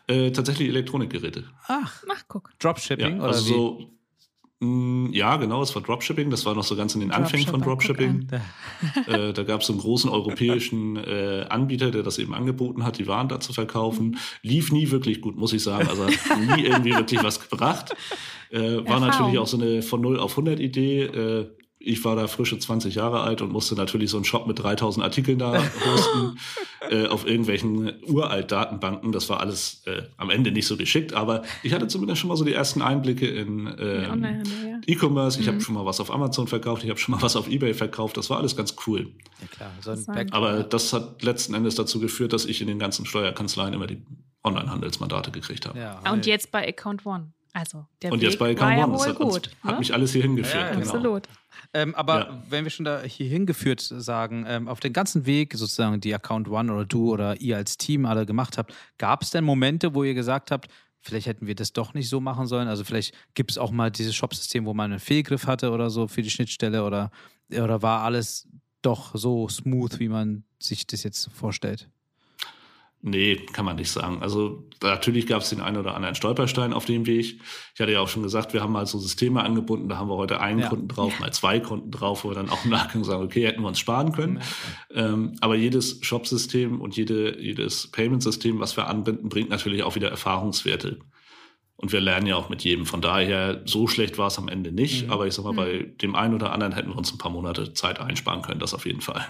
Äh, 0.06 0.30
tatsächlich 0.30 0.68
Elektronikgeräte. 0.68 1.44
Ach, 1.66 2.02
Ach 2.10 2.22
guck. 2.28 2.50
Dropshipping 2.58 3.18
ja, 3.18 3.22
also 3.22 3.54
oder 3.54 3.80
wie? 3.80 3.84
So, 3.84 3.90
ja, 5.12 5.36
genau, 5.38 5.60
es 5.62 5.74
war 5.74 5.82
Dropshipping. 5.82 6.30
Das 6.30 6.46
war 6.46 6.54
noch 6.54 6.62
so 6.62 6.76
ganz 6.76 6.94
in 6.94 7.00
den 7.00 7.10
Anfängen 7.10 7.48
von 7.48 7.60
Dropshipping. 7.60 8.28
äh, 9.08 9.32
da 9.32 9.42
gab 9.42 9.62
es 9.62 9.66
so 9.66 9.72
einen 9.72 9.80
großen 9.80 10.08
europäischen 10.08 10.96
äh, 10.96 11.46
Anbieter, 11.48 11.90
der 11.90 12.04
das 12.04 12.18
eben 12.18 12.32
angeboten 12.32 12.84
hat, 12.84 12.98
die 12.98 13.08
Waren 13.08 13.28
da 13.28 13.40
zu 13.40 13.52
verkaufen. 13.52 14.18
Lief 14.42 14.70
nie 14.70 14.90
wirklich 14.92 15.20
gut, 15.20 15.36
muss 15.36 15.52
ich 15.52 15.64
sagen. 15.64 15.88
Also 15.88 16.06
hat 16.06 16.56
nie 16.56 16.64
irgendwie 16.64 16.94
wirklich 16.94 17.22
was 17.24 17.40
gebracht. 17.48 17.96
Äh, 18.50 18.86
war 18.86 19.00
natürlich 19.00 19.38
auch 19.38 19.48
so 19.48 19.56
eine 19.56 19.82
von 19.82 20.00
0 20.00 20.20
auf 20.20 20.32
100 20.32 20.60
Idee. 20.60 21.48
Ich 21.84 22.04
war 22.04 22.16
da 22.16 22.26
frische 22.26 22.58
20 22.58 22.94
Jahre 22.94 23.20
alt 23.20 23.42
und 23.42 23.52
musste 23.52 23.74
natürlich 23.74 24.10
so 24.10 24.16
einen 24.16 24.24
Shop 24.24 24.46
mit 24.46 24.58
3000 24.58 25.04
Artikeln 25.04 25.38
da 25.38 25.62
hosten 25.84 26.38
äh, 26.90 27.06
auf 27.06 27.26
irgendwelchen 27.26 27.92
uralt 28.06 28.52
Datenbanken. 28.52 29.12
Das 29.12 29.28
war 29.28 29.40
alles 29.40 29.82
äh, 29.86 30.02
am 30.16 30.30
Ende 30.30 30.52
nicht 30.52 30.66
so 30.66 30.76
geschickt, 30.76 31.12
aber 31.12 31.42
ich 31.62 31.72
hatte 31.72 31.88
zumindest 31.88 32.20
schon 32.20 32.28
mal 32.28 32.36
so 32.36 32.44
die 32.44 32.52
ersten 32.52 32.82
Einblicke 32.82 33.26
in 33.26 33.66
äh, 33.66 34.06
E-Commerce. 34.86 35.40
Ich 35.40 35.46
mhm. 35.46 35.52
habe 35.52 35.60
schon 35.60 35.74
mal 35.74 35.84
was 35.84 36.00
auf 36.00 36.12
Amazon 36.12 36.46
verkauft, 36.46 36.84
ich 36.84 36.90
habe 36.90 37.00
schon 37.00 37.14
mal 37.14 37.22
was 37.22 37.36
auf 37.36 37.48
eBay 37.48 37.74
verkauft. 37.74 38.16
Das 38.16 38.30
war 38.30 38.38
alles 38.38 38.56
ganz 38.56 38.76
cool. 38.86 39.12
Ja, 39.40 39.46
klar. 39.48 39.72
So 39.80 40.12
aber 40.30 40.62
das 40.62 40.92
hat 40.92 41.22
letzten 41.22 41.54
Endes 41.54 41.74
dazu 41.74 42.00
geführt, 42.00 42.32
dass 42.32 42.44
ich 42.44 42.60
in 42.60 42.68
den 42.68 42.78
ganzen 42.78 43.06
Steuerkanzleien 43.06 43.74
immer 43.74 43.86
die 43.86 44.02
Online-Handelsmandate 44.44 45.30
gekriegt 45.30 45.66
habe. 45.66 45.78
Ja, 45.78 46.00
und 46.10 46.26
jetzt 46.26 46.50
bei 46.50 46.68
Account 46.68 47.06
One. 47.06 47.32
Also 47.52 47.86
der 48.00 48.12
und 48.12 48.20
Weg 48.20 48.30
jetzt 48.30 48.38
bei 48.38 48.52
Account 48.52 48.78
One. 48.78 48.92
Das 48.92 49.06
hat, 49.06 49.16
gut, 49.16 49.50
ne? 49.62 49.70
hat 49.70 49.78
mich 49.78 49.92
alles 49.92 50.12
hier 50.12 50.22
hingeführt. 50.22 50.62
Ja, 50.62 50.70
genau. 50.70 50.82
Absolut. 50.82 51.28
Ähm, 51.74 51.94
aber 51.94 52.18
ja. 52.18 52.42
wenn 52.48 52.64
wir 52.64 52.70
schon 52.70 52.84
da 52.84 53.02
hier 53.02 53.28
hingeführt 53.28 53.80
sagen, 53.80 54.44
ähm, 54.48 54.68
auf 54.68 54.80
den 54.80 54.92
ganzen 54.92 55.26
Weg 55.26 55.54
sozusagen, 55.54 56.00
die 56.00 56.14
Account 56.14 56.48
One 56.48 56.72
oder 56.72 56.84
du 56.84 57.12
oder 57.12 57.40
ihr 57.40 57.56
als 57.56 57.76
Team 57.76 58.06
alle 58.06 58.26
gemacht 58.26 58.56
habt, 58.56 58.74
gab 58.98 59.22
es 59.22 59.30
denn 59.30 59.44
Momente, 59.44 59.94
wo 59.94 60.02
ihr 60.02 60.14
gesagt 60.14 60.50
habt, 60.50 60.68
vielleicht 61.00 61.26
hätten 61.26 61.46
wir 61.46 61.54
das 61.54 61.72
doch 61.72 61.94
nicht 61.94 62.08
so 62.08 62.20
machen 62.20 62.46
sollen? 62.46 62.68
Also 62.68 62.84
vielleicht 62.84 63.14
gibt 63.34 63.50
es 63.50 63.58
auch 63.58 63.70
mal 63.70 63.90
dieses 63.90 64.14
Shop-System, 64.14 64.64
wo 64.64 64.72
man 64.72 64.92
einen 64.92 65.00
Fehlgriff 65.00 65.46
hatte 65.46 65.70
oder 65.70 65.90
so 65.90 66.08
für 66.08 66.22
die 66.22 66.30
Schnittstelle 66.30 66.84
oder, 66.84 67.10
oder 67.50 67.82
war 67.82 68.02
alles 68.02 68.48
doch 68.80 69.14
so 69.14 69.48
smooth, 69.48 69.98
wie 69.98 70.08
man 70.08 70.44
sich 70.58 70.86
das 70.86 71.02
jetzt 71.02 71.30
vorstellt? 71.32 71.88
Nee, 73.04 73.34
kann 73.52 73.64
man 73.64 73.74
nicht 73.74 73.90
sagen. 73.90 74.22
Also 74.22 74.68
natürlich 74.80 75.26
gab 75.26 75.42
es 75.42 75.50
den 75.50 75.60
einen 75.60 75.76
oder 75.76 75.96
anderen 75.96 76.14
Stolperstein 76.14 76.72
auf 76.72 76.84
dem 76.84 77.04
Weg. 77.04 77.40
Ich 77.74 77.80
hatte 77.80 77.90
ja 77.90 77.98
auch 77.98 78.08
schon 78.08 78.22
gesagt, 78.22 78.54
wir 78.54 78.62
haben 78.62 78.72
mal 78.72 78.86
so 78.86 78.96
Systeme 79.00 79.42
angebunden, 79.42 79.88
da 79.88 79.96
haben 79.96 80.08
wir 80.08 80.14
heute 80.14 80.40
einen 80.40 80.60
ja. 80.60 80.68
Kunden 80.68 80.86
drauf, 80.86 81.18
mal 81.18 81.32
zwei 81.32 81.58
Kunden 81.58 81.90
drauf, 81.90 82.22
wo 82.22 82.30
wir 82.30 82.36
dann 82.36 82.48
auch 82.48 82.64
im 82.64 82.70
Nachgang 82.70 83.02
sagen, 83.02 83.24
okay, 83.24 83.44
hätten 83.44 83.60
wir 83.60 83.66
uns 83.66 83.80
sparen 83.80 84.12
können. 84.12 84.40
Ja. 84.94 85.06
Ähm, 85.06 85.34
aber 85.40 85.56
jedes 85.56 85.98
Shop-System 86.02 86.80
und 86.80 86.96
jede, 86.96 87.40
jedes 87.40 87.90
Payment-System, 87.90 88.60
was 88.60 88.76
wir 88.76 88.86
anbinden, 88.86 89.28
bringt 89.28 89.50
natürlich 89.50 89.82
auch 89.82 89.96
wieder 89.96 90.08
Erfahrungswerte. 90.08 91.00
Und 91.74 91.90
wir 91.90 92.00
lernen 92.00 92.28
ja 92.28 92.36
auch 92.36 92.48
mit 92.48 92.62
jedem. 92.62 92.86
Von 92.86 93.00
daher, 93.00 93.62
so 93.64 93.88
schlecht 93.88 94.16
war 94.16 94.28
es 94.28 94.38
am 94.38 94.46
Ende 94.46 94.70
nicht. 94.70 95.06
Mhm. 95.06 95.12
Aber 95.12 95.26
ich 95.26 95.34
sag 95.34 95.44
mal, 95.44 95.52
mhm. 95.52 95.56
bei 95.56 95.82
dem 96.00 96.14
einen 96.14 96.34
oder 96.34 96.52
anderen 96.52 96.72
hätten 96.72 96.90
wir 96.90 96.96
uns 96.96 97.12
ein 97.12 97.18
paar 97.18 97.32
Monate 97.32 97.74
Zeit 97.74 97.98
einsparen 97.98 98.42
können, 98.42 98.60
das 98.60 98.74
auf 98.74 98.86
jeden 98.86 99.00
Fall. 99.00 99.26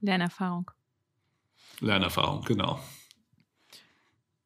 Lernerfahrung. 0.00 0.70
Lernerfahrung, 1.80 2.42
genau. 2.42 2.80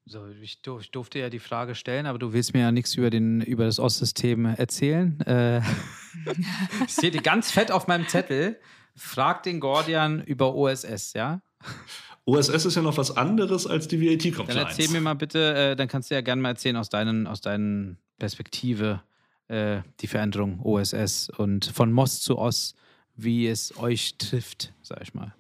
So, 0.05 0.27
ich, 0.27 0.59
ich, 0.67 0.91
durfte 0.91 1.21
ja 1.21 1.31
die 1.31 1.39
Frage 1.39 1.75
stellen, 1.75 2.07
aber 2.07 2.19
du 2.19 2.33
willst 2.33 2.55
mir 2.55 2.61
ja 2.61 2.73
nichts 2.73 2.95
über, 2.97 3.09
den, 3.09 3.41
über 3.41 3.65
das 3.65 3.79
OS-System 3.79 4.45
erzählen. 4.45 5.21
Äh, 5.21 5.59
ich 6.87 6.95
sehe 6.95 7.11
die 7.11 7.23
ganz 7.23 7.51
fett 7.51 7.71
auf 7.71 7.87
meinem 7.87 8.07
Zettel. 8.09 8.59
Frag 8.95 9.43
den 9.45 9.61
Gordian 9.61 10.23
über 10.23 10.55
OSS, 10.55 11.15
ja? 11.15 11.41
OSS 12.25 12.67
ist 12.67 12.75
ja 12.75 12.83
noch 12.83 12.99
was 12.99 13.17
anderes 13.17 13.67
als 13.67 13.89
die 13.89 14.01
VAT-Compliance. 14.01 14.55
Dann 14.55 14.67
erzähl 14.67 14.89
mir 14.89 15.01
mal 15.01 15.15
bitte, 15.15 15.55
äh, 15.55 15.77
dann 15.77 15.89
kannst 15.89 16.11
du 16.11 16.15
ja 16.15 16.21
gerne 16.21 16.43
mal 16.43 16.51
erzählen 16.51 16.77
aus 16.77 16.89
deinen, 16.89 17.27
aus 17.27 17.41
deinen 17.41 17.97
Perspektive 18.19 19.03
äh, 19.49 19.83
die 20.01 20.07
Veränderung 20.09 20.61
OSS 20.61 21.31
und 21.31 21.65
von 21.65 21.91
MOS 21.91 22.21
zu 22.21 22.39
OS, 22.39 22.75
wie 23.17 23.47
es 23.47 23.77
euch 23.79 24.17
trifft, 24.19 24.73
sag 24.83 25.01
ich 25.03 25.15
mal. 25.15 25.35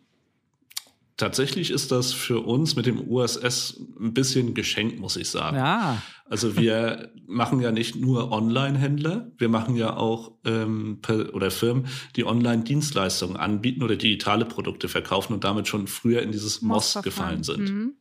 Tatsächlich 1.23 1.71
ist 1.71 1.93
das 1.93 2.13
für 2.13 2.41
uns 2.41 2.75
mit 2.75 2.87
dem 2.87 3.01
USS 3.09 3.81
ein 4.01 4.13
bisschen 4.13 4.55
geschenkt, 4.55 4.99
muss 4.99 5.17
ich 5.17 5.29
sagen. 5.29 5.57
Ja. 5.57 6.03
Also 6.29 6.57
wir 6.57 7.13
machen 7.29 7.61
ja 7.61 7.71
nicht 7.71 7.95
nur 7.95 8.33
Online-Händler, 8.33 9.31
wir 9.39 9.49
machen 9.49 9.77
ja 9.77 9.97
auch 9.97 10.33
ähm, 10.45 10.99
oder 11.33 11.53
Firmen, 11.53 11.87
die 12.17 12.25
Online-Dienstleistungen 12.25 13.37
anbieten 13.37 13.85
oder 13.85 13.95
digitale 13.95 14.45
Produkte 14.47 14.89
verkaufen 14.89 15.35
und 15.35 15.45
damit 15.45 15.69
schon 15.69 15.87
früher 15.87 16.23
in 16.23 16.33
dieses 16.33 16.61
MOS 16.61 16.99
gefallen 17.05 17.45
sind. 17.45 17.71
Mhm. 17.71 17.93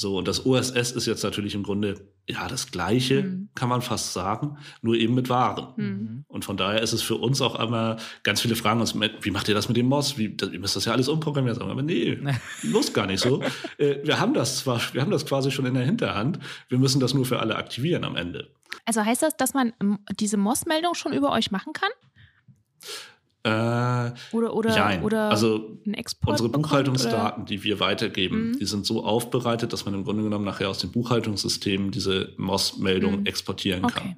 So, 0.00 0.16
und 0.16 0.28
das 0.28 0.46
OSS 0.46 0.92
ist 0.92 1.06
jetzt 1.06 1.24
natürlich 1.24 1.56
im 1.56 1.64
Grunde 1.64 1.96
ja 2.28 2.46
das 2.46 2.70
Gleiche, 2.70 3.24
mhm. 3.24 3.48
kann 3.56 3.68
man 3.68 3.82
fast 3.82 4.12
sagen, 4.12 4.56
nur 4.80 4.94
eben 4.94 5.12
mit 5.16 5.28
Waren. 5.28 5.74
Mhm. 5.74 6.24
Und 6.28 6.44
von 6.44 6.56
daher 6.56 6.80
ist 6.80 6.92
es 6.92 7.02
für 7.02 7.16
uns 7.16 7.40
auch 7.40 7.58
immer 7.58 7.96
ganz 8.22 8.40
viele 8.40 8.54
Fragen, 8.54 8.80
wie 9.20 9.30
macht 9.32 9.48
ihr 9.48 9.56
das 9.56 9.66
mit 9.66 9.76
dem 9.76 9.86
MOS? 9.86 10.16
Wie, 10.16 10.36
ihr 10.40 10.60
müsst 10.60 10.76
das 10.76 10.84
ja 10.84 10.92
alles 10.92 11.08
umprogrammieren. 11.08 11.58
Sagen 11.58 11.74
wir, 11.74 11.82
nee, 11.82 12.16
los 12.62 12.92
gar 12.92 13.06
nicht 13.06 13.18
so. 13.18 13.42
äh, 13.78 13.96
wir 14.04 14.20
haben 14.20 14.34
das 14.34 14.58
zwar, 14.58 14.80
wir 14.92 15.02
haben 15.02 15.10
das 15.10 15.26
quasi 15.26 15.50
schon 15.50 15.66
in 15.66 15.74
der 15.74 15.84
Hinterhand, 15.84 16.38
wir 16.68 16.78
müssen 16.78 17.00
das 17.00 17.12
nur 17.12 17.24
für 17.24 17.40
alle 17.40 17.56
aktivieren 17.56 18.04
am 18.04 18.14
Ende. 18.14 18.52
Also 18.84 19.04
heißt 19.04 19.24
das, 19.24 19.36
dass 19.36 19.52
man 19.52 19.72
ähm, 19.80 19.98
diese 20.20 20.36
MOS-Meldung 20.36 20.94
schon 20.94 21.12
über 21.12 21.32
euch 21.32 21.50
machen 21.50 21.72
kann? 21.72 21.90
Äh, 23.44 23.50
oder 24.32 24.54
oder, 24.54 24.70
nein. 24.76 25.02
oder 25.04 25.30
also 25.30 25.78
unsere 26.26 26.48
Buchhaltungsdaten, 26.48 27.46
die 27.46 27.62
wir 27.62 27.78
weitergeben, 27.78 28.50
mhm. 28.50 28.58
die 28.58 28.64
sind 28.64 28.84
so 28.84 29.04
aufbereitet, 29.04 29.72
dass 29.72 29.84
man 29.84 29.94
im 29.94 30.04
Grunde 30.04 30.24
genommen 30.24 30.44
nachher 30.44 30.68
aus 30.68 30.78
dem 30.78 30.90
Buchhaltungssystem 30.90 31.92
diese 31.92 32.34
MOS-Meldung 32.36 33.20
mhm. 33.20 33.26
exportieren 33.26 33.84
okay. 33.84 33.94
kann. 33.94 34.16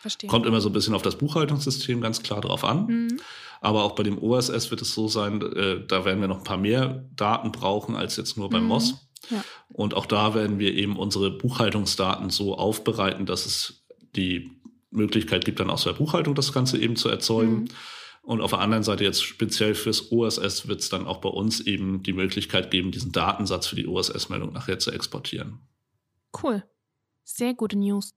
Verstehe. 0.00 0.28
Kommt 0.28 0.46
immer 0.46 0.60
so 0.60 0.68
ein 0.68 0.72
bisschen 0.72 0.94
auf 0.94 1.02
das 1.02 1.16
Buchhaltungssystem 1.16 2.00
ganz 2.00 2.22
klar 2.22 2.40
drauf 2.40 2.64
an. 2.64 2.86
Mhm. 2.86 3.20
Aber 3.60 3.84
auch 3.84 3.94
bei 3.94 4.02
dem 4.02 4.18
OSS 4.18 4.70
wird 4.70 4.82
es 4.82 4.94
so 4.94 5.08
sein, 5.08 5.40
äh, 5.42 5.86
da 5.86 6.04
werden 6.04 6.20
wir 6.20 6.28
noch 6.28 6.38
ein 6.38 6.44
paar 6.44 6.58
mehr 6.58 7.04
Daten 7.14 7.52
brauchen 7.52 7.96
als 7.96 8.16
jetzt 8.16 8.36
nur 8.36 8.50
beim 8.50 8.62
mhm. 8.62 8.68
MOS. 8.68 9.08
Ja. 9.30 9.44
Und 9.68 9.94
auch 9.94 10.06
da 10.06 10.34
werden 10.34 10.58
wir 10.58 10.74
eben 10.74 10.96
unsere 10.96 11.30
Buchhaltungsdaten 11.30 12.30
so 12.30 12.56
aufbereiten, 12.56 13.26
dass 13.26 13.46
es 13.46 13.86
die 14.14 14.50
Möglichkeit 14.90 15.44
gibt, 15.44 15.60
dann 15.60 15.70
aus 15.70 15.84
der 15.84 15.92
Buchhaltung 15.92 16.34
das 16.34 16.52
Ganze 16.52 16.78
eben 16.78 16.96
zu 16.96 17.08
erzeugen. 17.08 17.62
Mhm. 17.62 17.68
Und 18.26 18.40
auf 18.40 18.50
der 18.50 18.58
anderen 18.58 18.82
Seite 18.82 19.04
jetzt 19.04 19.22
speziell 19.22 19.76
fürs 19.76 20.10
OSS 20.10 20.66
wird 20.66 20.80
es 20.80 20.88
dann 20.88 21.06
auch 21.06 21.18
bei 21.18 21.28
uns 21.28 21.60
eben 21.60 22.02
die 22.02 22.12
Möglichkeit 22.12 22.72
geben, 22.72 22.90
diesen 22.90 23.12
Datensatz 23.12 23.68
für 23.68 23.76
die 23.76 23.86
OSS-Meldung 23.86 24.52
nachher 24.52 24.80
zu 24.80 24.90
exportieren. 24.90 25.60
Cool. 26.42 26.64
Sehr 27.22 27.54
gute 27.54 27.78
News. 27.78 28.14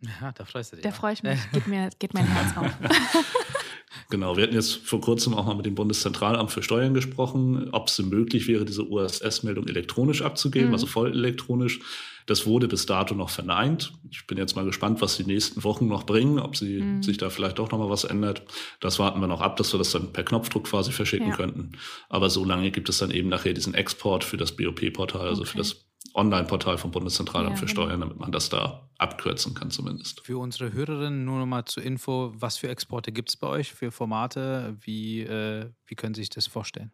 Ja, 0.00 0.32
da 0.32 0.44
freust 0.44 0.72
du 0.72 0.76
dich. 0.76 0.82
Da 0.82 0.90
freue 0.90 1.12
ich 1.12 1.22
mich. 1.22 1.38
Geht 1.52 1.68
mir, 1.68 1.90
geht 2.00 2.12
mein 2.12 2.26
Herz 2.26 2.56
auf. 2.56 2.72
Genau, 4.08 4.36
wir 4.36 4.44
hatten 4.44 4.54
jetzt 4.54 4.76
vor 4.86 5.00
kurzem 5.00 5.34
auch 5.34 5.46
mal 5.46 5.56
mit 5.56 5.66
dem 5.66 5.74
Bundeszentralamt 5.74 6.52
für 6.52 6.62
Steuern 6.62 6.94
gesprochen, 6.94 7.70
ob 7.72 7.88
es 7.88 7.98
möglich 7.98 8.46
wäre, 8.46 8.64
diese 8.64 8.88
OSS-Meldung 8.88 9.66
elektronisch 9.66 10.22
abzugeben, 10.22 10.68
mhm. 10.68 10.74
also 10.74 10.86
voll 10.86 11.10
elektronisch. 11.12 11.80
Das 12.26 12.44
wurde 12.44 12.66
bis 12.66 12.86
dato 12.86 13.14
noch 13.14 13.30
verneint. 13.30 13.92
Ich 14.10 14.26
bin 14.26 14.36
jetzt 14.36 14.56
mal 14.56 14.64
gespannt, 14.64 15.00
was 15.00 15.16
die 15.16 15.24
nächsten 15.24 15.62
Wochen 15.62 15.86
noch 15.86 16.04
bringen, 16.04 16.40
ob 16.40 16.56
sie 16.56 16.80
mhm. 16.80 17.02
sich 17.02 17.18
da 17.18 17.30
vielleicht 17.30 17.58
doch 17.58 17.70
noch 17.70 17.78
mal 17.78 17.88
was 17.88 18.02
ändert. 18.02 18.42
Das 18.80 18.98
warten 18.98 19.20
wir 19.20 19.28
noch 19.28 19.40
ab, 19.40 19.56
dass 19.56 19.72
wir 19.72 19.78
das 19.78 19.92
dann 19.92 20.12
per 20.12 20.24
Knopfdruck 20.24 20.64
quasi 20.64 20.90
verschicken 20.90 21.28
ja. 21.28 21.36
könnten. 21.36 21.72
Aber 22.08 22.28
so 22.28 22.44
lange 22.44 22.72
gibt 22.72 22.88
es 22.88 22.98
dann 22.98 23.12
eben 23.12 23.28
nachher 23.28 23.54
diesen 23.54 23.74
Export 23.74 24.24
für 24.24 24.36
das 24.36 24.56
BOP-Portal, 24.56 25.28
also 25.28 25.42
okay. 25.42 25.52
für 25.52 25.58
das 25.58 25.85
Online-Portal 26.16 26.78
vom 26.78 26.90
Bundeszentralamt 26.90 27.50
ja, 27.50 27.56
für 27.56 27.66
genau. 27.66 27.82
Steuern, 27.82 28.00
damit 28.00 28.18
man 28.18 28.32
das 28.32 28.48
da 28.48 28.88
abkürzen 28.98 29.54
kann 29.54 29.70
zumindest. 29.70 30.24
Für 30.24 30.38
unsere 30.38 30.72
Hörerinnen 30.72 31.24
nur 31.24 31.38
noch 31.38 31.46
mal 31.46 31.64
zur 31.66 31.82
Info, 31.82 32.32
was 32.34 32.56
für 32.56 32.68
Exporte 32.68 33.12
gibt 33.12 33.28
es 33.28 33.36
bei 33.36 33.46
euch, 33.46 33.72
für 33.72 33.92
Formate, 33.92 34.76
wie, 34.80 35.20
äh, 35.20 35.70
wie 35.86 35.94
können 35.94 36.14
Sie 36.14 36.22
sich 36.22 36.30
das 36.30 36.46
vorstellen? 36.46 36.90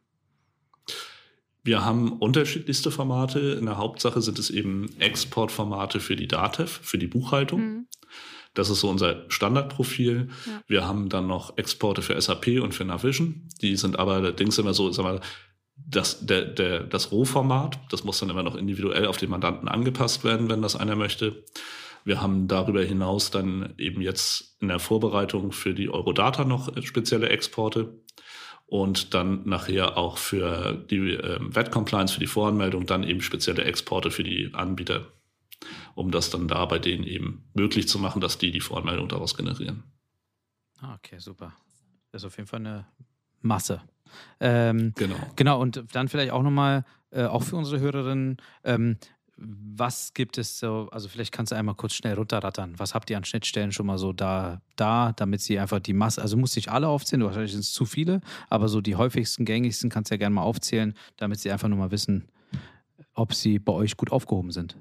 Wir 1.64 1.84
haben 1.84 2.18
unterschiedlichste 2.18 2.90
Formate. 2.90 3.38
In 3.38 3.66
der 3.66 3.78
Hauptsache 3.78 4.20
sind 4.20 4.38
es 4.40 4.50
eben 4.50 4.88
Exportformate 4.98 6.00
für 6.00 6.16
die 6.16 6.26
DATEV, 6.26 6.80
für 6.82 6.98
die 6.98 7.06
Buchhaltung. 7.06 7.60
Mhm. 7.60 7.86
Das 8.54 8.68
ist 8.68 8.80
so 8.80 8.90
unser 8.90 9.24
Standardprofil. 9.30 10.28
Ja. 10.46 10.62
Wir 10.66 10.84
haben 10.86 11.08
dann 11.08 11.26
noch 11.26 11.56
Exporte 11.56 12.02
für 12.02 12.20
SAP 12.20 12.60
und 12.60 12.74
für 12.74 12.84
Navision. 12.84 13.48
Die 13.62 13.76
sind 13.76 13.98
aber 13.98 14.14
allerdings 14.14 14.58
immer 14.58 14.74
so, 14.74 14.90
sagen 14.90 15.08
wir, 15.08 15.20
das, 15.76 16.24
der, 16.24 16.44
der, 16.44 16.80
das 16.84 17.12
Rohformat. 17.12 17.78
Das 17.90 18.04
muss 18.04 18.18
dann 18.20 18.30
immer 18.30 18.42
noch 18.42 18.56
individuell 18.56 19.06
auf 19.06 19.16
den 19.16 19.30
Mandanten 19.30 19.68
angepasst 19.68 20.24
werden, 20.24 20.48
wenn 20.48 20.62
das 20.62 20.76
einer 20.76 20.96
möchte. 20.96 21.44
Wir 22.04 22.20
haben 22.20 22.48
darüber 22.48 22.82
hinaus 22.82 23.30
dann 23.30 23.74
eben 23.78 24.00
jetzt 24.00 24.56
in 24.60 24.68
der 24.68 24.80
Vorbereitung 24.80 25.52
für 25.52 25.74
die 25.74 25.88
Eurodata 25.88 26.44
noch 26.44 26.70
spezielle 26.82 27.28
Exporte 27.28 28.00
und 28.66 29.14
dann 29.14 29.46
nachher 29.46 29.98
auch 29.98 30.18
für 30.18 30.72
die 30.72 31.12
äh, 31.12 31.38
VAT-Compliance, 31.40 32.14
für 32.14 32.20
die 32.20 32.26
Voranmeldung, 32.26 32.86
dann 32.86 33.02
eben 33.04 33.20
spezielle 33.20 33.64
Exporte 33.64 34.10
für 34.10 34.24
die 34.24 34.50
Anbieter, 34.54 35.12
um 35.94 36.10
das 36.10 36.30
dann 36.30 36.48
da 36.48 36.64
bei 36.64 36.78
denen 36.78 37.04
eben 37.04 37.50
möglich 37.54 37.86
zu 37.86 37.98
machen, 37.98 38.20
dass 38.20 38.38
die 38.38 38.50
die 38.50 38.60
Voranmeldung 38.60 39.08
daraus 39.08 39.36
generieren. 39.36 39.84
Ah, 40.80 40.94
okay, 40.94 41.18
super. 41.18 41.54
Das 42.10 42.22
ist 42.22 42.26
auf 42.26 42.36
jeden 42.36 42.48
Fall 42.48 42.60
eine 42.60 42.86
Masse. 43.40 43.82
Ähm, 44.40 44.92
genau. 44.96 45.16
Genau, 45.36 45.60
und 45.60 45.84
dann 45.92 46.08
vielleicht 46.08 46.32
auch 46.32 46.42
nochmal, 46.42 46.84
äh, 47.10 47.24
auch 47.24 47.42
für 47.42 47.56
unsere 47.56 47.80
Hörerinnen, 47.80 48.36
ähm, 48.64 48.96
was 49.36 50.14
gibt 50.14 50.38
es 50.38 50.58
so, 50.58 50.88
also 50.92 51.08
vielleicht 51.08 51.32
kannst 51.32 51.52
du 51.52 51.56
einmal 51.56 51.74
kurz 51.74 51.94
schnell 51.94 52.14
runterrattern. 52.14 52.78
Was 52.78 52.94
habt 52.94 53.10
ihr 53.10 53.16
an 53.16 53.24
Schnittstellen 53.24 53.72
schon 53.72 53.86
mal 53.86 53.98
so 53.98 54.12
da, 54.12 54.60
da, 54.76 55.12
damit 55.12 55.40
sie 55.40 55.58
einfach 55.58 55.80
die 55.80 55.94
Masse, 55.94 56.22
also 56.22 56.36
muss 56.36 56.56
ich 56.56 56.70
alle 56.70 56.88
aufzählen, 56.88 57.24
wahrscheinlich 57.24 57.52
sind 57.52 57.60
es 57.60 57.72
zu 57.72 57.84
viele, 57.84 58.20
aber 58.48 58.68
so 58.68 58.80
die 58.80 58.96
häufigsten, 58.96 59.44
gängigsten 59.44 59.90
kannst 59.90 60.10
du 60.10 60.14
ja 60.14 60.18
gerne 60.18 60.34
mal 60.34 60.42
aufzählen, 60.42 60.94
damit 61.16 61.40
sie 61.40 61.50
einfach 61.50 61.68
nur 61.68 61.78
mal 61.78 61.90
wissen, 61.90 62.28
ob 63.14 63.34
sie 63.34 63.58
bei 63.58 63.72
euch 63.72 63.96
gut 63.96 64.12
aufgehoben 64.12 64.52
sind. 64.52 64.76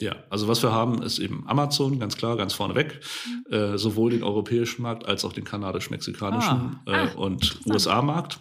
Ja, 0.00 0.16
also 0.28 0.48
was 0.48 0.62
wir 0.62 0.72
haben, 0.72 1.02
ist 1.02 1.18
eben 1.18 1.44
Amazon, 1.46 2.00
ganz 2.00 2.16
klar, 2.16 2.36
ganz 2.36 2.52
vorneweg. 2.52 3.00
Mhm. 3.26 3.54
Äh, 3.54 3.78
sowohl 3.78 4.10
den 4.10 4.22
europäischen 4.22 4.82
Markt 4.82 5.06
als 5.06 5.24
auch 5.24 5.32
den 5.32 5.44
kanadisch-mexikanischen 5.44 6.80
ah. 6.86 6.92
äh, 6.92 6.96
ah, 6.96 7.14
und 7.16 7.60
USA-Markt 7.66 8.40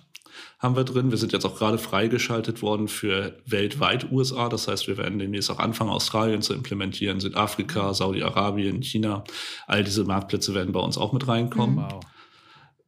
haben 0.64 0.76
wir 0.78 0.86
drin. 0.86 1.12
Wir 1.12 1.18
sind 1.18 1.34
jetzt 1.34 1.46
auch 1.46 1.58
gerade 1.58 1.78
freigeschaltet 1.78 2.62
worden 2.62 2.88
für 2.88 3.38
weltweit 3.46 4.12
USA. 4.12 4.48
Das 4.48 4.68
heißt, 4.68 4.88
wir 4.88 4.98
werden 4.98 5.20
demnächst 5.20 5.52
auch 5.52 5.60
anfangen, 5.60 5.90
Australien 5.90 6.42
zu 6.42 6.54
implementieren, 6.54 7.20
Südafrika, 7.20 7.94
Saudi-Arabien, 7.94 8.82
China. 8.82 9.26
All 9.68 9.84
diese 9.84 10.06
Marktplätze 10.06 10.54
werden 10.56 10.72
bei 10.72 10.80
uns 10.80 10.98
auch 10.98 11.12
mit 11.12 11.28
reinkommen. 11.28 11.78
Wow. 11.78 12.00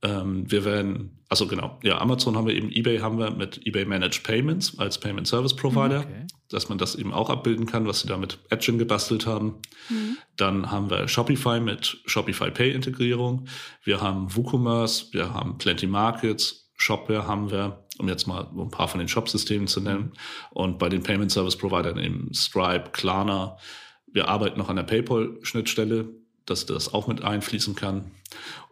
Ähm, 0.05 0.49
wir 0.51 0.65
werden, 0.65 1.17
also 1.29 1.47
genau, 1.47 1.79
ja, 1.81 1.99
Amazon 1.99 2.37
haben 2.37 2.45
wir 2.45 2.53
eben, 2.53 2.71
eBay 2.71 2.99
haben 2.99 3.17
wir 3.17 3.31
mit 3.31 3.65
eBay 3.65 3.85
Managed 3.85 4.23
Payments 4.23 4.77
als 4.77 4.99
Payment 4.99 5.27
Service 5.27 5.55
Provider, 5.55 6.01
okay. 6.01 6.27
dass 6.49 6.69
man 6.69 6.77
das 6.77 6.93
eben 6.93 7.11
auch 7.11 7.31
abbilden 7.31 7.65
kann, 7.65 7.87
was 7.87 8.01
sie 8.01 8.07
da 8.07 8.15
mit 8.17 8.37
Edging 8.51 8.77
gebastelt 8.77 9.25
haben. 9.25 9.55
Mhm. 9.89 10.17
Dann 10.37 10.69
haben 10.69 10.91
wir 10.91 11.07
Shopify 11.07 11.59
mit 11.59 11.97
Shopify 12.05 12.51
Pay 12.51 12.71
Integrierung. 12.71 13.47
Wir 13.83 13.99
haben 13.99 14.35
WooCommerce, 14.35 15.11
wir 15.11 15.33
haben 15.33 15.57
Plenty 15.57 15.87
Markets, 15.87 16.69
Shopware 16.77 17.25
haben 17.25 17.49
wir, 17.49 17.83
um 17.97 18.07
jetzt 18.07 18.27
mal 18.27 18.47
ein 18.55 18.69
paar 18.69 18.87
von 18.87 18.99
den 18.99 19.07
Shop-Systemen 19.07 19.67
zu 19.67 19.81
nennen. 19.81 20.11
Und 20.51 20.77
bei 20.77 20.89
den 20.89 21.01
Payment 21.01 21.31
Service 21.31 21.57
Providern 21.57 21.97
eben 21.97 22.31
Stripe, 22.31 22.91
Klarna. 22.91 23.57
Wir 24.05 24.27
arbeiten 24.27 24.59
noch 24.59 24.69
an 24.69 24.75
der 24.75 24.83
PayPal-Schnittstelle, 24.83 26.09
dass 26.45 26.65
das 26.65 26.93
auch 26.93 27.07
mit 27.07 27.23
einfließen 27.23 27.75
kann. 27.75 28.11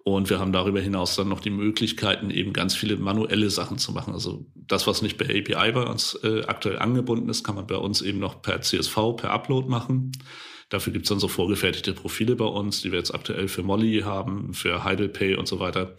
Und 0.04 0.30
wir 0.30 0.40
haben 0.40 0.52
darüber 0.52 0.82
hinaus 0.82 1.16
dann 1.16 1.30
noch 1.30 1.40
die 1.40 1.50
Möglichkeiten, 1.50 2.30
eben 2.30 2.52
ganz 2.52 2.76
viele 2.76 2.98
manuelle 2.98 3.50
Sachen 3.50 3.78
zu 3.78 3.94
machen. 3.94 4.14
Also 4.14 4.46
das, 4.54 4.86
was 4.86 5.02
nicht 5.02 5.18
per 5.18 5.30
API 5.30 5.72
bei 5.72 5.84
uns 5.84 6.20
äh, 6.24 6.44
aktuell 6.46 6.80
angebunden 6.80 7.30
ist, 7.30 7.44
kann 7.44 7.56
man 7.56 7.68
bei 7.68 7.78
uns 7.78 8.02
eben 8.02 8.20
noch 8.20 8.42
per 8.42 8.62
CSV, 8.62 9.16
per 9.16 9.32
Upload 9.32 9.70
machen. 9.70 10.12
Dafür 10.70 10.92
gibt 10.92 11.06
es 11.06 11.10
dann 11.10 11.20
so 11.20 11.28
vorgefertigte 11.28 11.94
Profile 11.94 12.36
bei 12.36 12.46
uns, 12.46 12.82
die 12.82 12.92
wir 12.92 12.98
jetzt 12.98 13.14
aktuell 13.14 13.48
für 13.48 13.64
Molly 13.64 14.02
haben, 14.04 14.54
für 14.54 14.84
HeidelPay 14.84 15.36
und 15.36 15.48
so 15.48 15.60
weiter. 15.60 15.96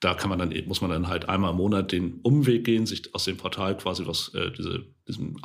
Da 0.00 0.14
kann 0.14 0.30
man 0.30 0.38
dann 0.38 0.52
muss 0.66 0.80
man 0.80 0.90
dann 0.90 1.08
halt 1.08 1.28
einmal 1.28 1.50
im 1.50 1.58
Monat 1.58 1.92
den 1.92 2.20
Umweg 2.22 2.64
gehen, 2.64 2.86
sich 2.86 3.14
aus 3.14 3.24
dem 3.24 3.36
Portal 3.36 3.76
quasi 3.76 4.06
was 4.06 4.32
äh, 4.34 4.50
diese, 4.50 4.86
diesen 5.06 5.36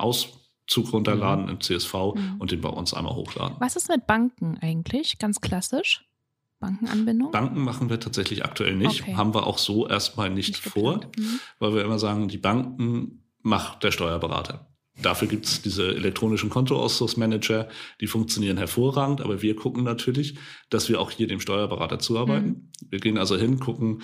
Auszug 0.70 0.94
runterladen 0.94 1.46
mhm. 1.46 1.52
im 1.52 1.62
CSV 1.62 1.94
mhm. 1.94 2.36
und 2.40 2.52
den 2.52 2.62
bei 2.62 2.70
uns 2.70 2.94
einmal 2.94 3.16
hochladen. 3.16 3.58
Was 3.60 3.76
ist 3.76 3.90
mit 3.90 4.06
Banken 4.06 4.58
eigentlich? 4.62 5.18
Ganz 5.18 5.42
klassisch? 5.42 6.06
Bankenanbindung? 6.60 7.32
Banken 7.32 7.64
machen 7.64 7.90
wir 7.90 8.00
tatsächlich 8.00 8.44
aktuell 8.44 8.76
nicht. 8.76 9.02
Okay. 9.02 9.16
Haben 9.16 9.34
wir 9.34 9.48
auch 9.48 9.58
so 9.58 9.88
erstmal 9.88 10.30
nicht, 10.30 10.50
nicht 10.50 10.64
vor, 10.64 10.98
mhm. 11.18 11.40
weil 11.60 11.74
wir 11.74 11.84
immer 11.84 12.00
sagen, 12.00 12.28
die 12.28 12.38
Banken 12.38 13.24
macht 13.42 13.84
der 13.84 13.92
Steuerberater. 13.92 14.68
Dafür 15.02 15.30
gibt 15.30 15.46
es 15.46 15.62
diese 15.62 15.96
elektronischen 15.96 16.50
Kontoauszugsmanager, 16.50 17.70
die 18.02 18.08
funktionieren 18.08 18.58
hervorragend, 18.58 19.22
aber 19.22 19.42
wir 19.42 19.56
gucken 19.56 19.86
natürlich, 19.86 20.38
dass 20.70 20.90
wir 20.90 21.00
auch 21.00 21.12
hier 21.12 21.28
dem 21.28 21.40
Steuerberater 21.40 22.00
zuarbeiten. 22.00 22.48
Mhm. 22.48 22.72
Wir 22.90 23.00
gehen 23.00 23.18
also 23.18 23.38
hin, 23.38 23.60
gucken, 23.60 24.02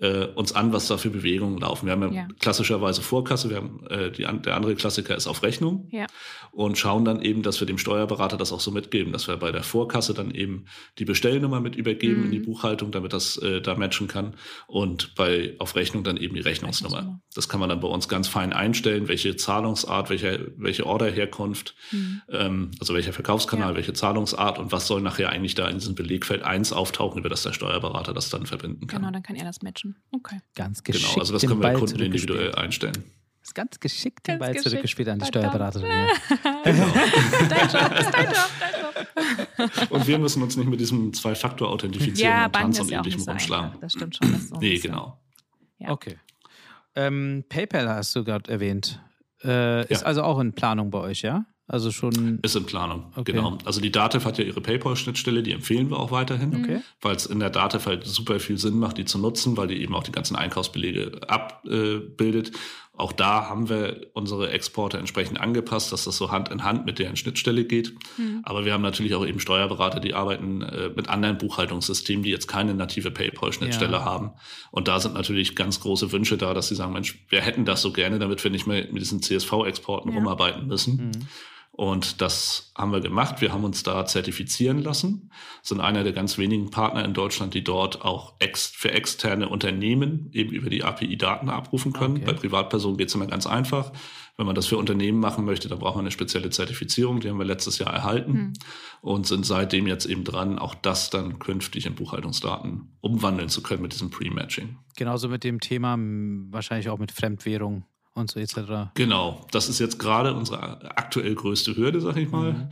äh, 0.00 0.26
uns 0.26 0.52
an, 0.52 0.72
was 0.72 0.88
da 0.88 0.96
für 0.96 1.10
Bewegungen 1.10 1.58
laufen. 1.58 1.86
Wir 1.86 1.92
haben 1.92 2.02
ja, 2.12 2.22
ja. 2.22 2.28
klassischerweise 2.38 3.02
Vorkasse, 3.02 3.50
wir 3.50 3.56
haben 3.56 3.86
äh, 3.88 4.10
die, 4.10 4.22
der 4.22 4.56
andere 4.56 4.74
Klassiker 4.74 5.16
ist 5.16 5.26
auf 5.26 5.42
Rechnung 5.42 5.88
ja. 5.90 6.06
und 6.52 6.78
schauen 6.78 7.04
dann 7.04 7.22
eben, 7.22 7.42
dass 7.42 7.60
wir 7.60 7.66
dem 7.66 7.78
Steuerberater 7.78 8.36
das 8.36 8.52
auch 8.52 8.60
so 8.60 8.70
mitgeben, 8.70 9.12
dass 9.12 9.28
wir 9.28 9.36
bei 9.36 9.52
der 9.52 9.62
Vorkasse 9.62 10.14
dann 10.14 10.30
eben 10.30 10.66
die 10.98 11.04
Bestellnummer 11.04 11.60
mit 11.60 11.76
übergeben 11.76 12.20
mhm. 12.20 12.24
in 12.26 12.30
die 12.32 12.38
mhm. 12.40 12.44
Buchhaltung, 12.44 12.90
damit 12.90 13.12
das 13.12 13.36
äh, 13.38 13.60
da 13.60 13.74
matchen 13.74 14.08
kann 14.08 14.34
und 14.66 15.14
bei 15.14 15.54
auf 15.58 15.76
Rechnung 15.76 16.04
dann 16.04 16.16
eben 16.16 16.34
die 16.34 16.40
Rechnungsnummer. 16.40 16.98
Rechnungsnummer. 16.98 17.20
Das 17.34 17.48
kann 17.48 17.60
man 17.60 17.68
dann 17.68 17.80
bei 17.80 17.88
uns 17.88 18.08
ganz 18.08 18.28
fein 18.28 18.52
einstellen, 18.52 19.08
welche 19.08 19.36
Zahlungsart, 19.36 20.10
welche, 20.10 20.52
welche 20.56 20.86
Orderherkunft, 20.86 21.74
mhm. 21.92 22.22
ähm, 22.30 22.70
also 22.80 22.94
welcher 22.94 23.12
Verkaufskanal, 23.12 23.70
ja. 23.70 23.76
welche 23.76 23.92
Zahlungsart 23.92 24.58
und 24.58 24.72
was 24.72 24.86
soll 24.86 25.02
nachher 25.02 25.30
eigentlich 25.30 25.54
da 25.54 25.68
in 25.68 25.78
diesem 25.78 25.94
Belegfeld 25.94 26.42
1 26.42 26.72
auftauchen, 26.72 27.18
über 27.18 27.28
das 27.28 27.42
der 27.42 27.52
Steuerberater 27.52 28.12
das 28.12 28.30
dann 28.30 28.46
verbinden 28.46 28.86
kann. 28.86 29.02
Genau, 29.02 29.12
dann 29.12 29.22
kann 29.22 29.36
er 29.36 29.44
das 29.44 29.62
matchen. 29.62 29.87
Okay. 30.10 30.40
Ganz 30.54 30.82
geschickt. 30.82 31.08
Genau, 31.08 31.20
also 31.20 31.32
das 31.32 31.42
können 31.42 31.62
wir 31.62 31.74
Kunden 31.74 32.00
individuell 32.00 32.54
einstellen. 32.54 33.04
Ist 33.42 33.54
ganz 33.54 33.80
geschickt 33.80 34.26
den 34.26 34.38
Ball 34.38 34.54
zurückgespielt 34.56 35.08
an 35.08 35.18
die 35.20 35.26
Steuerberaterin. 35.26 35.88
genau. 36.64 36.86
dein 37.48 37.70
Job, 37.70 37.98
ist 37.98 38.10
dein 38.12 38.26
Job, 38.26 38.50
dein 38.60 38.80
Job. 38.82 39.90
Und 39.90 40.06
wir 40.06 40.18
müssen 40.18 40.42
uns 40.42 40.56
nicht 40.56 40.68
mit 40.68 40.78
diesem 40.78 41.14
Zwei-Faktor-Authentifizieren 41.14 42.30
ja, 42.30 42.46
und 42.46 42.52
Tanz 42.52 42.80
und 42.80 42.92
ähnlichem 42.92 43.22
rumschlagen. 43.22 43.80
Das 43.80 43.92
stimmt 43.92 44.16
schon. 44.16 44.32
Das 44.32 44.48
so 44.48 44.56
nee, 44.56 44.78
genau. 44.78 45.18
Ja. 45.78 45.90
Okay. 45.90 46.18
Ähm, 46.94 47.44
PayPal 47.48 47.88
hast 47.88 48.14
du 48.16 48.24
gerade 48.24 48.50
erwähnt. 48.50 49.00
Äh, 49.42 49.82
ist 49.90 50.02
ja. 50.02 50.06
also 50.06 50.24
auch 50.24 50.40
in 50.40 50.52
Planung 50.52 50.90
bei 50.90 50.98
euch, 50.98 51.22
ja? 51.22 51.46
Also 51.68 51.92
schon. 51.92 52.38
Ist 52.40 52.56
in 52.56 52.64
Planung, 52.64 53.12
okay. 53.14 53.32
genau. 53.32 53.58
Also 53.66 53.82
die 53.82 53.92
Datev 53.92 54.24
hat 54.24 54.38
ja 54.38 54.44
ihre 54.44 54.62
PayPal-Schnittstelle, 54.62 55.42
die 55.42 55.52
empfehlen 55.52 55.90
wir 55.90 55.98
auch 55.98 56.10
weiterhin, 56.10 56.56
okay. 56.56 56.80
weil 57.02 57.14
es 57.14 57.26
in 57.26 57.40
der 57.40 57.50
Datev 57.50 57.86
halt 57.86 58.06
super 58.06 58.40
viel 58.40 58.56
Sinn 58.56 58.78
macht, 58.78 58.96
die 58.96 59.04
zu 59.04 59.18
nutzen, 59.18 59.58
weil 59.58 59.68
die 59.68 59.82
eben 59.82 59.94
auch 59.94 60.02
die 60.02 60.12
ganzen 60.12 60.34
Einkaufsbelege 60.34 61.20
abbildet. 61.28 62.52
Auch 62.98 63.12
da 63.12 63.48
haben 63.48 63.68
wir 63.68 64.08
unsere 64.14 64.50
Exporte 64.50 64.98
entsprechend 64.98 65.40
angepasst, 65.40 65.92
dass 65.92 66.04
das 66.04 66.16
so 66.16 66.32
Hand 66.32 66.48
in 66.48 66.64
Hand 66.64 66.84
mit 66.84 66.98
deren 66.98 67.14
Schnittstelle 67.14 67.64
geht. 67.64 67.94
Mhm. 68.16 68.40
Aber 68.42 68.64
wir 68.64 68.72
haben 68.72 68.82
natürlich 68.82 69.14
auch 69.14 69.24
eben 69.24 69.38
Steuerberater, 69.38 70.00
die 70.00 70.14
arbeiten 70.14 70.62
äh, 70.62 70.88
mit 70.88 71.08
anderen 71.08 71.38
Buchhaltungssystemen, 71.38 72.24
die 72.24 72.30
jetzt 72.30 72.48
keine 72.48 72.74
native 72.74 73.12
PayPal-Schnittstelle 73.12 73.98
ja. 73.98 74.04
haben. 74.04 74.32
Und 74.72 74.88
da 74.88 74.98
sind 74.98 75.14
natürlich 75.14 75.54
ganz 75.54 75.78
große 75.78 76.10
Wünsche 76.10 76.38
da, 76.38 76.54
dass 76.54 76.68
sie 76.68 76.74
sagen, 76.74 76.92
Mensch, 76.92 77.24
wir 77.28 77.40
hätten 77.40 77.64
das 77.64 77.82
so 77.82 77.92
gerne, 77.92 78.18
damit 78.18 78.42
wir 78.42 78.50
nicht 78.50 78.66
mehr 78.66 78.86
mit 78.90 79.00
diesen 79.00 79.22
CSV-Exporten 79.22 80.10
ja. 80.10 80.18
rumarbeiten 80.18 80.66
müssen. 80.66 80.96
Mhm. 80.96 81.28
Und 81.78 82.20
das 82.20 82.72
haben 82.76 82.90
wir 82.90 83.00
gemacht. 83.00 83.40
Wir 83.40 83.52
haben 83.52 83.62
uns 83.62 83.84
da 83.84 84.04
zertifizieren 84.04 84.82
lassen, 84.82 85.30
sind 85.62 85.80
einer 85.80 86.02
der 86.02 86.12
ganz 86.12 86.36
wenigen 86.36 86.70
Partner 86.70 87.04
in 87.04 87.14
Deutschland, 87.14 87.54
die 87.54 87.62
dort 87.62 88.02
auch 88.04 88.34
ex 88.40 88.66
für 88.66 88.90
externe 88.90 89.48
Unternehmen 89.48 90.28
eben 90.32 90.50
über 90.50 90.70
die 90.70 90.82
API 90.82 91.16
Daten 91.16 91.48
abrufen 91.48 91.92
können. 91.92 92.16
Okay. 92.16 92.24
Bei 92.26 92.32
Privatpersonen 92.32 92.98
geht 92.98 93.10
es 93.10 93.14
immer 93.14 93.28
ganz 93.28 93.46
einfach. 93.46 93.92
Wenn 94.36 94.46
man 94.46 94.56
das 94.56 94.66
für 94.66 94.76
Unternehmen 94.76 95.20
machen 95.20 95.44
möchte, 95.44 95.68
dann 95.68 95.78
braucht 95.78 95.94
man 95.94 96.02
eine 96.02 96.10
spezielle 96.10 96.50
Zertifizierung. 96.50 97.20
Die 97.20 97.28
haben 97.28 97.38
wir 97.38 97.44
letztes 97.44 97.78
Jahr 97.78 97.94
erhalten 97.94 98.32
hm. 98.32 98.52
und 99.00 99.28
sind 99.28 99.46
seitdem 99.46 99.86
jetzt 99.86 100.06
eben 100.06 100.24
dran, 100.24 100.58
auch 100.58 100.74
das 100.74 101.10
dann 101.10 101.38
künftig 101.38 101.86
in 101.86 101.94
Buchhaltungsdaten 101.94 102.88
umwandeln 103.00 103.50
zu 103.50 103.62
können 103.62 103.82
mit 103.82 103.92
diesem 103.92 104.10
Pre-Matching. 104.10 104.78
Genauso 104.96 105.28
mit 105.28 105.44
dem 105.44 105.60
Thema 105.60 105.96
wahrscheinlich 106.50 106.88
auch 106.88 106.98
mit 106.98 107.12
Fremdwährung 107.12 107.84
und 108.14 108.30
so 108.30 108.40
etc. 108.40 108.90
Genau, 108.94 109.46
das 109.50 109.68
ist 109.68 109.78
jetzt 109.78 109.98
gerade 109.98 110.34
unsere 110.34 110.96
aktuell 110.96 111.34
größte 111.34 111.76
Hürde, 111.76 112.00
sag 112.00 112.16
ich 112.16 112.30
mal. 112.30 112.52
Mhm. 112.52 112.68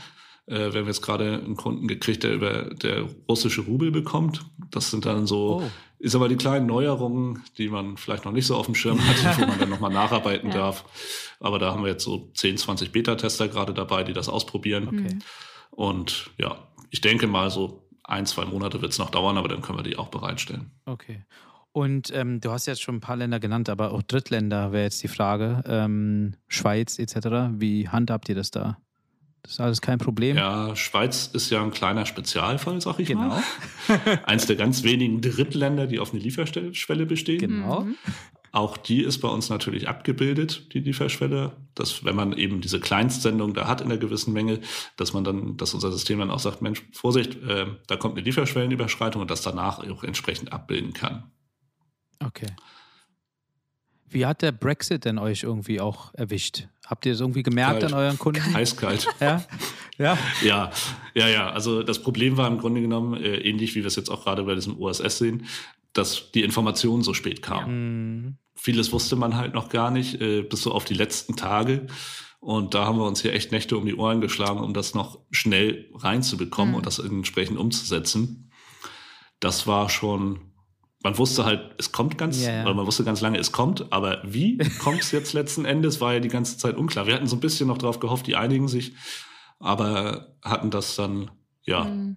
Äh, 0.47 0.73
wir 0.73 0.81
haben 0.81 0.87
jetzt 0.87 1.03
gerade 1.03 1.35
einen 1.35 1.57
Kunden 1.57 1.89
gekriegt, 1.89 2.23
der 2.23 2.35
über 2.35 2.75
der 2.75 3.07
russische 3.29 3.63
Rubel 3.63 3.91
bekommt. 3.91 4.45
Das 4.71 4.91
sind 4.91 5.07
dann 5.07 5.27
so, 5.27 5.63
oh. 5.63 5.71
ist 5.99 6.15
aber 6.15 6.29
die 6.29 6.37
kleinen 6.37 6.67
Neuerungen, 6.67 7.43
die 7.59 7.69
man 7.69 7.97
vielleicht 7.97 8.25
noch 8.25 8.33
nicht 8.33 8.47
so 8.47 8.57
auf 8.57 8.67
dem 8.67 8.75
Schirm 8.75 9.01
hat, 9.01 9.39
wo 9.41 9.47
man 9.47 9.59
dann 9.59 9.71
nochmal 9.71 9.93
nacharbeiten 9.93 10.51
ja. 10.51 10.57
darf. 10.57 10.85
Aber 11.41 11.59
da 11.59 11.73
haben 11.73 11.83
wir 11.83 11.91
jetzt 11.91 12.05
so 12.05 12.31
10, 12.35 12.59
20 12.59 12.93
Beta-Tester 12.93 13.49
gerade 13.49 13.75
dabei, 13.75 14.05
die 14.05 14.13
das 14.13 14.29
ausprobieren. 14.29 14.89
Okay. 14.89 15.19
Und 15.71 16.31
ja, 16.39 16.57
ich 16.91 17.01
denke 17.01 17.27
mal 17.27 17.51
so 17.51 17.89
ein, 18.05 18.25
zwei 18.25 18.45
Monate 18.45 18.81
wird 18.81 18.93
es 18.93 18.99
noch 18.99 19.11
dauern, 19.11 19.37
aber 19.37 19.49
dann 19.49 19.63
können 19.63 19.79
wir 19.79 19.83
die 19.83 19.99
auch 19.99 20.09
bereitstellen. 20.09 20.71
Okay. 20.85 21.25
Und 21.77 22.11
ähm, 22.15 22.41
du 22.41 22.53
hast 22.53 22.65
jetzt 22.65 22.81
schon 22.81 22.95
ein 22.95 23.01
paar 23.01 23.17
Länder 23.17 23.39
genannt, 23.39 23.69
aber 23.69 23.93
auch 23.93 24.01
Drittländer 24.01 24.73
wäre 24.73 24.85
jetzt 24.85 25.03
die 25.03 25.09
Frage. 25.09 25.63
Ähm, 25.67 26.33
Schweiz 26.49 26.99
etc. 26.99 27.51
Wie 27.59 27.87
handhabt 27.87 28.31
ihr 28.31 28.35
das 28.35 28.51
da? 28.51 28.79
Das 29.43 29.53
ist 29.53 29.61
alles 29.61 29.83
kein 29.83 29.99
Problem. 29.99 30.39
Ja, 30.39 30.75
Schweiz 30.75 31.27
ist 31.35 31.51
ja 31.51 31.63
ein 31.63 31.73
kleiner 31.73 32.07
Spezialfall, 32.07 32.81
sag 32.81 32.99
ich 32.99 33.09
genau. 33.09 33.29
mal. 33.29 33.43
Eins 34.25 34.47
der 34.47 34.57
ganz 34.57 34.85
wenigen 34.85 35.21
Drittländer, 35.21 35.87
die 35.87 35.99
auf 35.99 36.15
eine 36.15 36.23
Lieferschwelle 36.23 37.05
bestehen. 37.05 37.41
Genau. 37.41 37.83
Mhm. 37.83 37.97
Auch 38.53 38.79
die 38.79 39.03
ist 39.03 39.19
bei 39.19 39.29
uns 39.29 39.51
natürlich 39.51 39.87
abgebildet, 39.87 40.73
die 40.73 40.81
Lieferschwelle. 40.81 41.53
Dass, 41.75 42.07
wenn 42.07 42.17
man 42.17 42.33
eben 42.33 42.63
diese 42.63 42.81
Kleinstsendung 42.81 43.53
da 43.53 43.69
hat 43.69 43.83
in 43.83 43.89
einer 43.89 43.99
gewissen 43.99 44.33
Menge, 44.33 44.61
dass 44.97 45.13
man 45.13 45.25
dann, 45.25 45.59
dass 45.59 45.75
unser 45.75 45.93
System 45.93 46.21
dann 46.21 46.31
auch 46.31 46.39
sagt, 46.39 46.63
Mensch, 46.63 46.83
Vorsicht, 46.93 47.35
äh, 47.43 47.67
da 47.87 47.97
kommt 47.97 48.17
eine 48.17 48.25
Lieferschwellenüberschreitung 48.25 49.21
und 49.21 49.31
das 49.31 49.43
danach 49.43 49.81
auch 49.81 50.05
entsprechend 50.05 50.55
abbilden 50.55 50.95
kann. 50.95 51.25
Okay. 52.25 52.47
Wie 54.09 54.25
hat 54.25 54.43
der 54.43 54.53
Brexit 54.53 55.05
denn 55.05 55.19
euch 55.19 55.43
irgendwie 55.43 55.81
auch 55.81 56.15
erwischt? 56.15 56.69
Habt 56.87 57.07
ihr 57.07 57.13
es 57.13 57.21
irgendwie 57.21 57.43
gemerkt 57.43 57.81
Kalt. 57.81 57.93
an 57.93 57.99
euren 57.99 58.19
Kunden? 58.19 58.55
Eiskalt. 58.55 59.09
ja? 59.21 59.45
Ja? 59.99 60.19
Ja, 60.43 60.71
ja, 61.15 61.29
ja. 61.29 61.51
Also 61.51 61.83
das 61.83 62.01
Problem 62.01 62.37
war 62.37 62.47
im 62.47 62.59
Grunde 62.59 62.81
genommen, 62.81 63.21
äh, 63.21 63.39
ähnlich 63.39 63.75
wie 63.75 63.81
wir 63.81 63.87
es 63.87 63.97
jetzt 63.97 64.09
auch 64.09 64.25
gerade 64.25 64.45
bei 64.45 64.55
diesem 64.55 64.81
OSS 64.81 65.19
sehen, 65.19 65.47
dass 65.93 66.31
die 66.33 66.43
Informationen 66.43 67.03
so 67.03 67.15
spät 67.15 67.43
kamen. 67.43 68.19
Mhm. 68.27 68.37
Vieles 68.55 68.93
wusste 68.93 69.17
man 69.17 69.37
halt 69.37 69.55
noch 69.55 69.69
gar 69.69 69.91
nicht, 69.91 70.21
äh, 70.21 70.43
bis 70.43 70.63
so 70.63 70.73
auf 70.73 70.85
die 70.85 70.95
letzten 70.95 71.37
Tage. 71.37 71.87
Und 72.39 72.75
da 72.75 72.85
haben 72.85 72.99
wir 72.99 73.07
uns 73.07 73.23
hier 73.23 73.33
echt 73.33 73.51
Nächte 73.51 73.77
um 73.77 73.87
die 73.87 73.97
Ohren 73.97 74.21
geschlagen, 74.21 74.61
um 74.61 74.73
das 74.73 74.95
noch 74.95 75.19
schnell 75.33 75.91
reinzubekommen 75.95 76.73
mhm. 76.73 76.77
und 76.77 76.87
das 76.87 77.01
entsprechend 77.01 77.59
umzusetzen. 77.59 78.53
Das 79.41 79.67
war 79.67 79.91
schon 79.91 80.46
man 81.03 81.19
wusste 81.19 81.45
halt, 81.45 81.75
es 81.79 81.93
kommt 81.93 82.19
ganz, 82.19 82.43
yeah, 82.43 82.73
man 82.73 82.87
wusste 82.87 83.05
ganz 83.05 83.21
lange, 83.21 83.39
es 83.39 83.53
kommt, 83.53 83.93
aber 83.93 84.23
wie 84.25 84.59
kommt 84.81 85.01
es 85.01 85.13
jetzt 85.13 85.33
letzten 85.33 85.65
Endes, 85.65 86.01
war 86.01 86.15
ja 86.15 86.21
die 86.21 86.29
ganze 86.29 86.59
Zeit 86.59 86.77
unklar. 86.77 87.07
Wir 87.07 87.15
hatten 87.15 87.27
so 87.27 87.37
ein 87.37 87.41
bisschen 87.41 87.69
noch 87.69 87.79
drauf 87.79 88.01
gehofft, 88.01 88.27
die 88.27 88.37
einigen 88.37 88.69
sich, 88.69 88.95
aber 89.59 90.37
hatten 90.43 90.71
das 90.71 90.97
dann, 90.97 91.31
ja, 91.63 91.85
mhm. 91.85 92.17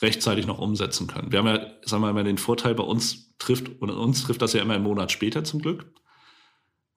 rechtzeitig 0.00 0.46
noch 0.46 0.58
umsetzen 0.58 1.06
können. 1.06 1.32
Wir 1.32 1.40
haben 1.40 1.46
ja, 1.46 1.66
sagen 1.84 2.02
wir 2.02 2.12
mal, 2.12 2.24
den 2.24 2.38
Vorteil, 2.38 2.74
bei 2.74 2.84
uns 2.84 3.36
trifft, 3.38 3.80
und 3.80 3.90
uns 3.90 4.22
trifft 4.22 4.42
das 4.42 4.52
ja 4.52 4.62
immer 4.62 4.74
einen 4.74 4.84
Monat 4.84 5.10
später 5.12 5.44
zum 5.44 5.60
Glück. 5.60 5.92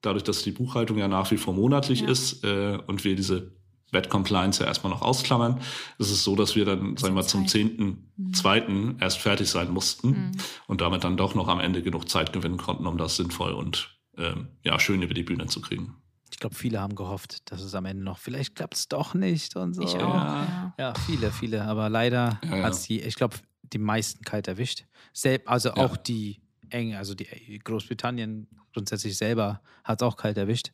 Dadurch, 0.01 0.23
dass 0.23 0.43
die 0.43 0.51
Buchhaltung 0.51 0.97
ja 0.97 1.07
nach 1.07 1.31
wie 1.31 1.37
vor 1.37 1.53
monatlich 1.53 2.01
ja. 2.01 2.09
ist 2.09 2.43
äh, 2.43 2.77
und 2.87 3.03
wir 3.05 3.15
diese 3.15 3.55
Wet 3.93 4.09
Compliance 4.09 4.61
ja 4.61 4.67
erstmal 4.67 4.91
noch 4.91 5.01
ausklammern. 5.01 5.61
Es 5.99 6.11
ist 6.11 6.23
so, 6.23 6.35
dass 6.35 6.55
wir 6.55 6.65
dann, 6.65 6.97
sagen 6.97 7.13
wir 7.13 7.21
mal, 7.21 7.27
zum 7.27 7.45
10.2. 7.45 8.67
Mhm. 8.69 8.97
erst 8.99 9.19
fertig 9.19 9.49
sein 9.49 9.71
mussten 9.71 10.09
mhm. 10.09 10.31
und 10.67 10.81
damit 10.81 11.03
dann 11.03 11.17
doch 11.17 11.35
noch 11.35 11.47
am 11.47 11.59
Ende 11.59 11.81
genug 11.81 12.09
Zeit 12.09 12.33
gewinnen 12.33 12.57
konnten, 12.57 12.87
um 12.87 12.97
das 12.97 13.15
sinnvoll 13.15 13.53
und 13.53 13.97
ähm, 14.17 14.49
ja, 14.63 14.79
schön 14.79 15.01
über 15.01 15.13
die 15.13 15.23
Bühne 15.23 15.47
zu 15.47 15.61
kriegen. 15.61 15.95
Ich 16.31 16.39
glaube, 16.39 16.55
viele 16.55 16.81
haben 16.81 16.95
gehofft, 16.95 17.51
dass 17.51 17.61
es 17.61 17.75
am 17.75 17.85
Ende 17.85 18.03
noch, 18.03 18.17
vielleicht 18.17 18.55
klappt 18.55 18.73
es 18.73 18.87
doch 18.87 19.13
nicht 19.13 19.55
und 19.55 19.75
so. 19.75 19.83
Ich 19.83 19.95
auch, 19.95 20.15
ja. 20.15 20.73
ja. 20.77 20.93
viele, 21.05 21.31
viele. 21.31 21.63
Aber 21.63 21.89
leider 21.89 22.39
ja, 22.43 22.57
ja. 22.57 22.63
hat 22.63 22.73
es 22.73 22.83
die, 22.83 23.01
ich 23.01 23.15
glaube, 23.15 23.37
die 23.61 23.77
meisten 23.77 24.23
kalt 24.25 24.47
erwischt. 24.47 24.85
Selb, 25.13 25.49
also 25.49 25.73
auch 25.75 25.95
die 25.95 26.41
eng, 26.69 26.95
also 26.95 27.13
die 27.13 27.59
Großbritannien 27.63 28.47
grundsätzlich 28.73 29.15
selber 29.15 29.61
hat 29.83 30.01
es 30.01 30.07
auch 30.07 30.17
kalt 30.17 30.37
erwischt. 30.37 30.71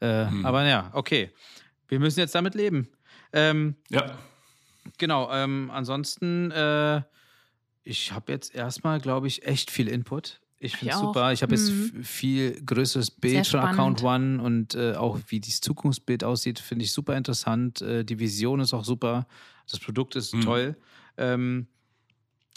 Äh, 0.00 0.30
mhm. 0.30 0.44
Aber 0.44 0.64
ja, 0.66 0.90
okay 0.92 1.32
wir 1.88 2.00
müssen 2.00 2.20
jetzt 2.20 2.34
damit 2.34 2.54
leben. 2.54 2.88
Ähm, 3.32 3.76
ja. 3.90 4.16
Genau, 4.98 5.30
ähm, 5.32 5.70
ansonsten, 5.72 6.50
äh, 6.50 7.02
ich 7.84 8.12
habe 8.12 8.32
jetzt 8.32 8.54
erstmal, 8.54 9.00
glaube 9.00 9.26
ich, 9.26 9.46
echt 9.46 9.70
viel 9.70 9.88
Input. 9.88 10.40
Ich 10.60 10.76
finde 10.76 10.94
es 10.94 11.00
super. 11.00 11.32
Ich 11.32 11.42
habe 11.42 11.54
jetzt 11.54 11.70
mhm. 11.70 12.02
viel 12.02 12.60
größeres 12.64 13.12
Bild 13.12 13.46
von 13.46 13.60
Account 13.60 14.02
One 14.02 14.42
und 14.42 14.74
äh, 14.74 14.94
auch 14.94 15.18
wie 15.28 15.40
das 15.40 15.60
Zukunftsbild 15.60 16.24
aussieht, 16.24 16.58
finde 16.58 16.84
ich 16.84 16.92
super 16.92 17.16
interessant. 17.16 17.80
Äh, 17.80 18.04
die 18.04 18.18
Vision 18.18 18.60
ist 18.60 18.74
auch 18.74 18.84
super. 18.84 19.26
Das 19.70 19.78
Produkt 19.78 20.16
ist 20.16 20.34
mhm. 20.34 20.40
toll. 20.40 20.76
Ähm, 21.16 21.68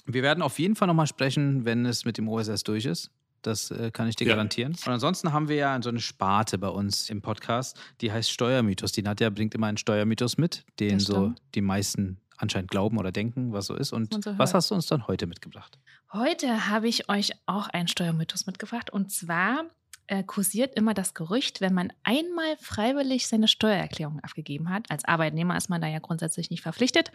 wir 0.05 0.23
werden 0.23 0.41
auf 0.41 0.57
jeden 0.57 0.75
Fall 0.75 0.87
nochmal 0.87 1.07
sprechen, 1.07 1.63
wenn 1.63 1.85
es 1.85 2.05
mit 2.05 2.17
dem 2.17 2.27
OSS 2.27 2.63
durch 2.63 2.85
ist. 2.85 3.11
Das 3.41 3.71
äh, 3.71 3.91
kann 3.91 4.07
ich 4.07 4.15
dir 4.15 4.27
ja. 4.27 4.33
garantieren. 4.33 4.73
Und 4.73 4.91
ansonsten 4.91 5.33
haben 5.33 5.47
wir 5.47 5.55
ja 5.55 5.81
so 5.81 5.89
eine 5.89 5.99
Sparte 5.99 6.57
bei 6.57 6.69
uns 6.69 7.09
im 7.09 7.21
Podcast, 7.21 7.79
die 8.01 8.11
heißt 8.11 8.29
Steuermythos. 8.29 8.91
Die 8.91 9.01
Nadja 9.01 9.29
bringt 9.29 9.55
immer 9.55 9.67
einen 9.67 9.77
Steuermythos 9.77 10.37
mit, 10.37 10.63
den 10.79 10.99
so 10.99 11.33
die 11.55 11.61
meisten 11.61 12.19
anscheinend 12.37 12.71
glauben 12.71 12.97
oder 12.97 13.11
denken, 13.11 13.53
was 13.53 13.67
so 13.67 13.75
ist. 13.75 13.93
Und 13.93 14.25
was 14.37 14.53
hast 14.53 14.71
du 14.71 14.75
uns 14.75 14.87
dann 14.87 15.07
heute 15.07 15.27
mitgebracht? 15.27 15.77
Heute 16.11 16.69
habe 16.69 16.87
ich 16.87 17.09
euch 17.09 17.31
auch 17.45 17.67
einen 17.69 17.87
Steuermythos 17.87 18.45
mitgebracht. 18.45 18.89
Und 18.89 19.11
zwar 19.11 19.65
äh, 20.07 20.23
kursiert 20.23 20.75
immer 20.75 20.93
das 20.93 21.13
Gerücht, 21.13 21.61
wenn 21.61 21.73
man 21.73 21.93
einmal 22.03 22.57
freiwillig 22.59 23.27
seine 23.27 23.47
Steuererklärung 23.47 24.19
abgegeben 24.19 24.69
hat, 24.69 24.91
als 24.91 25.05
Arbeitnehmer 25.05 25.55
ist 25.55 25.69
man 25.69 25.81
da 25.81 25.87
ja 25.87 25.99
grundsätzlich 25.99 26.49
nicht 26.49 26.61
verpflichtet, 26.61 27.11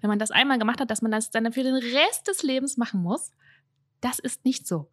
wenn 0.00 0.08
man 0.08 0.18
das 0.18 0.30
einmal 0.30 0.58
gemacht 0.58 0.80
hat, 0.80 0.90
dass 0.90 1.02
man 1.02 1.10
das 1.10 1.30
dann 1.30 1.52
für 1.52 1.64
den 1.64 1.74
Rest 1.74 2.28
des 2.28 2.42
Lebens 2.42 2.76
machen 2.76 3.02
muss. 3.02 3.32
Das 4.00 4.20
ist 4.20 4.44
nicht 4.44 4.68
so. 4.68 4.88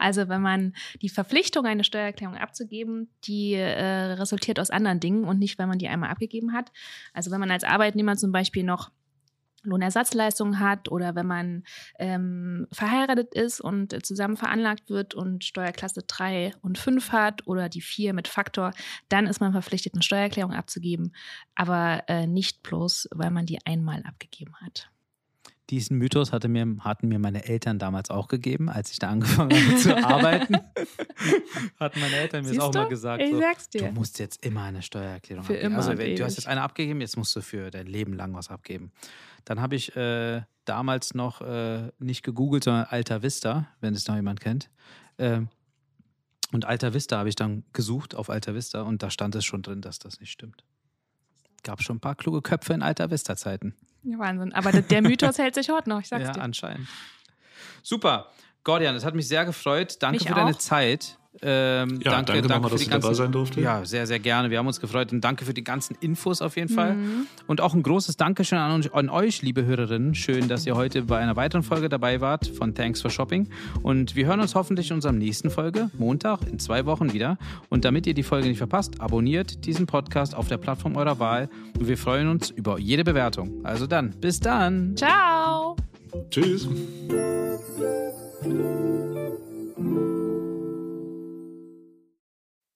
Also 0.00 0.28
wenn 0.28 0.42
man 0.42 0.74
die 1.02 1.08
Verpflichtung, 1.08 1.66
eine 1.66 1.84
Steuererklärung 1.84 2.36
abzugeben, 2.36 3.10
die 3.24 3.54
äh, 3.54 4.12
resultiert 4.12 4.58
aus 4.58 4.70
anderen 4.70 5.00
Dingen 5.00 5.24
und 5.24 5.38
nicht, 5.38 5.58
wenn 5.58 5.68
man 5.68 5.78
die 5.78 5.88
einmal 5.88 6.10
abgegeben 6.10 6.52
hat. 6.52 6.72
Also 7.12 7.30
wenn 7.30 7.40
man 7.40 7.50
als 7.50 7.64
Arbeitnehmer 7.64 8.16
zum 8.16 8.32
Beispiel 8.32 8.64
noch 8.64 8.90
Lohnersatzleistungen 9.62 10.58
hat 10.58 10.90
oder 10.90 11.14
wenn 11.14 11.26
man 11.26 11.64
ähm, 11.98 12.66
verheiratet 12.72 13.34
ist 13.34 13.60
und 13.60 14.06
zusammen 14.06 14.36
veranlagt 14.36 14.88
wird 14.88 15.14
und 15.14 15.44
Steuerklasse 15.44 16.02
3 16.06 16.54
und 16.62 16.78
5 16.78 17.12
hat 17.12 17.46
oder 17.46 17.68
die 17.68 17.82
4 17.82 18.14
mit 18.14 18.28
Faktor, 18.28 18.72
dann 19.08 19.26
ist 19.26 19.40
man 19.40 19.52
verpflichtet, 19.52 19.94
eine 19.94 20.02
Steuererklärung 20.02 20.52
abzugeben, 20.52 21.14
aber 21.54 22.04
äh, 22.08 22.26
nicht 22.26 22.62
bloß, 22.62 23.08
weil 23.12 23.30
man 23.30 23.46
die 23.46 23.58
einmal 23.66 24.02
abgegeben 24.04 24.54
hat. 24.62 24.90
Diesen 25.70 25.98
Mythos 25.98 26.32
hatte 26.32 26.48
mir, 26.48 26.66
hatten 26.80 27.06
mir 27.06 27.20
meine 27.20 27.44
Eltern 27.44 27.78
damals 27.78 28.10
auch 28.10 28.26
gegeben, 28.26 28.68
als 28.68 28.90
ich 28.90 28.98
da 28.98 29.08
angefangen 29.08 29.52
habe 29.52 29.76
zu 29.76 29.96
arbeiten. 30.04 30.56
hatten 31.78 32.00
meine 32.00 32.16
Eltern 32.16 32.44
mir 32.44 32.54
das 32.54 32.58
auch 32.58 32.72
du? 32.72 32.78
mal 32.80 32.88
gesagt. 32.88 33.22
Ich 33.22 33.30
so, 33.30 33.38
sag's 33.38 33.68
dir. 33.68 33.82
Du 33.86 33.92
musst 33.92 34.18
jetzt 34.18 34.44
immer 34.44 34.64
eine 34.64 34.82
Steuererklärung 34.82 35.44
Für 35.44 35.52
abgeben. 35.52 35.66
immer 35.66 35.76
Also 35.76 35.92
und 35.92 35.98
wenn, 35.98 36.16
du 36.16 36.24
hast 36.24 36.36
jetzt 36.36 36.48
eine 36.48 36.62
abgegeben, 36.62 37.00
jetzt 37.00 37.16
musst 37.16 37.36
du 37.36 37.40
für 37.40 37.70
dein 37.70 37.86
Leben 37.86 38.14
lang 38.14 38.34
was 38.34 38.50
abgeben. 38.50 38.90
Dann 39.44 39.60
habe 39.60 39.76
ich 39.76 39.94
äh, 39.96 40.42
damals 40.64 41.14
noch 41.14 41.40
äh, 41.40 41.90
nicht 41.98 42.22
gegoogelt, 42.24 42.64
sondern 42.64 42.86
Alta 42.86 43.22
Vista, 43.22 43.68
wenn 43.80 43.94
es 43.94 44.08
noch 44.08 44.16
jemand 44.16 44.40
kennt. 44.40 44.70
Ähm, 45.18 45.48
und 46.52 46.64
Alta 46.64 46.94
Vista 46.94 47.18
habe 47.18 47.28
ich 47.28 47.36
dann 47.36 47.62
gesucht 47.72 48.14
auf 48.16 48.28
Alta 48.28 48.54
Vista 48.54 48.82
und 48.82 49.02
da 49.04 49.10
stand 49.10 49.36
es 49.36 49.44
schon 49.44 49.62
drin, 49.62 49.82
dass 49.82 50.00
das 50.00 50.18
nicht 50.18 50.32
stimmt. 50.32 50.64
Gab 51.62 51.82
schon 51.82 51.96
ein 51.96 52.00
paar 52.00 52.16
kluge 52.16 52.42
Köpfe 52.42 52.72
in 52.72 52.82
Alta 52.82 53.10
Vista 53.10 53.36
Zeiten. 53.36 53.74
Ja, 54.02 54.18
Wahnsinn. 54.18 54.52
Aber 54.54 54.72
der, 54.72 55.02
Mythos 55.02 55.38
hält 55.38 55.54
sich 55.54 55.70
heute 55.70 55.88
noch, 55.88 56.00
ich 56.00 56.08
sag's 56.08 56.24
ja, 56.24 56.32
dir. 56.32 56.42
anscheinend. 56.42 56.88
Super. 57.82 58.30
Gordian, 58.64 58.94
es 58.94 59.04
hat 59.04 59.14
mich 59.14 59.28
sehr 59.28 59.44
gefreut. 59.44 59.96
Danke 60.00 60.18
Mich 60.18 60.28
für 60.28 60.34
deine 60.34 60.50
auch. 60.54 60.58
Zeit. 60.58 61.18
Ähm, 61.42 62.00
Ja, 62.02 62.10
danke, 62.22 62.42
nochmal, 62.42 62.62
für 62.64 62.70
dass 62.70 62.80
die 62.80 62.82
ich 62.84 62.88
dabei 62.90 63.00
ganzen- 63.02 63.14
sein 63.14 63.32
durfte. 63.32 63.60
Ja, 63.60 63.84
sehr, 63.84 64.04
sehr 64.06 64.18
gerne. 64.18 64.50
Wir 64.50 64.58
haben 64.58 64.66
uns 64.66 64.80
gefreut 64.80 65.12
und 65.12 65.20
danke 65.22 65.44
für 65.44 65.54
die 65.54 65.62
ganzen 65.62 65.96
Infos 66.00 66.42
auf 66.42 66.56
jeden 66.56 66.68
Fall. 66.68 66.94
Mhm. 66.96 67.26
Und 67.46 67.60
auch 67.60 67.72
ein 67.72 67.84
großes 67.84 68.16
Dankeschön 68.16 68.58
an, 68.58 68.84
an 68.92 69.08
euch, 69.10 69.40
liebe 69.42 69.64
Hörerinnen. 69.64 70.16
Schön, 70.16 70.48
dass 70.48 70.66
ihr 70.66 70.74
heute 70.74 71.02
bei 71.02 71.18
einer 71.18 71.36
weiteren 71.36 71.62
Folge 71.62 71.88
dabei 71.88 72.20
wart 72.20 72.48
von 72.48 72.74
Thanks 72.74 73.00
for 73.00 73.12
Shopping. 73.12 73.48
Und 73.82 74.16
wir 74.16 74.26
hören 74.26 74.40
uns 74.40 74.56
hoffentlich 74.56 74.90
in 74.90 74.96
unserer 74.96 75.12
nächsten 75.12 75.50
Folge, 75.50 75.88
Montag, 75.96 76.40
in 76.50 76.58
zwei 76.58 76.84
Wochen 76.84 77.12
wieder. 77.12 77.38
Und 77.68 77.84
damit 77.84 78.08
ihr 78.08 78.14
die 78.14 78.24
Folge 78.24 78.48
nicht 78.48 78.58
verpasst, 78.58 79.00
abonniert 79.00 79.64
diesen 79.66 79.86
Podcast 79.86 80.34
auf 80.34 80.48
der 80.48 80.56
Plattform 80.58 80.96
eurer 80.96 81.20
Wahl. 81.20 81.48
Und 81.78 81.86
wir 81.86 81.96
freuen 81.96 82.26
uns 82.28 82.50
über 82.50 82.78
jede 82.80 83.04
Bewertung. 83.04 83.64
Also 83.64 83.86
dann, 83.86 84.10
bis 84.20 84.40
dann. 84.40 84.96
Ciao. 84.96 85.76
Tschüss. 86.30 86.66